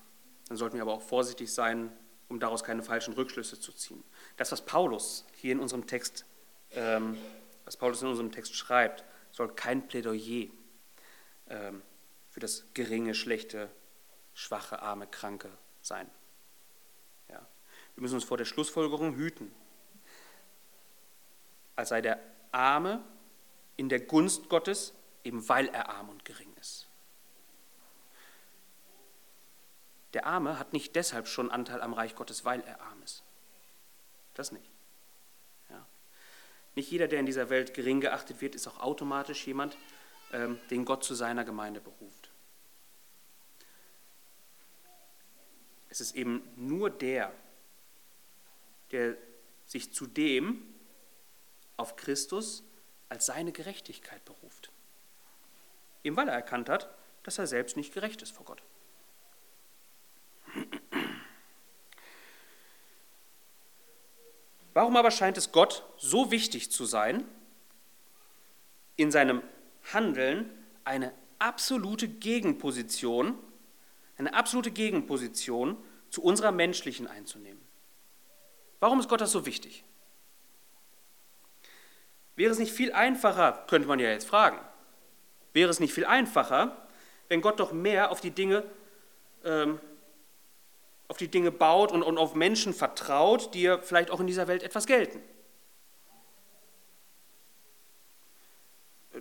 dann 0.48 0.58
sollten 0.58 0.78
wir 0.78 0.82
aber 0.82 0.94
auch 0.94 1.04
vorsichtig 1.04 1.54
sein, 1.54 1.96
um 2.28 2.40
daraus 2.40 2.64
keine 2.64 2.82
falschen 2.82 3.14
Rückschlüsse 3.14 3.60
zu 3.60 3.72
ziehen. 3.72 4.04
Das, 4.38 4.52
was 4.52 4.66
Paulus 4.66 5.26
hier 5.36 5.52
in 5.52 5.60
unserem 5.60 5.86
Text, 5.86 6.26
ähm, 6.72 7.16
was 7.66 7.78
Paulus 7.78 8.02
in 8.02 8.08
unserem 8.08 8.32
Text 8.32 8.56
schreibt, 8.56 9.04
soll 9.32 9.54
kein 9.54 9.88
Plädoyer 9.88 10.48
ähm, 11.50 11.84
für 12.32 12.40
das 12.40 12.66
geringe, 12.74 13.14
schlechte, 13.14 13.70
schwache, 14.34 14.82
arme, 14.82 15.06
kranke 15.06 15.52
sein. 15.84 16.10
Wir 17.96 18.02
müssen 18.02 18.16
uns 18.16 18.24
vor 18.24 18.38
der 18.38 18.46
Schlussfolgerung 18.46 19.16
hüten, 19.16 19.52
als 21.76 21.90
sei 21.90 22.02
der 22.02 22.20
Arme 22.52 23.04
in 23.78 23.90
der 23.90 24.00
Gunst 24.00 24.50
Gottes, 24.50 24.94
eben 25.24 25.48
weil 25.48 25.68
er 25.70 25.90
arm 25.90 26.10
und 26.10 26.26
gering 26.26 26.54
ist. 26.60 26.88
Der 30.14 30.26
Arme 30.26 30.60
hat 30.60 30.74
nicht 30.74 30.96
deshalb 30.96 31.28
schon 31.28 31.50
Anteil 31.50 31.82
am 31.82 31.94
Reich 31.94 32.16
Gottes, 32.16 32.46
weil 32.46 32.62
er 32.62 32.82
arm 32.82 33.02
ist. 33.02 33.24
Das 34.36 34.52
nicht. 34.52 34.70
Ja. 35.70 35.86
Nicht 36.76 36.92
jeder, 36.92 37.08
der 37.08 37.20
in 37.20 37.26
dieser 37.26 37.50
Welt 37.50 37.74
gering 37.74 38.00
geachtet 38.00 38.42
wird, 38.42 38.56
ist 38.56 38.68
auch 38.68 38.80
automatisch 38.80 39.48
jemand, 39.48 39.78
ähm, 40.32 40.60
den 40.70 40.86
Gott 40.86 41.04
zu 41.04 41.16
seiner 41.16 41.44
Gemeinde 41.44 41.82
beruft. 41.82 42.30
Es 45.90 46.02
ist 46.02 46.16
eben 46.16 46.42
nur 46.56 46.90
der, 46.90 47.32
der 48.92 49.16
sich 49.66 49.94
zudem 49.94 50.74
auf 51.78 51.96
Christus 51.96 52.64
als 53.10 53.28
seine 53.28 53.52
Gerechtigkeit 53.52 54.24
beruft. 54.26 54.73
Eben 56.04 56.16
weil 56.16 56.28
er 56.28 56.36
erkannt 56.36 56.70
hat, 56.70 56.90
dass 57.24 57.38
er 57.38 57.48
selbst 57.48 57.78
nicht 57.78 57.94
gerecht 57.94 58.22
ist 58.22 58.36
vor 58.36 58.46
Gott. 58.46 58.62
Warum 64.74 64.98
aber 64.98 65.12
scheint 65.12 65.38
es 65.38 65.52
Gott 65.52 65.84
so 65.98 66.32
wichtig 66.32 66.72
zu 66.72 66.86
sein, 66.86 67.26
in 68.96 69.12
seinem 69.12 69.42
Handeln 69.94 70.50
eine 70.84 71.14
absolute 71.40 72.08
Gegenposition, 72.08 73.38
eine 74.18 74.34
absolute 74.34 74.72
Gegenposition 74.72 75.78
zu 76.10 76.24
unserer 76.24 76.52
menschlichen 76.52 77.08
einzunehmen. 77.08 77.62
Warum 78.80 79.00
ist 79.00 79.10
Gott 79.10 79.22
das 79.22 79.32
so 79.32 79.46
wichtig? 79.46 79.84
Wäre 82.36 82.52
es 82.52 82.60
nicht 82.60 82.72
viel 82.72 82.92
einfacher, 82.92 83.66
könnte 83.68 83.88
man 83.88 84.00
ja 84.00 84.10
jetzt 84.10 84.28
fragen, 84.28 84.60
wäre 85.54 85.70
es 85.70 85.80
nicht 85.80 85.94
viel 85.94 86.06
einfacher, 86.06 86.88
wenn 87.30 87.42
Gott 87.42 87.60
doch 87.60 87.72
mehr 87.72 88.12
auf 88.12 88.22
die 88.22 88.32
Dinge, 88.32 88.64
ähm, 89.46 89.80
auf 91.08 91.18
die 91.18 91.30
Dinge 91.30 91.52
baut 91.52 91.92
und, 91.92 92.04
und 92.04 92.18
auf 92.18 92.36
Menschen 92.36 92.74
vertraut, 92.74 93.54
die 93.54 93.64
ja 93.64 93.78
vielleicht 93.80 94.12
auch 94.12 94.20
in 94.20 94.28
dieser 94.28 94.48
Welt 94.48 94.64
etwas 94.64 94.86
gelten? 94.86 95.22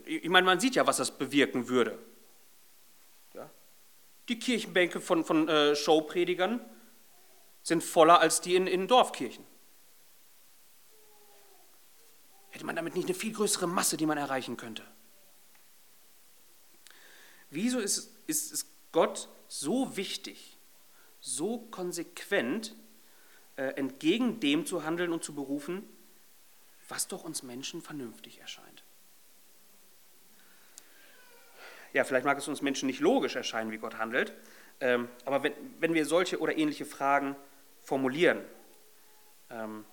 ich 0.05 0.29
meine, 0.29 0.45
man 0.45 0.61
sieht 0.61 0.75
ja, 0.75 0.87
was 0.87 0.97
das 0.97 1.11
bewirken 1.11 1.69
würde. 1.69 1.99
Ja? 3.35 3.49
Die 4.29 4.39
Kirchenbänke 4.39 5.01
von, 5.01 5.25
von 5.25 5.49
äh, 5.49 5.77
Showpredigern 5.77 6.61
sind 7.63 7.83
voller 7.83 8.21
als 8.21 8.41
die 8.41 8.57
in, 8.57 8.67
in 8.67 8.89
Dorfkirchen. 8.89 9.45
Hätte 12.51 12.67
man 12.67 12.77
damit 12.77 12.95
nicht 12.95 13.07
eine 13.07 13.15
viel 13.15 13.33
größere 13.33 13.67
Masse, 13.67 13.97
die 13.97 14.07
man 14.07 14.19
erreichen 14.19 14.57
könnte? 14.57 14.83
Wieso 17.53 17.81
ist, 17.81 18.17
ist 18.27 18.51
es 18.51 18.67
Gott 18.93 19.29
so 19.47 19.95
wichtig, 19.99 20.57
so 21.21 21.59
konsequent 21.59 22.75
äh, 23.57 23.75
entgegen 23.75 24.41
dem 24.41 24.65
zu 24.65 24.85
handeln 24.85 25.13
und 25.13 25.23
zu 25.23 25.35
berufen, 25.35 25.85
was 26.89 27.09
doch 27.09 27.25
uns 27.25 27.43
Menschen 27.43 27.83
vernünftig 27.83 28.41
erscheint? 28.41 28.85
Ja, 31.93 32.05
vielleicht 32.05 32.25
mag 32.25 32.39
es 32.39 32.49
uns 32.49 32.63
Menschen 32.63 32.87
nicht 32.87 33.01
logisch 33.01 33.37
erscheinen, 33.37 33.71
wie 33.71 33.77
Gott 33.77 33.99
handelt, 33.99 34.33
ähm, 34.81 35.11
aber 35.27 35.43
wenn, 35.43 35.53
wenn 35.79 35.93
wir 35.93 36.07
solche 36.07 36.41
oder 36.41 36.57
ähnliche 36.57 36.87
Fragen 36.87 37.37
formulieren, 37.83 38.41
ähm, 39.51 39.85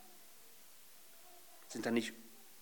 sind 1.67 1.85
dann 1.85 1.93
nicht 1.93 2.13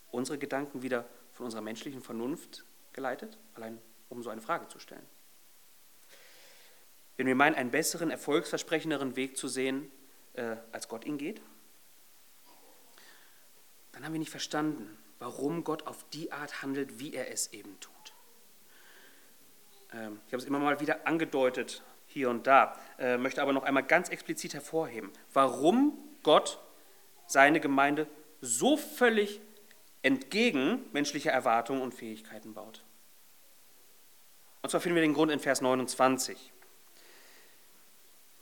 unsere 0.10 0.40
Gedanken 0.40 0.82
wieder 0.82 1.08
von 1.34 1.46
unserer 1.46 1.62
menschlichen 1.62 2.02
Vernunft 2.02 2.66
geleitet, 2.94 3.38
allein 3.54 3.80
um 4.10 4.22
so 4.24 4.30
eine 4.30 4.42
Frage 4.42 4.68
zu 4.68 4.80
stellen? 4.80 5.06
Wenn 7.18 7.28
wir 7.28 7.36
meinen, 7.36 7.56
einen 7.56 7.72
besseren, 7.72 8.12
erfolgsversprechenderen 8.12 9.16
Weg 9.16 9.38
zu 9.38 9.48
sehen, 9.48 9.92
äh, 10.34 10.58
als 10.72 10.88
Gott 10.88 11.06
ihn 11.06 11.18
geht, 11.18 11.42
dann 13.92 14.06
haben 14.06 14.14
wir 14.14 14.20
nicht 14.20 14.32
verstanden, 14.32 14.98
warum 15.20 15.64
Gott 15.64 15.88
auf 15.88 16.08
die 16.12 16.32
Art 16.32 16.62
handelt, 16.62 17.00
wie 17.00 17.16
er 17.16 17.32
es 17.32 17.54
eben 17.54 17.80
tut. 17.80 18.14
Ähm, 19.94 20.20
ich 20.28 20.34
habe 20.34 20.42
es 20.42 20.46
immer 20.46 20.60
mal 20.60 20.80
wieder 20.80 21.08
angedeutet, 21.08 21.82
hier 22.06 22.30
und 22.30 22.48
da, 22.48 22.80
äh, 23.00 23.18
möchte 23.18 23.42
aber 23.42 23.54
noch 23.54 23.64
einmal 23.64 23.84
ganz 23.84 24.10
explizit 24.10 24.54
hervorheben, 24.54 25.12
warum 25.34 25.98
Gott 26.24 26.60
seine 27.26 27.60
Gemeinde 27.60 28.08
so 28.40 28.78
völlig 28.78 29.42
entgegen 30.04 30.86
menschlicher 30.94 31.32
Erwartungen 31.32 31.82
und 31.82 31.94
Fähigkeiten 31.94 32.54
baut. 32.54 32.84
Und 34.62 34.70
zwar 34.70 34.82
finden 34.82 34.96
wir 34.96 35.02
den 35.02 35.14
Grund 35.14 35.32
in 35.32 35.40
Vers 35.40 35.62
29, 35.62 36.52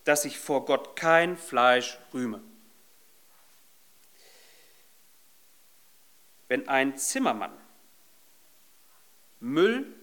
dass 0.03 0.25
ich 0.25 0.39
vor 0.39 0.65
Gott 0.65 0.95
kein 0.95 1.37
Fleisch 1.37 1.99
rühme. 2.13 2.41
Wenn 6.47 6.67
ein 6.67 6.97
Zimmermann 6.97 7.57
Müll 9.39 9.93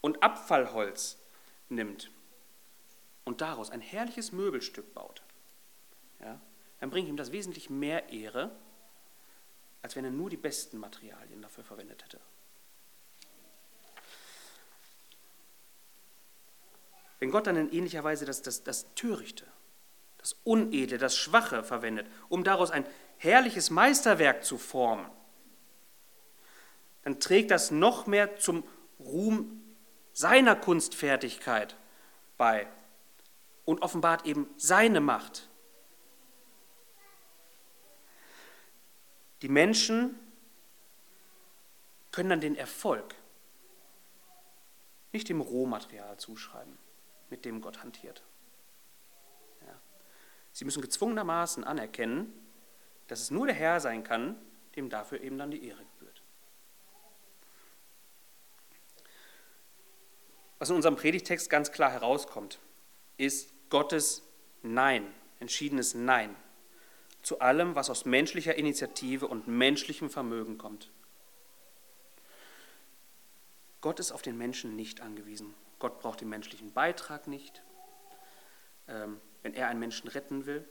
und 0.00 0.22
Abfallholz 0.22 1.18
nimmt 1.68 2.10
und 3.24 3.40
daraus 3.40 3.70
ein 3.70 3.80
herrliches 3.80 4.32
Möbelstück 4.32 4.94
baut, 4.94 5.22
ja, 6.20 6.40
dann 6.80 6.90
bringt 6.90 7.08
ihm 7.08 7.16
das 7.16 7.32
wesentlich 7.32 7.70
mehr 7.70 8.10
Ehre, 8.10 8.54
als 9.82 9.96
wenn 9.96 10.04
er 10.04 10.10
nur 10.10 10.30
die 10.30 10.36
besten 10.36 10.78
Materialien 10.78 11.42
dafür 11.42 11.64
verwendet 11.64 12.04
hätte. 12.04 12.20
Wenn 17.18 17.30
Gott 17.30 17.46
dann 17.46 17.56
in 17.56 17.72
ähnlicher 17.72 18.04
Weise 18.04 18.24
das, 18.24 18.42
das, 18.42 18.62
das 18.62 18.94
Törichte, 18.94 19.46
das 20.18 20.36
Unedle, 20.44 20.98
das 20.98 21.16
Schwache 21.16 21.64
verwendet, 21.64 22.06
um 22.28 22.44
daraus 22.44 22.70
ein 22.70 22.86
herrliches 23.18 23.70
Meisterwerk 23.70 24.44
zu 24.44 24.58
formen, 24.58 25.10
dann 27.02 27.20
trägt 27.20 27.50
das 27.50 27.70
noch 27.70 28.06
mehr 28.06 28.36
zum 28.36 28.64
Ruhm 28.98 29.62
seiner 30.12 30.56
Kunstfertigkeit 30.56 31.76
bei 32.36 32.66
und 33.64 33.82
offenbart 33.82 34.26
eben 34.26 34.48
seine 34.56 35.00
Macht. 35.00 35.48
Die 39.42 39.48
Menschen 39.48 40.18
können 42.10 42.30
dann 42.30 42.40
den 42.40 42.56
Erfolg 42.56 43.14
nicht 45.12 45.28
dem 45.28 45.40
Rohmaterial 45.40 46.16
zuschreiben, 46.18 46.78
mit 47.30 47.44
dem 47.44 47.60
Gott 47.60 47.82
hantiert. 47.82 48.22
Ja. 49.66 49.80
Sie 50.52 50.64
müssen 50.64 50.82
gezwungenermaßen 50.82 51.64
anerkennen, 51.64 52.32
dass 53.08 53.20
es 53.20 53.30
nur 53.30 53.46
der 53.46 53.54
Herr 53.54 53.80
sein 53.80 54.02
kann, 54.02 54.36
dem 54.74 54.90
dafür 54.90 55.20
eben 55.20 55.38
dann 55.38 55.50
die 55.50 55.66
Ehre 55.66 55.84
gebührt. 55.84 56.22
Was 60.58 60.70
in 60.70 60.76
unserem 60.76 60.96
Predigtext 60.96 61.50
ganz 61.50 61.72
klar 61.72 61.90
herauskommt, 61.90 62.58
ist 63.16 63.52
Gottes 63.70 64.22
Nein, 64.62 65.12
entschiedenes 65.38 65.94
Nein 65.94 66.34
zu 67.26 67.40
allem, 67.40 67.74
was 67.74 67.90
aus 67.90 68.04
menschlicher 68.04 68.54
Initiative 68.54 69.26
und 69.26 69.48
menschlichem 69.48 70.10
Vermögen 70.10 70.58
kommt. 70.58 70.92
Gott 73.80 73.98
ist 73.98 74.12
auf 74.12 74.22
den 74.22 74.38
Menschen 74.38 74.76
nicht 74.76 75.00
angewiesen. 75.00 75.52
Gott 75.78 76.00
braucht 76.00 76.20
den 76.20 76.28
menschlichen 76.28 76.72
Beitrag 76.72 77.26
nicht, 77.26 77.62
ähm, 78.88 79.20
wenn 79.42 79.54
er 79.54 79.68
einen 79.68 79.80
Menschen 79.80 80.08
retten 80.08 80.46
will. 80.46 80.66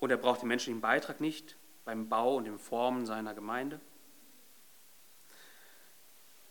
Und 0.00 0.10
er 0.10 0.18
braucht 0.18 0.42
den 0.42 0.48
menschlichen 0.48 0.80
Beitrag 0.80 1.20
nicht 1.20 1.56
beim 1.84 2.08
Bau 2.08 2.36
und 2.36 2.44
dem 2.44 2.58
Formen 2.58 3.06
seiner 3.06 3.34
Gemeinde. 3.34 3.80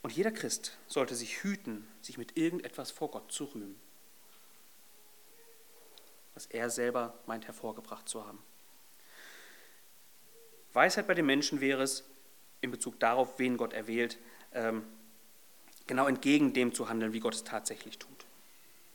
Und 0.01 0.11
jeder 0.11 0.31
Christ 0.31 0.77
sollte 0.87 1.15
sich 1.15 1.43
hüten, 1.43 1.87
sich 2.01 2.17
mit 2.17 2.37
irgendetwas 2.37 2.91
vor 2.91 3.09
Gott 3.11 3.31
zu 3.31 3.45
rühmen, 3.45 3.79
was 6.33 6.45
er 6.45 6.69
selber 6.69 7.17
meint 7.25 7.47
hervorgebracht 7.47 8.07
zu 8.07 8.25
haben. 8.25 8.39
Weisheit 10.73 11.07
bei 11.07 11.13
den 11.13 11.25
Menschen 11.25 11.61
wäre 11.61 11.81
es, 11.81 12.03
in 12.61 12.69
Bezug 12.71 12.99
darauf, 12.99 13.39
wen 13.39 13.57
Gott 13.57 13.73
erwählt, 13.73 14.17
ähm, 14.51 14.85
genau 15.87 16.07
entgegen 16.07 16.53
dem 16.53 16.73
zu 16.73 16.89
handeln, 16.89 17.13
wie 17.13 17.19
Gott 17.19 17.35
es 17.35 17.43
tatsächlich 17.43 17.97
tut. 17.97 18.25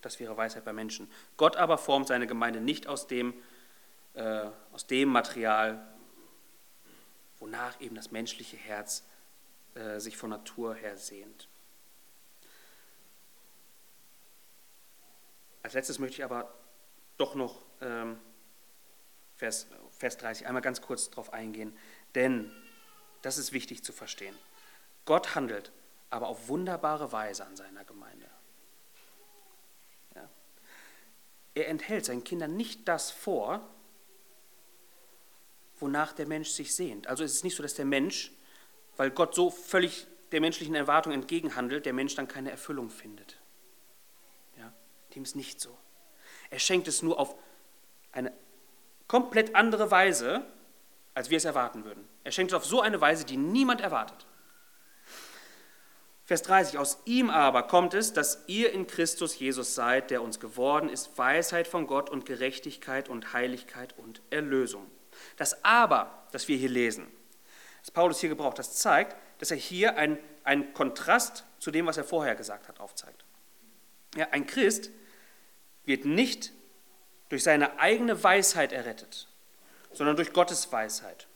Das 0.03 0.18
wäre 0.18 0.36
Weisheit 0.36 0.64
bei 0.64 0.72
Menschen. 0.72 1.11
Gott 1.36 1.57
aber 1.57 1.78
formt 1.78 2.09
seine 2.09 2.26
Gemeinde 2.26 2.61
nicht 2.61 2.86
aus 2.86 3.07
dem, 3.07 3.34
äh, 4.14 4.47
aus 4.72 4.86
dem 4.86 5.09
Material, 5.09 5.86
wonach 7.38 7.80
eben 7.80 7.95
das 7.95 8.11
menschliche 8.11 8.57
Herz 8.57 9.05
äh, 9.74 10.01
sich 10.01 10.16
von 10.16 10.30
Natur 10.30 10.74
her 10.74 10.97
sehnt. 10.97 11.49
Als 15.62 15.74
letztes 15.74 15.99
möchte 15.99 16.16
ich 16.16 16.24
aber 16.24 16.53
doch 17.18 17.34
noch 17.34 17.62
ähm, 17.82 18.18
Vers, 19.36 19.66
Vers 19.91 20.16
30 20.18 20.47
einmal 20.47 20.62
ganz 20.62 20.80
kurz 20.80 21.11
darauf 21.11 21.32
eingehen, 21.32 21.76
denn 22.14 22.51
das 23.22 23.38
ist 23.38 23.53
wichtig 23.53 23.84
zu 23.84 23.93
verstehen. 23.93 24.34
Gott 25.05 25.34
handelt 25.34 25.70
aber 26.11 26.29
auf 26.29 26.49
wunderbare 26.49 27.13
Weise 27.13 27.47
an 27.47 27.57
seiner 27.57 27.85
Gemeinde. 27.85 28.27
Ja. 30.15 30.29
Er 31.55 31.69
enthält 31.69 32.05
seinen 32.05 32.25
Kindern 32.25 32.57
nicht 32.57 32.87
das 32.89 33.11
vor, 33.11 33.67
wonach 35.79 36.13
der 36.13 36.27
Mensch 36.27 36.51
sich 36.51 36.75
sehnt. 36.75 37.07
Also 37.07 37.25
es 37.25 37.35
ist 37.35 37.45
nicht 37.45 37.57
so, 37.57 37.63
dass 37.63 37.75
der 37.75 37.87
Mensch 37.87 38.33
weil 39.01 39.11
Gott 39.11 39.35
so 39.35 39.49
völlig 39.49 40.07
der 40.31 40.43
menschlichen 40.43 40.75
Erwartung 40.75 41.15
entgegenhandelt, 41.15 41.87
der 41.87 41.95
Mensch 41.95 42.17
dann 42.17 42.29
keine 42.29 42.51
Erfüllung 42.51 42.91
findet. 42.91 43.39
Ja, 44.59 44.75
dem 45.15 45.23
ist 45.23 45.37
nicht 45.37 45.59
so. 45.59 45.75
Er 46.51 46.59
schenkt 46.59 46.87
es 46.87 47.01
nur 47.01 47.19
auf 47.19 47.35
eine 48.13 48.31
komplett 49.09 49.55
andere 49.55 49.91
Weise, 49.91 50.45
als 51.15 51.31
wir 51.31 51.39
es 51.39 51.47
erwarten 51.47 51.87
würden. 51.87 52.07
Er 52.25 52.31
schenkt 52.31 52.53
es 52.53 52.57
auf 52.57 52.67
so 52.67 52.83
eine 52.83 53.01
Weise, 53.01 53.25
die 53.25 53.39
niemand 53.39 53.81
erwartet. 53.81 54.27
Vers 56.31 56.43
30, 56.43 56.78
aus 56.78 56.99
ihm 57.07 57.28
aber 57.28 57.64
kommt 57.64 57.93
es, 57.93 58.12
dass 58.12 58.45
ihr 58.47 58.72
in 58.72 58.87
Christus 58.87 59.37
Jesus 59.37 59.74
seid, 59.74 60.12
der 60.12 60.22
uns 60.22 60.39
geworden 60.39 60.89
ist, 60.89 61.18
Weisheit 61.18 61.66
von 61.66 61.89
Gott 61.89 62.09
und 62.09 62.24
Gerechtigkeit 62.24 63.09
und 63.09 63.33
Heiligkeit 63.33 63.99
und 63.99 64.22
Erlösung. 64.31 64.89
Das 65.39 65.64
aber, 65.64 66.28
das 66.31 66.47
wir 66.47 66.57
hier 66.57 66.68
lesen, 66.68 67.09
das 67.81 67.91
Paulus 67.91 68.20
hier 68.20 68.28
gebraucht. 68.28 68.61
Das 68.61 68.76
zeigt, 68.76 69.16
dass 69.39 69.51
er 69.51 69.57
hier 69.57 69.97
einen, 69.97 70.18
einen 70.45 70.72
Kontrast 70.72 71.43
zu 71.59 71.72
dem, 71.72 71.87
was 71.87 71.97
er 71.97 72.05
vorher 72.05 72.37
gesagt 72.37 72.68
hat, 72.68 72.78
aufzeigt. 72.78 73.24
Ja, 74.14 74.28
ein 74.31 74.47
Christ 74.47 74.91
wird 75.85 76.05
nicht 76.05 76.53
durch 77.28 77.43
seine 77.43 77.81
eigene 77.81 78.22
Weisheit 78.22 78.72
errettet, 78.72 79.26
sondern 79.93 80.14
durch 80.14 80.33
Gottes 80.33 80.70
Weisheit. 80.70 81.26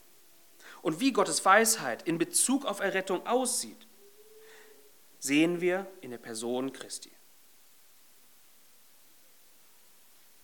Und 0.81 1.01
wie 1.01 1.11
Gottes 1.11 1.43
Weisheit 1.43 2.03
in 2.03 2.17
Bezug 2.17 2.63
auf 2.63 2.79
Errettung 2.79 3.27
aussieht, 3.27 3.84
sehen 5.19 5.61
wir 5.61 5.87
in 6.01 6.11
der 6.11 6.17
Person 6.17 6.73
Christi. 6.73 7.11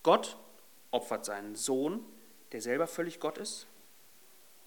Gott 0.04 0.38
opfert 0.90 1.26
seinen 1.26 1.56
Sohn, 1.56 2.04
der 2.52 2.62
selber 2.62 2.88
völlig 2.88 3.20
Gott 3.20 3.38
ist, 3.38 3.68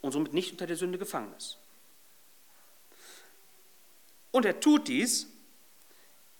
und 0.00 0.12
somit 0.12 0.32
nicht 0.32 0.52
unter 0.52 0.66
der 0.66 0.76
Sünde 0.76 0.98
gefangen 0.98 1.34
ist. 1.36 1.58
Und 4.30 4.44
er 4.44 4.60
tut 4.60 4.88
dies, 4.88 5.28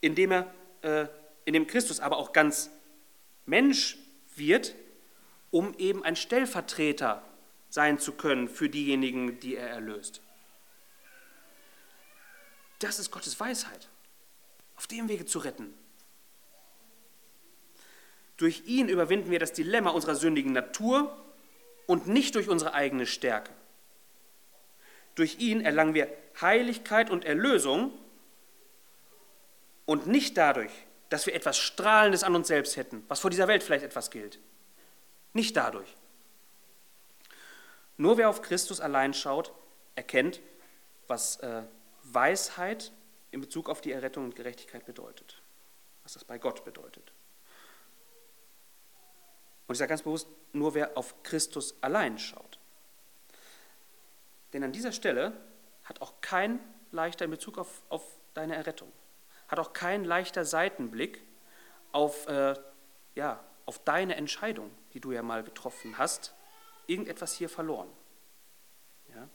indem 0.01 0.33
er, 0.33 0.55
äh, 0.83 1.07
indem 1.45 1.67
Christus 1.67 2.01
aber 2.01 2.19
auch 2.19 2.33
ganz 2.33 2.71
Mensch 3.47 3.99
wird, 4.37 4.75
um 5.51 5.75
eben 5.79 6.03
ein 6.03 6.17
Stellvertreter 6.17 7.23
sein 7.71 7.99
zu 7.99 8.13
können 8.13 8.49
für 8.49 8.69
diejenigen, 8.69 9.39
die 9.41 9.57
er 9.57 9.69
erlöst. 9.69 10.21
Das 12.85 12.99
ist 12.99 13.11
Gottes 13.11 13.41
Weisheit, 13.41 13.89
auf 14.77 14.87
dem 14.87 15.09
Wege 15.09 15.25
zu 15.25 15.39
retten. 15.39 15.73
Durch 18.37 18.65
ihn 18.67 18.91
überwinden 18.91 19.31
wir 19.31 19.39
das 19.39 19.55
Dilemma 19.55 19.89
unserer 19.89 20.15
sündigen 20.15 20.53
Natur 20.53 21.17
und 21.87 22.09
nicht 22.09 22.35
durch 22.35 22.51
unsere 22.51 22.75
eigene 22.75 23.07
Stärke. 23.07 23.51
Durch 25.15 25.39
ihn 25.39 25.63
erlangen 25.63 25.95
wir 25.95 26.15
Heiligkeit 26.39 27.09
und 27.09 27.25
Erlösung 27.25 27.91
und 29.87 30.07
nicht 30.07 30.37
dadurch, 30.37 30.73
dass 31.09 31.25
wir 31.25 31.35
etwas 31.35 31.57
Strahlendes 31.57 32.23
an 32.23 32.37
uns 32.37 32.49
selbst 32.49 32.77
hätten, 32.77 33.03
was 33.09 33.21
vor 33.21 33.31
dieser 33.31 33.49
Welt 33.49 33.63
vielleicht 33.63 33.85
etwas 33.87 34.11
gilt. 34.11 34.39
Nicht 35.33 35.57
dadurch. 35.57 35.89
Nur 37.97 38.19
wer 38.19 38.29
auf 38.29 38.43
Christus 38.43 38.79
allein 38.79 39.15
schaut, 39.15 39.55
erkennt, 39.95 40.43
was 41.07 41.37
äh, 41.37 41.63
Weisheit 42.15 42.93
in 43.31 43.41
Bezug 43.41 43.69
auf 43.69 43.81
die 43.81 43.93
Errettung 43.93 44.25
und 44.25 44.37
Gerechtigkeit 44.37 44.87
bedeutet, 44.87 45.43
was 46.03 46.15
das 46.15 46.25
bei 46.25 46.39
Gott 46.39 46.65
bedeutet. 46.65 47.13
Und 49.67 49.75
ich 49.75 49.79
sage 49.79 49.89
ganz 49.89 50.03
bewusst, 50.03 50.29
nur 50.53 50.75
wer 50.75 50.97
auf 50.97 51.23
Christus 51.23 51.75
allein 51.81 52.19
schaut. 52.19 52.59
Denn 54.53 54.63
an 54.63 54.73
dieser 54.73 54.93
Stelle 54.93 55.33
hat 55.85 56.01
auch 56.01 56.21
kein 56.21 56.61
leichter 56.93 57.25
in 57.25 57.31
Bezug 57.31 57.59
auf, 57.59 57.83
auf 57.89 58.05
deine 58.35 58.55
Errettung, 58.55 58.93
hat 59.49 59.59
auch 59.59 59.73
kein 59.73 60.05
leichter 60.05 60.45
Seitenblick 60.45 61.23
auf, 61.93 62.27
äh, 62.29 62.55
ja, 63.15 63.43
auf 63.67 63.79
deine 63.85 64.17
Entscheidung, 64.17 64.71
die 64.93 65.01
du 65.01 65.13
ja 65.13 65.23
mal 65.23 65.43
getroffen 65.43 65.99
hast, 65.99 66.35
irgendetwas 66.87 67.35
hier 67.35 67.49
verloren. 67.49 67.89
Ja? 69.15 69.29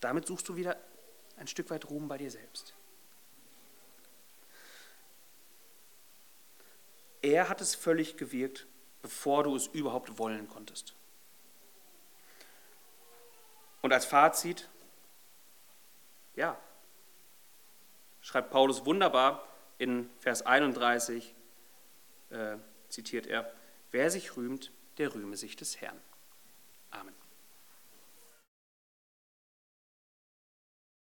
Damit 0.00 0.26
suchst 0.26 0.48
du 0.48 0.56
wieder 0.56 0.76
ein 1.36 1.46
Stück 1.46 1.70
weit 1.70 1.88
Ruhm 1.88 2.08
bei 2.08 2.18
dir 2.18 2.30
selbst. 2.30 2.74
Er 7.22 7.48
hat 7.48 7.60
es 7.60 7.74
völlig 7.74 8.16
gewirkt, 8.16 8.66
bevor 9.02 9.44
du 9.44 9.56
es 9.56 9.66
überhaupt 9.66 10.18
wollen 10.18 10.48
konntest. 10.48 10.94
Und 13.82 13.92
als 13.92 14.04
Fazit, 14.04 14.68
ja, 16.34 16.58
schreibt 18.20 18.50
Paulus 18.50 18.84
wunderbar 18.84 19.46
in 19.78 20.10
Vers 20.18 20.42
31, 20.42 21.34
äh, 22.30 22.56
zitiert 22.88 23.26
er, 23.26 23.52
wer 23.90 24.10
sich 24.10 24.36
rühmt, 24.36 24.72
der 24.98 25.14
rühme 25.14 25.36
sich 25.36 25.56
des 25.56 25.80
Herrn. 25.80 26.00
Amen. 26.90 27.25